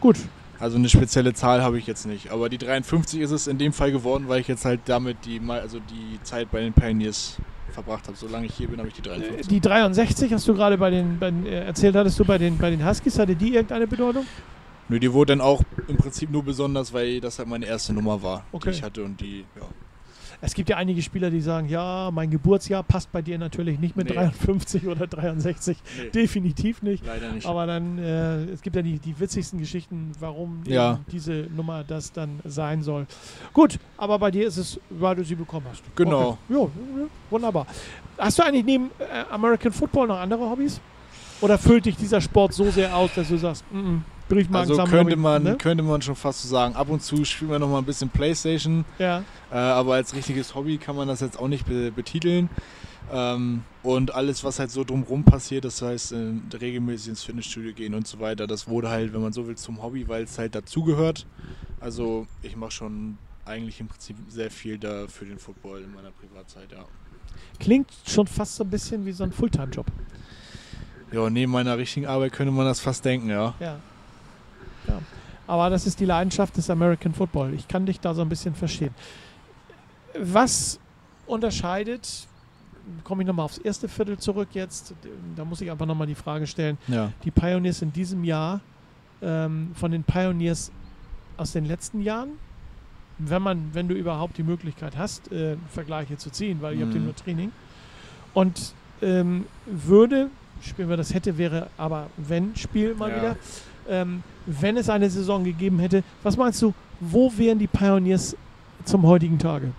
gut. 0.00 0.16
Also 0.60 0.76
eine 0.78 0.88
spezielle 0.88 1.34
Zahl 1.34 1.62
habe 1.62 1.78
ich 1.78 1.86
jetzt 1.88 2.06
nicht. 2.06 2.30
Aber 2.30 2.48
die 2.48 2.58
53 2.58 3.20
ist 3.20 3.32
es 3.32 3.48
in 3.48 3.58
dem 3.58 3.72
Fall 3.72 3.90
geworden, 3.90 4.28
weil 4.28 4.40
ich 4.40 4.46
jetzt 4.46 4.64
halt 4.64 4.80
damit 4.86 5.16
die, 5.24 5.40
also 5.48 5.80
die 5.80 6.22
Zeit 6.22 6.50
bei 6.52 6.60
den 6.60 6.72
Pioneers 6.72 7.38
verbracht 7.74 8.06
habe. 8.06 8.16
Solange 8.16 8.46
ich 8.46 8.54
hier 8.54 8.68
bin, 8.68 8.78
habe 8.78 8.88
ich 8.88 8.94
die 8.94 9.02
53. 9.02 9.48
Die 9.48 9.60
63 9.60 10.32
hast 10.32 10.48
du 10.48 10.54
gerade 10.54 10.78
bei 10.78 10.90
den, 10.90 11.18
bei 11.18 11.28
äh, 11.44 11.66
erzählt, 11.66 11.94
hattest 11.96 12.18
du 12.18 12.24
bei 12.24 12.38
den, 12.38 12.56
bei 12.56 12.70
den 12.70 12.86
Huskies, 12.86 13.18
hatte 13.18 13.36
die 13.36 13.54
irgendeine 13.54 13.86
Bedeutung? 13.86 14.24
Nö, 14.88 14.98
die 15.00 15.12
wurde 15.12 15.32
dann 15.32 15.40
auch 15.40 15.62
im 15.88 15.96
Prinzip 15.96 16.30
nur 16.30 16.42
besonders, 16.42 16.92
weil 16.92 17.20
das 17.20 17.38
halt 17.38 17.48
meine 17.48 17.66
erste 17.66 17.92
Nummer 17.92 18.22
war, 18.22 18.44
Okay. 18.52 18.70
die 18.70 18.76
ich 18.76 18.82
hatte 18.82 19.02
und 19.04 19.20
die, 19.20 19.44
ja. 19.56 19.66
Es 20.40 20.54
gibt 20.54 20.68
ja 20.68 20.76
einige 20.76 21.00
Spieler, 21.02 21.30
die 21.30 21.40
sagen, 21.40 21.68
ja, 21.68 22.10
mein 22.12 22.30
Geburtsjahr 22.30 22.82
passt 22.82 23.10
bei 23.12 23.22
dir 23.22 23.38
natürlich 23.38 23.78
nicht 23.78 23.96
mit 23.96 24.08
Nee. 24.08 24.14
53 24.14 24.86
oder 24.86 25.06
63. 25.06 25.76
Nee, 26.02 26.10
Definitiv 26.10 26.82
nicht. 26.82 27.04
leider 27.06 27.32
nicht. 27.32 27.46
Aber 27.46 27.66
dann, 27.66 27.98
äh, 27.98 28.44
es 28.44 28.62
gibt 28.62 28.76
ja 28.76 28.82
die, 28.82 28.98
die 28.98 29.18
witzigsten 29.18 29.58
Geschichten, 29.58 30.12
warum 30.20 30.62
Ja. 30.66 31.00
diese 31.10 31.46
Nummer 31.54 31.84
das 31.84 32.12
dann 32.12 32.40
sein 32.44 32.82
soll. 32.82 33.06
Gut, 33.52 33.78
aber 33.96 34.18
bei 34.18 34.30
dir 34.30 34.46
ist 34.46 34.56
es, 34.56 34.78
weil 34.90 35.16
du 35.16 35.24
sie 35.24 35.34
bekommen 35.34 35.66
hast. 35.70 35.82
Genau. 35.96 36.30
Okay. 36.30 36.38
Jo, 36.48 36.70
ja, 36.98 37.06
wunderbar. 37.30 37.66
Hast 38.18 38.38
du 38.38 38.42
eigentlich 38.44 38.64
neben 38.64 38.90
äh, 38.98 39.24
American 39.32 39.72
Football 39.72 40.08
noch 40.08 40.18
andere 40.18 40.48
Hobbys? 40.48 40.80
Oder 41.40 41.58
füllt 41.58 41.86
dich 41.86 41.96
dieser 41.96 42.20
Sport 42.20 42.54
so 42.54 42.70
sehr 42.70 42.96
aus, 42.96 43.10
dass 43.14 43.28
du 43.28 43.36
sagst, 43.36 43.64
mm 43.70 43.76
-mm, 43.76 44.00
Briefmarken 44.28 44.70
also 44.70 44.84
könnte 44.84 45.16
man, 45.16 45.42
Ne? 45.42 45.56
könnte 45.56 45.82
man 45.82 46.00
schon 46.00 46.16
fast 46.16 46.42
so 46.42 46.48
sagen, 46.48 46.74
ab 46.76 46.88
und 46.88 47.02
zu 47.02 47.24
spielen 47.24 47.50
wir 47.50 47.58
noch 47.58 47.68
mal 47.68 47.78
ein 47.78 47.84
bisschen 47.84 48.08
Playstation, 48.08 48.84
Ja. 48.98 49.22
äh, 49.50 49.56
aber 49.56 49.94
als 49.94 50.14
richtiges 50.14 50.54
Hobby 50.54 50.78
kann 50.78 50.96
man 50.96 51.08
das 51.08 51.20
jetzt 51.20 51.38
auch 51.38 51.48
nicht 51.48 51.66
be 51.66 51.90
betiteln. 51.90 52.48
Ähm, 53.12 53.64
und 53.82 54.14
alles, 54.14 54.44
was 54.44 54.58
halt 54.58 54.70
so 54.70 54.82
drumrum 54.82 55.24
passiert, 55.24 55.66
das 55.66 55.82
heißt 55.82 56.12
äh, 56.12 56.32
regelmäßig 56.58 57.08
ins 57.08 57.22
Fitnessstudio 57.22 57.74
gehen 57.74 57.92
und 57.94 58.06
so 58.06 58.18
weiter, 58.18 58.46
das 58.46 58.66
wurde 58.66 58.88
halt, 58.88 59.12
wenn 59.12 59.20
man 59.20 59.32
so 59.34 59.46
will, 59.46 59.56
zum 59.56 59.82
Hobby, 59.82 60.08
weil 60.08 60.22
es 60.24 60.38
halt 60.38 60.54
dazugehört. 60.54 61.26
Also 61.80 62.26
ich 62.40 62.56
mache 62.56 62.70
schon 62.70 63.18
eigentlich 63.44 63.78
im 63.80 63.88
Prinzip 63.88 64.16
sehr 64.28 64.50
viel 64.50 64.78
da 64.78 65.06
für 65.06 65.26
den 65.26 65.38
Football 65.38 65.82
in 65.82 65.92
meiner 65.92 66.12
Privatzeit, 66.12 66.72
ja. 66.72 66.86
Klingt 67.60 67.88
schon 68.06 68.26
fast 68.26 68.56
so 68.56 68.64
ein 68.64 68.70
bisschen 68.70 69.04
wie 69.04 69.12
so 69.12 69.22
ein 69.22 69.32
Fulltime-Job. 69.32 69.86
Ja, 71.14 71.30
neben 71.30 71.52
meiner 71.52 71.78
richtigen 71.78 72.06
Arbeit 72.06 72.32
könnte 72.32 72.52
man 72.52 72.66
das 72.66 72.80
fast 72.80 73.04
denken, 73.04 73.30
ja. 73.30 73.54
Ja. 73.60 73.76
ja. 74.88 74.98
Aber 75.46 75.70
das 75.70 75.86
ist 75.86 76.00
die 76.00 76.04
Leidenschaft 76.06 76.56
des 76.56 76.68
American 76.70 77.12
Football. 77.14 77.54
Ich 77.54 77.68
kann 77.68 77.86
dich 77.86 78.00
da 78.00 78.14
so 78.14 78.22
ein 78.22 78.28
bisschen 78.28 78.54
verstehen. 78.54 78.94
Was 80.18 80.78
unterscheidet, 81.26 82.26
komme 83.02 83.22
ich 83.22 83.26
nochmal 83.26 83.44
aufs 83.46 83.58
erste 83.58 83.88
Viertel 83.88 84.18
zurück 84.18 84.48
jetzt, 84.52 84.94
da 85.36 85.44
muss 85.44 85.60
ich 85.60 85.70
einfach 85.70 85.86
nochmal 85.86 86.06
die 86.06 86.14
Frage 86.14 86.46
stellen, 86.46 86.78
Ja. 86.88 87.12
die 87.24 87.30
Pioneers 87.30 87.82
in 87.82 87.92
diesem 87.92 88.24
Jahr 88.24 88.60
ähm, 89.22 89.70
von 89.74 89.90
den 89.90 90.04
Pioneers 90.04 90.70
aus 91.36 91.52
den 91.52 91.64
letzten 91.64 92.00
Jahren? 92.02 92.30
Wenn 93.18 93.42
man, 93.42 93.70
wenn 93.72 93.86
du 93.88 93.94
überhaupt 93.94 94.36
die 94.38 94.42
Möglichkeit 94.42 94.96
hast, 94.96 95.30
äh, 95.32 95.56
Vergleiche 95.70 96.16
zu 96.16 96.30
ziehen, 96.30 96.58
weil 96.60 96.74
ich 96.74 96.80
habe 96.82 96.92
Mhm. 96.98 97.04
nur 97.04 97.16
Training. 97.16 97.52
Und 98.34 98.74
ähm, 99.02 99.46
würde, 99.66 100.30
spielen 100.60 100.88
wir 100.88 100.96
das 100.96 101.12
hätte, 101.14 101.36
wäre 101.38 101.68
aber 101.76 102.08
wenn 102.16 102.54
Spiel 102.56 102.94
mal 102.94 103.10
Ja. 103.10 103.16
wieder, 103.16 103.36
ähm, 103.88 104.22
wenn 104.46 104.76
es 104.76 104.88
eine 104.88 105.08
Saison 105.10 105.44
gegeben 105.44 105.78
hätte, 105.78 106.02
was 106.22 106.36
meinst 106.36 106.60
du, 106.62 106.72
wo 107.00 107.32
wären 107.36 107.58
die 107.58 107.66
Pioneers 107.66 108.36
zum 108.84 109.02
heutigen 109.06 109.38
Tage? 109.38 109.72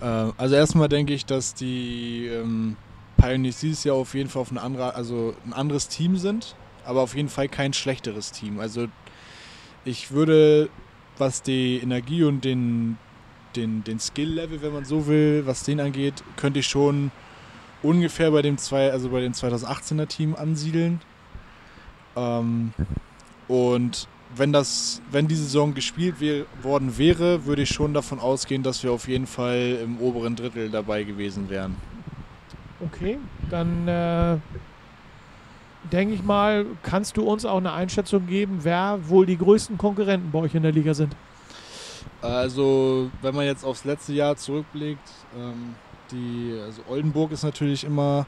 Äh, 0.00 0.04
also 0.04 0.54
erstmal 0.54 0.88
denke 0.88 1.12
ich, 1.14 1.26
dass 1.26 1.54
die 1.54 2.26
ähm, 2.26 2.76
Pioneers 3.16 3.60
dieses 3.60 3.84
Jahr 3.84 3.96
auf 3.96 4.14
jeden 4.14 4.28
Fall 4.28 4.42
auf 4.42 4.50
ein, 4.50 4.58
anderer, 4.58 4.94
also 4.96 5.34
ein 5.46 5.52
anderes 5.52 5.88
Team 5.88 6.16
sind, 6.16 6.54
aber 6.84 7.02
auf 7.02 7.14
jeden 7.16 7.28
Fall 7.28 7.48
kein 7.48 7.72
schlechteres 7.72 8.32
Team. 8.32 8.60
Also 8.60 8.86
ich 9.84 10.10
würde, 10.10 10.68
was 11.18 11.42
die 11.42 11.78
Energie 11.78 12.24
und 12.24 12.44
den, 12.44 12.96
den, 13.56 13.84
den 13.84 13.98
Skill-Level, 14.00 14.62
wenn 14.62 14.72
man 14.72 14.84
so 14.84 15.06
will, 15.06 15.42
was 15.46 15.62
den 15.62 15.80
angeht, 15.80 16.14
könnte 16.36 16.60
ich 16.60 16.66
schon 16.66 17.10
ungefähr 17.84 18.30
bei 18.30 18.42
dem 18.42 18.58
zwei, 18.58 18.90
also 18.90 19.10
bei 19.10 19.20
dem 19.20 19.32
2018er 19.32 20.08
Team 20.08 20.34
ansiedeln. 20.34 21.00
Ähm, 22.16 22.72
und 23.46 24.08
wenn 24.36 24.52
das, 24.52 25.00
wenn 25.10 25.28
die 25.28 25.36
Saison 25.36 25.74
gespielt 25.74 26.20
wär, 26.20 26.46
worden 26.62 26.98
wäre, 26.98 27.44
würde 27.46 27.62
ich 27.62 27.68
schon 27.68 27.94
davon 27.94 28.18
ausgehen, 28.18 28.62
dass 28.62 28.82
wir 28.82 28.90
auf 28.90 29.06
jeden 29.06 29.26
Fall 29.26 29.78
im 29.82 29.98
oberen 30.00 30.34
Drittel 30.34 30.70
dabei 30.70 31.04
gewesen 31.04 31.48
wären. 31.50 31.76
Okay, 32.80 33.18
dann 33.50 33.86
äh, 33.86 34.36
denke 35.92 36.14
ich 36.14 36.22
mal, 36.22 36.66
kannst 36.82 37.16
du 37.16 37.22
uns 37.22 37.44
auch 37.44 37.58
eine 37.58 37.72
Einschätzung 37.72 38.26
geben, 38.26 38.60
wer 38.62 38.98
wohl 39.08 39.26
die 39.26 39.38
größten 39.38 39.78
Konkurrenten 39.78 40.30
bei 40.30 40.40
euch 40.40 40.54
in 40.54 40.62
der 40.62 40.72
Liga 40.72 40.94
sind? 40.94 41.14
Also, 42.20 43.10
wenn 43.22 43.34
man 43.34 43.44
jetzt 43.44 43.64
aufs 43.64 43.84
letzte 43.84 44.14
Jahr 44.14 44.36
zurückblickt, 44.36 45.10
ähm, 45.38 45.74
die, 46.10 46.58
also 46.64 46.82
Oldenburg 46.88 47.32
ist 47.32 47.42
natürlich 47.42 47.84
immer, 47.84 48.26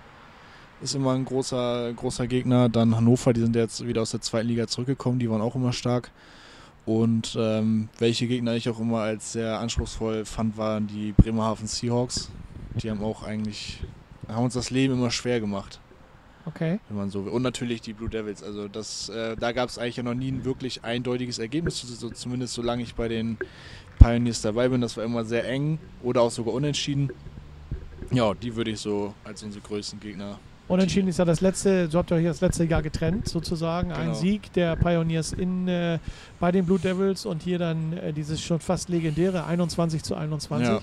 ist 0.80 0.94
immer 0.94 1.12
ein 1.12 1.24
großer, 1.24 1.92
großer 1.94 2.26
Gegner. 2.26 2.68
Dann 2.68 2.96
Hannover, 2.96 3.32
die 3.32 3.40
sind 3.40 3.56
jetzt 3.56 3.86
wieder 3.86 4.02
aus 4.02 4.10
der 4.10 4.20
zweiten 4.20 4.48
Liga 4.48 4.66
zurückgekommen, 4.66 5.18
die 5.18 5.30
waren 5.30 5.40
auch 5.40 5.54
immer 5.54 5.72
stark. 5.72 6.10
Und 6.84 7.36
ähm, 7.38 7.88
welche 7.98 8.28
Gegner 8.28 8.54
ich 8.54 8.68
auch 8.68 8.78
immer 8.78 9.00
als 9.00 9.32
sehr 9.32 9.58
anspruchsvoll 9.58 10.24
fand, 10.24 10.56
waren 10.56 10.86
die 10.86 11.12
Bremerhaven 11.12 11.66
Seahawks. 11.66 12.30
Die 12.80 12.90
haben 12.90 13.02
auch 13.02 13.22
eigentlich, 13.22 13.80
haben 14.28 14.44
uns 14.44 14.54
das 14.54 14.70
Leben 14.70 14.94
immer 14.94 15.10
schwer 15.10 15.40
gemacht 15.40 15.80
Okay. 16.46 16.78
wenn 16.88 16.96
man 16.96 17.10
so 17.10 17.24
will. 17.24 17.32
Und 17.32 17.42
natürlich 17.42 17.80
die 17.80 17.92
Blue 17.92 18.08
Devils. 18.08 18.42
Also 18.42 18.68
das, 18.68 19.08
äh, 19.08 19.36
da 19.36 19.50
gab 19.50 19.68
es 19.68 19.78
eigentlich 19.78 19.96
ja 19.96 20.04
noch 20.04 20.14
nie 20.14 20.30
ein 20.30 20.44
wirklich 20.44 20.84
eindeutiges 20.84 21.40
Ergebnis, 21.40 21.80
so, 21.80 22.08
zumindest 22.10 22.54
solange 22.54 22.84
ich 22.84 22.94
bei 22.94 23.08
den 23.08 23.36
Pioneers 23.98 24.42
dabei 24.42 24.68
bin. 24.68 24.80
Das 24.80 24.96
war 24.96 25.02
immer 25.02 25.24
sehr 25.24 25.48
eng 25.48 25.80
oder 26.04 26.22
auch 26.22 26.30
sogar 26.30 26.54
unentschieden. 26.54 27.10
Ja, 28.10 28.34
die 28.34 28.54
würde 28.54 28.70
ich 28.72 28.80
so 28.80 29.14
als 29.24 29.42
unsere 29.42 29.62
größten 29.66 30.00
Gegner. 30.00 30.38
Unentschieden 30.68 31.06
ist 31.08 31.18
ja 31.18 31.24
das 31.24 31.40
letzte, 31.40 31.88
so 31.88 31.98
habt 31.98 32.10
ihr 32.10 32.16
euch 32.16 32.24
das 32.24 32.40
letzte 32.40 32.64
Jahr 32.64 32.82
getrennt, 32.82 33.28
sozusagen. 33.28 33.92
Ein 33.92 34.06
Genau. 34.08 34.14
Sieg 34.14 34.52
der 34.54 34.74
Pioneers 34.74 35.32
in, 35.32 35.68
äh, 35.68 35.98
bei 36.40 36.50
den 36.50 36.66
Blue 36.66 36.78
Devils 36.80 37.24
und 37.24 37.42
hier 37.42 37.58
dann 37.60 37.92
äh, 37.92 38.12
dieses 38.12 38.42
schon 38.42 38.58
fast 38.58 38.88
legendäre 38.88 39.44
21 39.46 40.02
zu 40.02 40.16
21. 40.16 40.68
Ja. 40.68 40.80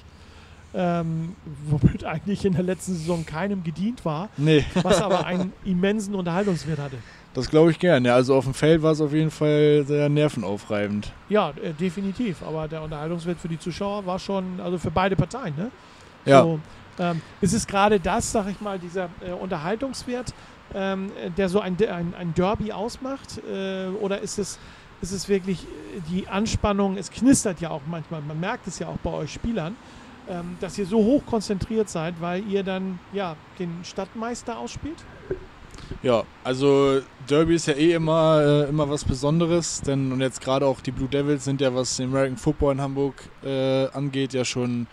Ähm, 0.75 1.35
womit 1.69 2.03
eigentlich 2.03 2.45
in 2.45 2.53
der 2.53 2.63
letzten 2.63 2.93
Saison 2.93 3.25
keinem 3.25 3.63
gedient 3.63 4.03
war, 4.05 4.29
Nee, 4.37 4.65
was 4.81 5.01
aber 5.03 5.23
einen 5.25 5.53
immensen 5.65 6.15
Unterhaltungswert 6.15 6.79
hatte. 6.79 6.95
das 7.35 7.47
glaube 7.49 7.69
ich 7.69 7.77
gern. 7.77 8.05
Ja, 8.05 8.15
also 8.15 8.33
auf 8.35 8.45
dem 8.45 8.55
Feld 8.55 8.81
war 8.81 8.93
es 8.93 8.99
auf 9.01 9.13
jeden 9.13 9.29
Fall 9.29 9.83
sehr 9.85 10.09
nervenaufreibend. 10.09 11.11
Ja, 11.29 11.51
äh, 11.61 11.73
definitiv. 11.73 12.41
Aber 12.41 12.67
der 12.67 12.81
Unterhaltungswert 12.81 13.37
für 13.37 13.49
die 13.49 13.59
Zuschauer 13.59 14.03
war 14.07 14.17
schon, 14.17 14.59
also 14.61 14.79
für 14.79 14.89
beide 14.89 15.15
Parteien, 15.15 15.53
ne? 15.55 15.69
Ja, 16.25 16.41
So, 16.41 16.59
ähm, 16.99 17.21
ist 17.41 17.53
es 17.53 17.67
gerade 17.67 17.99
das, 17.99 18.31
sag 18.31 18.49
ich 18.49 18.61
mal, 18.61 18.79
dieser 18.79 19.09
äh, 19.25 19.31
Unterhaltungswert, 19.31 20.33
ähm, 20.73 21.11
äh, 21.21 21.29
der 21.31 21.49
so 21.49 21.59
ein, 21.59 21.77
ein, 21.79 22.13
ein 22.17 22.33
Derby 22.33 22.71
ausmacht? 22.71 23.39
Äh, 23.39 23.87
oder 23.99 24.21
ist 24.21 24.39
es, 24.39 24.59
ist 25.01 25.11
es 25.11 25.27
wirklich 25.27 25.63
äh, 25.63 26.01
die 26.09 26.27
Anspannung? 26.27 26.97
Es 26.97 27.11
knistert 27.11 27.61
ja 27.61 27.69
auch 27.69 27.81
manchmal, 27.87 28.21
man 28.21 28.39
merkt 28.39 28.67
es 28.67 28.79
ja 28.79 28.87
auch 28.87 28.97
bei 29.03 29.11
euch 29.11 29.33
Spielern, 29.33 29.75
ähm, 30.29 30.57
dass 30.59 30.77
ihr 30.77 30.85
so 30.85 30.97
hoch 30.97 31.25
konzentriert 31.25 31.89
seid, 31.89 32.15
weil 32.19 32.47
ihr 32.47 32.63
dann 32.63 32.99
ja 33.11 33.35
den 33.59 33.79
Stadtmeister 33.83 34.57
ausspielt? 34.57 35.03
Ja, 36.01 36.23
also 36.43 37.01
Derby 37.29 37.55
ist 37.55 37.67
ja 37.67 37.73
eh 37.73 37.93
immer, 37.93 38.41
äh, 38.41 38.69
immer 38.69 38.89
was 38.89 39.03
Besonderes, 39.03 39.81
denn 39.81 40.11
und 40.11 40.21
jetzt 40.21 40.41
gerade 40.41 40.65
auch 40.65 40.81
die 40.81 40.91
Blue 40.91 41.07
Devils 41.07 41.43
sind 41.45 41.61
ja, 41.61 41.73
was 41.73 41.97
den 41.97 42.09
American 42.09 42.37
Football 42.37 42.73
in 42.73 42.81
Hamburg 42.81 43.15
äh, 43.43 43.87
angeht, 43.87 44.33
ja 44.33 44.45
schon 44.45 44.87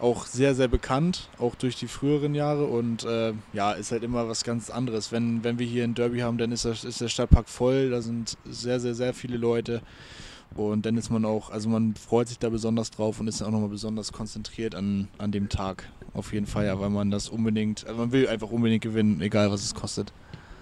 auch 0.00 0.26
sehr, 0.26 0.54
sehr 0.54 0.68
bekannt, 0.68 1.28
auch 1.38 1.54
durch 1.54 1.76
die 1.76 1.86
früheren 1.86 2.34
Jahre 2.34 2.64
und 2.64 3.04
äh, 3.04 3.32
ja, 3.52 3.72
ist 3.72 3.92
halt 3.92 4.02
immer 4.02 4.28
was 4.28 4.44
ganz 4.44 4.70
anderes. 4.70 5.12
Wenn, 5.12 5.44
wenn 5.44 5.58
wir 5.58 5.66
hier 5.66 5.84
ein 5.84 5.94
Derby 5.94 6.20
haben, 6.20 6.38
dann 6.38 6.52
ist, 6.52 6.64
das, 6.64 6.84
ist 6.84 7.00
der 7.00 7.08
Stadtpark 7.08 7.48
voll, 7.48 7.90
da 7.90 8.00
sind 8.00 8.36
sehr, 8.44 8.80
sehr, 8.80 8.94
sehr 8.94 9.14
viele 9.14 9.36
Leute 9.36 9.82
und 10.54 10.84
dann 10.84 10.96
ist 10.96 11.10
man 11.10 11.24
auch, 11.24 11.50
also 11.50 11.68
man 11.68 11.94
freut 11.94 12.28
sich 12.28 12.38
da 12.38 12.48
besonders 12.48 12.90
drauf 12.90 13.20
und 13.20 13.28
ist 13.28 13.42
auch 13.42 13.50
nochmal 13.50 13.68
besonders 13.68 14.12
konzentriert 14.12 14.74
an, 14.74 15.08
an 15.18 15.32
dem 15.32 15.48
Tag. 15.48 15.88
Auf 16.12 16.32
jeden 16.32 16.46
Fall, 16.46 16.66
ja, 16.66 16.80
weil 16.80 16.90
man 16.90 17.10
das 17.10 17.28
unbedingt, 17.28 17.86
also 17.86 18.00
man 18.00 18.12
will 18.12 18.26
einfach 18.26 18.50
unbedingt 18.50 18.82
gewinnen, 18.82 19.20
egal 19.20 19.50
was 19.50 19.62
es 19.62 19.74
kostet. 19.74 20.12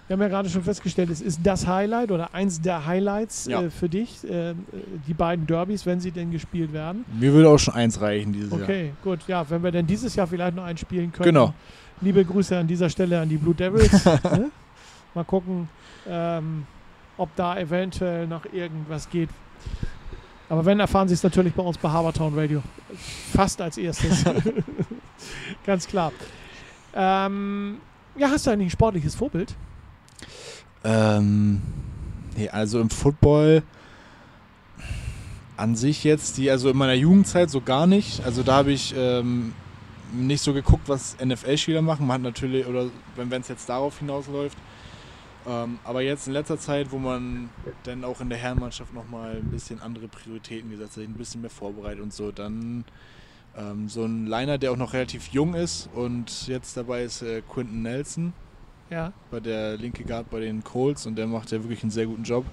Wir 0.09 0.14
haben 0.14 0.22
ja 0.22 0.28
gerade 0.28 0.48
schon 0.48 0.62
festgestellt, 0.62 1.11
es 1.11 1.20
ist 1.20 1.40
das 1.42 1.66
Highlight 1.66 2.11
oder 2.11 2.32
eins 2.34 2.62
der 2.62 2.86
Highlights 2.86 3.44
Ja. 3.44 3.62
äh, 3.62 3.70
für 3.70 3.90
dich, 3.90 4.24
äh, 4.24 4.54
die 5.06 5.12
beiden 5.12 5.46
Derbys, 5.46 5.84
wenn 5.84 6.00
sie 6.00 6.11
denn 6.11 6.30
gespielt 6.30 6.72
werden. 6.72 7.04
Mir 7.20 7.30
würde 7.34 7.50
auch 7.50 7.59
schon 7.59 7.74
eins 7.74 8.00
reichen 8.00 8.32
dieses 8.32 8.50
Jahr. 8.50 8.62
Okay, 8.62 8.92
gut. 9.04 9.20
Ja, 9.28 9.48
wenn 9.50 9.62
wir 9.62 9.70
denn 9.70 9.86
dieses 9.86 10.16
Jahr 10.16 10.26
vielleicht 10.26 10.56
noch 10.56 10.64
einspielen 10.64 11.12
können. 11.12 11.26
Genau. 11.26 11.52
Liebe 12.00 12.24
Grüße 12.24 12.56
an 12.56 12.66
dieser 12.66 12.88
Stelle 12.88 13.20
an 13.20 13.28
die 13.28 13.36
Blue 13.36 13.54
Devils. 13.54 14.02
ne? 14.06 14.50
Mal 15.14 15.24
gucken, 15.24 15.68
ähm, 16.09 16.64
ob 17.18 17.28
da 17.36 17.59
eventuell 17.59 18.26
noch 18.26 18.46
irgendwas 18.50 19.11
geht. 19.11 19.28
Aber 20.48 20.64
wenn, 20.64 20.80
erfahren 20.80 21.09
Sie 21.09 21.14
es 21.14 21.22
natürlich 21.22 21.52
bei 21.52 21.62
uns 21.62 21.76
bei 21.76 21.90
Habertown 21.90 22.32
Radio. 22.34 22.62
Fast 23.34 23.61
als 23.61 23.76
erstes. 23.76 24.24
Ganz 25.66 25.86
klar. 25.86 26.12
Ähm, 26.94 27.76
ja, 28.16 28.30
hast 28.30 28.46
du 28.46 28.50
eigentlich 28.52 28.68
ein 28.68 28.70
sportliches 28.70 29.14
Vorbild? 29.14 29.54
Ähm, 30.84 31.60
nee, 32.36 32.48
also 32.48 32.80
im 32.80 32.90
Football 32.90 33.62
an 35.56 35.74
sich 35.74 36.04
jetzt, 36.04 36.38
die, 36.38 36.50
also 36.50 36.70
in 36.70 36.76
meiner 36.76 36.94
Jugendzeit 36.94 37.50
so 37.50 37.60
gar 37.60 37.86
nicht. 37.86 38.24
Also 38.24 38.42
da 38.42 38.54
habe 38.54 38.72
ich 38.72 38.94
ähm, 38.96 39.52
nicht 40.12 40.42
so 40.42 40.52
geguckt, 40.52 40.88
was 40.88 41.16
NFL-Spieler 41.22 41.82
machen. 41.82 42.06
Man 42.06 42.14
hat 42.14 42.22
natürlich, 42.22 42.66
oder 42.66 42.86
wenn 43.16 43.32
es 43.32 43.48
jetzt 43.48 43.68
darauf 43.68 43.98
hinausläuft. 43.98 44.56
Ähm, 45.46 45.78
aber 45.84 46.02
jetzt 46.02 46.26
in 46.26 46.32
letzter 46.32 46.58
Zeit, 46.58 46.92
wo 46.92 46.98
man 46.98 47.50
dann 47.84 48.04
auch 48.04 48.20
in 48.20 48.28
der 48.28 48.38
Herrenmannschaft 48.38 48.94
nochmal 48.94 49.36
ein 49.36 49.50
bisschen 49.50 49.80
andere 49.80 50.06
Prioritäten 50.06 50.70
gesetzt 50.70 50.96
hat, 50.96 51.04
ein 51.04 51.14
bisschen 51.14 51.40
mehr 51.40 51.50
vorbereitet 51.50 52.02
und 52.02 52.12
so, 52.12 52.30
dann 52.30 52.84
ähm, 53.56 53.88
so 53.88 54.04
ein 54.04 54.26
Liner, 54.26 54.58
der 54.58 54.72
auch 54.72 54.76
noch 54.76 54.92
relativ 54.92 55.28
jung 55.28 55.54
ist 55.54 55.88
und 55.94 56.46
jetzt 56.48 56.76
dabei 56.76 57.02
ist 57.02 57.22
äh, 57.22 57.42
Quinton 57.42 57.82
Nelson 57.82 58.32
Ja. 58.91 59.12
bei 59.30 59.41
der 59.41 59.76
linke 59.76 60.03
Guard 60.05 60.30
bei 60.30 60.41
den 60.41 60.64
Colts 60.64 61.07
und 61.07 61.16
der 61.16 61.26
macht 61.26 61.51
ja 61.53 61.62
wirklich 61.62 61.82
einen 61.82 61.91
sehr 61.91 62.07
guten 62.07 62.22
Job. 62.24 62.45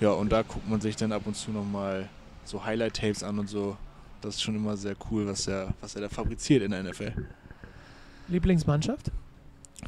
Ja, 0.00 0.10
und 0.10 0.30
da 0.32 0.42
guckt 0.42 0.68
man 0.68 0.80
sich 0.80 0.96
dann 0.96 1.12
ab 1.12 1.22
und 1.26 1.36
zu 1.36 1.50
nochmal 1.52 2.08
so 2.44 2.64
Highlight-Tapes 2.64 3.22
an 3.22 3.38
und 3.38 3.48
so. 3.48 3.76
Das 4.20 4.34
ist 4.36 4.42
schon 4.42 4.56
immer 4.56 4.76
sehr 4.76 4.94
cool, 5.10 5.26
was 5.26 5.46
er, 5.46 5.74
was 5.80 5.94
er 5.94 6.02
da 6.02 6.08
fabriziert 6.08 6.62
in 6.62 6.70
der 6.72 6.82
NFL. 6.82 7.12
Lieblingsmannschaft? 8.28 9.10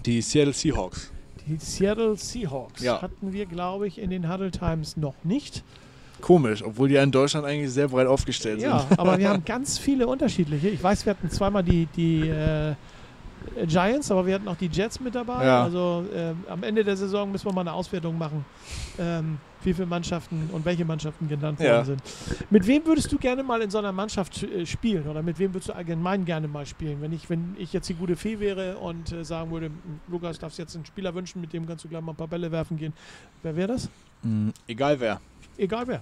Die 0.06 0.20
Seattle 0.20 0.52
Seahawks. 0.52 1.10
Die 1.46 1.56
Seattle 1.56 2.16
Seahawks 2.16 2.82
Ja. 2.82 3.00
hatten 3.02 3.32
wir, 3.32 3.46
glaube 3.46 3.86
ich, 3.86 3.98
in 3.98 4.10
den 4.10 4.30
Huddle 4.32 4.50
Times 4.50 4.96
noch 4.96 5.14
nicht. 5.24 5.62
Komisch, 6.20 6.62
obwohl 6.64 6.88
die 6.88 6.94
ja 6.94 7.02
in 7.02 7.10
Deutschland 7.10 7.46
eigentlich 7.46 7.70
sehr 7.70 7.88
breit 7.88 8.06
aufgestellt 8.06 8.60
Ja, 8.60 8.80
sind. 8.80 8.98
aber 8.98 9.18
wir 9.18 9.28
haben 9.28 9.44
ganz 9.46 9.78
viele 9.78 10.06
unterschiedliche. 10.06 10.68
Ich 10.68 10.82
weiß, 10.82 11.04
wir 11.06 11.10
hatten 11.10 11.28
zweimal 11.30 11.62
die, 11.62 11.86
die 11.96 12.28
äh, 12.28 12.74
Giants, 13.66 14.10
aber 14.10 14.26
wir 14.26 14.34
hatten 14.34 14.48
auch 14.48 14.56
die 14.56 14.66
Jets 14.68 15.00
mit 15.00 15.14
dabei. 15.14 15.44
Ja. 15.44 15.64
Also 15.64 16.04
ähm, 16.14 16.44
am 16.48 16.62
Ende 16.62 16.82
der 16.84 16.96
Saison 16.96 17.30
müssen 17.30 17.46
wir 17.46 17.52
mal 17.52 17.60
eine 17.62 17.72
Auswertung 17.72 18.16
machen, 18.18 18.44
ähm, 18.98 19.38
wie 19.62 19.72
viele 19.72 19.86
Mannschaften 19.86 20.50
und 20.52 20.64
welche 20.64 20.84
Mannschaften 20.84 21.28
genannt 21.28 21.58
worden 21.58 21.66
Ja. 21.68 21.84
sind. 21.84 22.02
Mit 22.50 22.66
wem 22.66 22.84
würdest 22.86 23.10
du 23.12 23.18
gerne 23.18 23.42
mal 23.42 23.60
in 23.62 23.70
so 23.70 23.78
einer 23.78 23.92
Mannschaft 23.92 24.42
äh, 24.42 24.66
spielen 24.66 25.06
oder 25.08 25.22
mit 25.22 25.38
wem 25.38 25.54
würdest 25.54 25.68
du 25.68 25.72
allgemein 25.74 26.24
gerne 26.24 26.48
mal 26.48 26.66
spielen? 26.66 27.00
Wenn 27.00 27.12
ich, 27.12 27.30
wenn 27.30 27.54
ich 27.58 27.72
jetzt 27.72 27.88
die 27.88 27.94
gute 27.94 28.16
Fee 28.16 28.40
wäre 28.40 28.76
und 28.78 29.12
äh, 29.12 29.24
sagen 29.24 29.50
würde, 29.50 29.66
"M, 29.66 29.72
Lukas, 30.08 30.38
darfst 30.38 30.58
jetzt 30.58 30.74
einen 30.76 30.84
Spieler 30.86 31.14
wünschen, 31.14 31.40
mit 31.40 31.52
dem 31.52 31.66
kannst 31.66 31.84
du 31.84 31.88
gleich 31.88 32.02
mal 32.02 32.12
ein 32.12 32.16
paar 32.16 32.28
Bälle 32.28 32.50
werfen 32.52 32.76
gehen. 32.76 32.92
Wer 33.42 33.56
wäre 33.56 33.68
das? 33.68 33.88
Mm, 34.22 34.50
Egal 34.66 34.98
wer. 35.00 35.20
Egal 35.56 35.86
wer. 35.86 36.00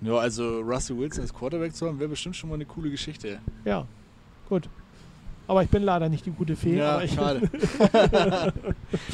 Ja, 0.00 0.14
also 0.16 0.60
Russell 0.60 0.98
Wilson 0.98 1.22
als 1.22 1.32
Quarterback 1.32 1.74
zu 1.76 1.86
haben, 1.86 1.98
wäre 2.00 2.08
bestimmt 2.08 2.34
schon 2.34 2.48
mal 2.50 2.56
eine 2.56 2.64
coole 2.64 2.90
Geschichte. 2.90 3.38
Ja, 3.64 3.86
gut. 4.48 4.68
Aber 5.52 5.62
ich 5.62 5.68
bin 5.68 5.82
leider 5.82 6.08
nicht 6.08 6.24
die 6.24 6.30
gute 6.30 6.56
Fee. 6.56 6.78
ja, 6.78 7.06
schade. 7.06 7.42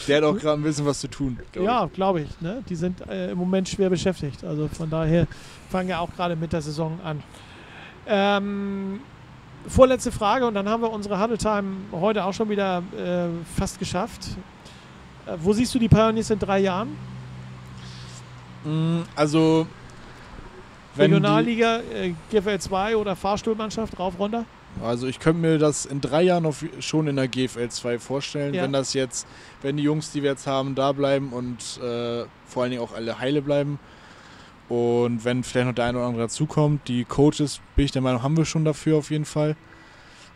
der 0.07 0.17
hat 0.19 0.23
auch 0.23 0.39
gerade 0.39 0.61
ein 0.61 0.63
bisschen 0.63 0.87
was 0.87 1.01
zu 1.01 1.09
tun. 1.09 1.37
glaub 1.51 1.67
Ja, 1.67 1.91
glaube 1.93 2.21
ich. 2.21 2.41
Ne? 2.41 2.63
Die 2.69 2.77
sind 2.77 3.01
äh, 3.09 3.33
im 3.33 3.39
Moment 3.39 3.69
schwer 3.69 3.91
beschäftigt. 3.91 4.45
Also 4.45 4.69
von 4.69 4.89
daher 4.89 5.27
fangen 5.69 5.89
wir 5.89 5.99
auch 5.99 6.15
gerade 6.15 6.37
mit 6.37 6.53
der 6.53 6.63
Saison 6.63 7.01
an. 7.03 7.25
Ähm, 8.07 9.01
vorletzte 9.67 10.13
Frage 10.13 10.47
und 10.47 10.55
dann 10.55 10.69
haben 10.69 10.81
wir 10.81 10.93
unsere 10.93 11.21
Huddle 11.21 11.39
Time 11.39 11.79
heute 11.91 12.25
auch 12.25 12.33
schon 12.33 12.49
wieder 12.49 12.85
äh, 12.97 13.31
fast 13.59 13.81
geschafft. 13.81 14.29
Äh, 15.27 15.33
wo 15.43 15.53
siehst 15.53 15.75
du 15.75 15.81
die 15.81 15.89
Pioneers 15.89 16.31
in 16.31 16.39
drei 16.39 16.61
Jahren? 16.61 16.97
Mm, 18.63 19.01
also 19.17 19.67
wenn 20.95 21.13
Regionalliga, 21.13 21.81
äh, 21.93 22.15
GFL 22.31 22.61
2 22.61 22.97
oder 22.97 23.17
Fahrstuhlmannschaft, 23.17 23.99
rauf, 23.99 24.17
runter? 24.21 24.45
Also 24.83 25.07
ich 25.07 25.19
könnte 25.19 25.41
mir 25.41 25.59
das 25.59 25.87
in 25.87 26.01
drei 26.01 26.23
Jahren 26.23 26.47
auf, 26.47 26.65
schon 26.81 27.09
in 27.09 27.17
der 27.17 27.27
GFL 27.29 27.69
2 27.69 27.99
vorstellen, 27.99 28.55
Ja. 28.55 28.63
wenn 28.63 28.73
das 28.73 28.95
jetzt, 28.95 29.27
wenn 29.63 29.77
die 29.77 29.83
Jungs, 29.83 30.13
die 30.13 30.23
wir 30.23 30.31
jetzt 30.31 30.47
haben, 30.47 30.75
da 30.75 30.93
bleiben 30.93 31.33
und 31.33 31.59
äh, 31.83 32.25
vor 32.47 32.63
allen 32.63 32.71
Dingen 32.71 32.83
auch 32.83 32.93
alle 32.95 33.19
heile 33.19 33.43
bleiben. 33.43 33.79
Und 34.69 35.25
wenn 35.25 35.43
vielleicht 35.45 35.67
noch 35.67 35.75
der 35.75 35.87
eine 35.87 35.99
oder 35.99 36.07
andere 36.07 36.25
dazukommt, 36.25 36.87
die 36.89 37.05
Coaches, 37.05 37.61
bin 37.75 37.87
ich 37.87 37.91
der 37.93 38.03
Meinung, 38.03 38.23
haben 38.23 38.37
wir 38.37 38.45
schon 38.45 38.65
dafür 38.65 38.99
auf 38.99 39.11
jeden 39.11 39.25
Fall. 39.25 39.57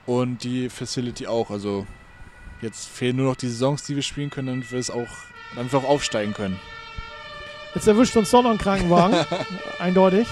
Und 0.07 0.43
die 0.43 0.69
Facility 0.71 1.27
auch. 1.27 1.51
Also 1.51 1.87
jetzt 2.63 2.89
fehlen 2.89 3.17
nur 3.17 3.27
noch 3.29 3.37
die 3.37 3.49
Saisons, 3.49 3.85
die 3.85 3.95
wir 3.95 4.03
spielen 4.03 4.31
können, 4.31 4.49
damit 4.49 4.73
wir 4.73 4.79
es 4.79 4.91
auch, 4.91 5.07
damit 5.55 5.73
wir 5.73 5.79
auch 5.81 5.89
aufsteigen 5.89 6.33
können. 6.33 6.59
Jetzt 7.75 7.87
erwischt 7.87 8.17
uns 8.17 8.31
doch 8.31 8.43
noch 8.43 8.51
ein 8.51 8.59
Krankenwagen, 8.59 9.17
eindeutig. 9.79 10.27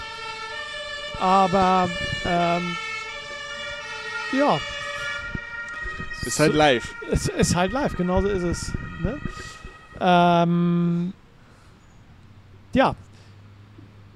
Aber 1.21 1.89
ähm, 2.27 2.77
ja, 4.37 4.59
Ist 6.24 6.39
halt 6.39 6.55
live. 6.55 6.95
es 7.11 7.28
ist 7.28 7.55
halt 7.55 7.72
live, 7.72 7.97
genauso 7.97 8.28
ist 8.28 8.43
es. 8.43 8.72
Ne? 9.03 9.18
Ähm, 10.01 11.12
ja, 12.74 12.95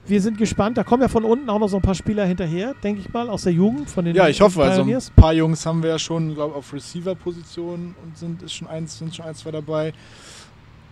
wir 0.07 0.21
sind 0.21 0.39
gespannt. 0.39 0.77
Da 0.77 0.85
kommen 0.85 1.03
ja 1.03 1.09
von 1.09 1.25
unten 1.25 1.49
auch 1.49 1.59
noch 1.59 1.69
so 1.69 1.77
ein 1.77 1.83
paar 1.83 1.95
Spieler 1.95 2.25
hinterher, 2.27 2.75
denke 2.83 3.01
ich 3.01 3.13
mal, 3.13 3.29
aus 3.29 3.43
der 3.43 3.53
Jugend, 3.53 3.91
von 3.91 4.05
den 4.05 4.15
Ja, 4.15 4.29
ich 4.29 4.41
hoffe, 4.41 4.63
also 4.63 4.83
ein 4.83 4.99
paar 5.17 5.33
Jungs 5.33 5.65
haben 5.65 5.83
wir 5.83 5.91
ja 5.91 5.99
schon, 5.99 6.35
glaube 6.35 6.55
auf 6.55 6.73
Receiver-Position 6.73 7.95
und 8.03 8.19
sind, 8.19 8.43
ist 8.43 8.53
schon 8.53 8.69
eins, 8.69 8.99
sind 8.99 9.15
schon 9.15 9.25
ein, 9.25 9.35
zwei 9.35 9.51
dabei. 9.51 9.93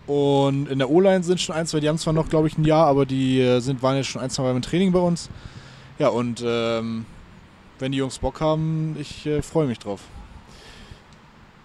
Und 0.05 0.67
in 0.69 0.79
der 0.79 0.89
O-Line 0.89 1.23
sind 1.23 1.39
schon 1.39 1.55
ein, 1.55 1.65
zwei, 1.65 1.79
die 1.79 1.87
haben 1.87 1.97
zwar 1.97 2.13
noch, 2.13 2.27
glaube 2.27 2.47
ich, 2.47 2.57
ein 2.57 2.65
Jahr, 2.65 2.87
aber 2.87 3.05
die 3.05 3.39
äh, 3.39 3.59
sind, 3.61 3.81
waren 3.81 3.95
jetzt 3.95 4.07
schon 4.07 4.21
ein, 4.21 4.29
zwei 4.29 4.43
Mal 4.43 4.51
im 4.55 4.61
Training 4.61 4.91
bei 4.91 4.99
uns. 4.99 5.29
Ja, 5.99 6.09
und 6.09 6.43
ähm, 6.45 7.05
wenn 7.83 7.91
die 7.91 7.97
Jungs 7.97 8.17
Bock 8.17 8.39
haben, 8.39 8.95
ich 8.97 9.25
äh, 9.25 9.41
freue 9.41 9.67
mich 9.67 9.77
drauf. 9.77 9.99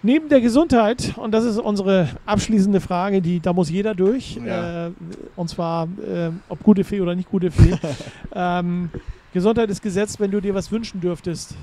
Neben 0.03 0.27
der 0.27 0.41
Gesundheit, 0.41 1.13
und 1.15 1.31
das 1.31 1.45
ist 1.45 1.57
unsere 1.57 2.09
abschließende 2.25 2.81
Frage, 2.81 3.21
die, 3.21 3.39
da 3.39 3.53
muss 3.53 3.69
jeder 3.69 3.95
durch, 3.95 4.35
Ja. 4.35 4.87
äh, 4.87 4.91
und 5.37 5.49
zwar 5.49 5.85
äh, 5.85 6.31
ob 6.49 6.61
gute 6.61 6.83
Fee 6.83 6.99
oder 6.99 7.15
nicht 7.15 7.29
gute 7.29 7.51
Fee. 7.51 7.73
ähm, 8.35 8.89
Gesundheit 9.31 9.69
ist 9.69 9.81
gesetzt, 9.81 10.19
wenn 10.19 10.29
du 10.29 10.41
dir 10.41 10.53
was 10.53 10.69
wünschen 10.73 10.99
dürftest, 10.99 11.55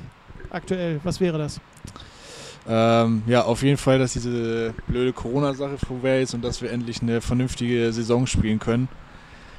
aktuell, 0.48 1.00
was 1.04 1.20
wäre 1.20 1.36
das? 1.36 1.60
Ähm, 2.66 3.24
ja, 3.26 3.44
auf 3.44 3.62
jeden 3.62 3.76
Fall, 3.76 3.98
dass 3.98 4.14
diese 4.14 4.72
blöde 4.86 5.12
Corona-Sache 5.12 5.76
vorbei 5.76 6.22
ist 6.22 6.32
und 6.32 6.42
dass 6.42 6.62
wir 6.62 6.72
endlich 6.72 7.02
eine 7.02 7.20
vernünftige 7.20 7.92
Saison 7.92 8.26
spielen 8.26 8.58
können. 8.58 8.88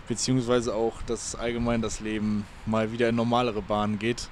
Beziehungsweise 0.08 0.74
auch, 0.74 1.04
dass 1.04 1.36
allgemein 1.36 1.84
das 1.84 2.00
Leben 2.00 2.46
mal 2.66 2.92
wieder 2.92 3.10
in 3.10 3.16
normalere 3.16 3.62
Bahnen 3.62 4.00
geht. 4.00 4.30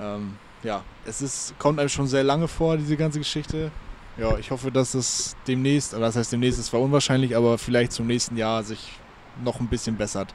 Ähm, 0.00 0.34
ja, 0.62 0.82
es 1.04 1.22
ist, 1.22 1.54
kommt 1.58 1.78
einem 1.78 1.88
schon 1.88 2.06
sehr 2.06 2.24
lange 2.24 2.48
vor, 2.48 2.76
diese 2.76 2.96
ganze 2.96 3.18
Geschichte. 3.18 3.70
Ja, 4.16 4.36
ich 4.38 4.50
hoffe, 4.50 4.70
dass 4.70 4.94
es 4.94 5.36
demnächst, 5.46 5.94
oder 5.94 6.06
das 6.06 6.16
heißt 6.16 6.32
demnächst, 6.32 6.58
ist 6.58 6.66
zwar 6.66 6.80
unwahrscheinlich, 6.80 7.36
aber 7.36 7.58
vielleicht 7.58 7.92
zum 7.92 8.06
nächsten 8.06 8.36
Jahr 8.36 8.62
sich 8.62 8.92
noch 9.44 9.60
ein 9.60 9.68
bisschen 9.68 9.96
bessert. 9.96 10.34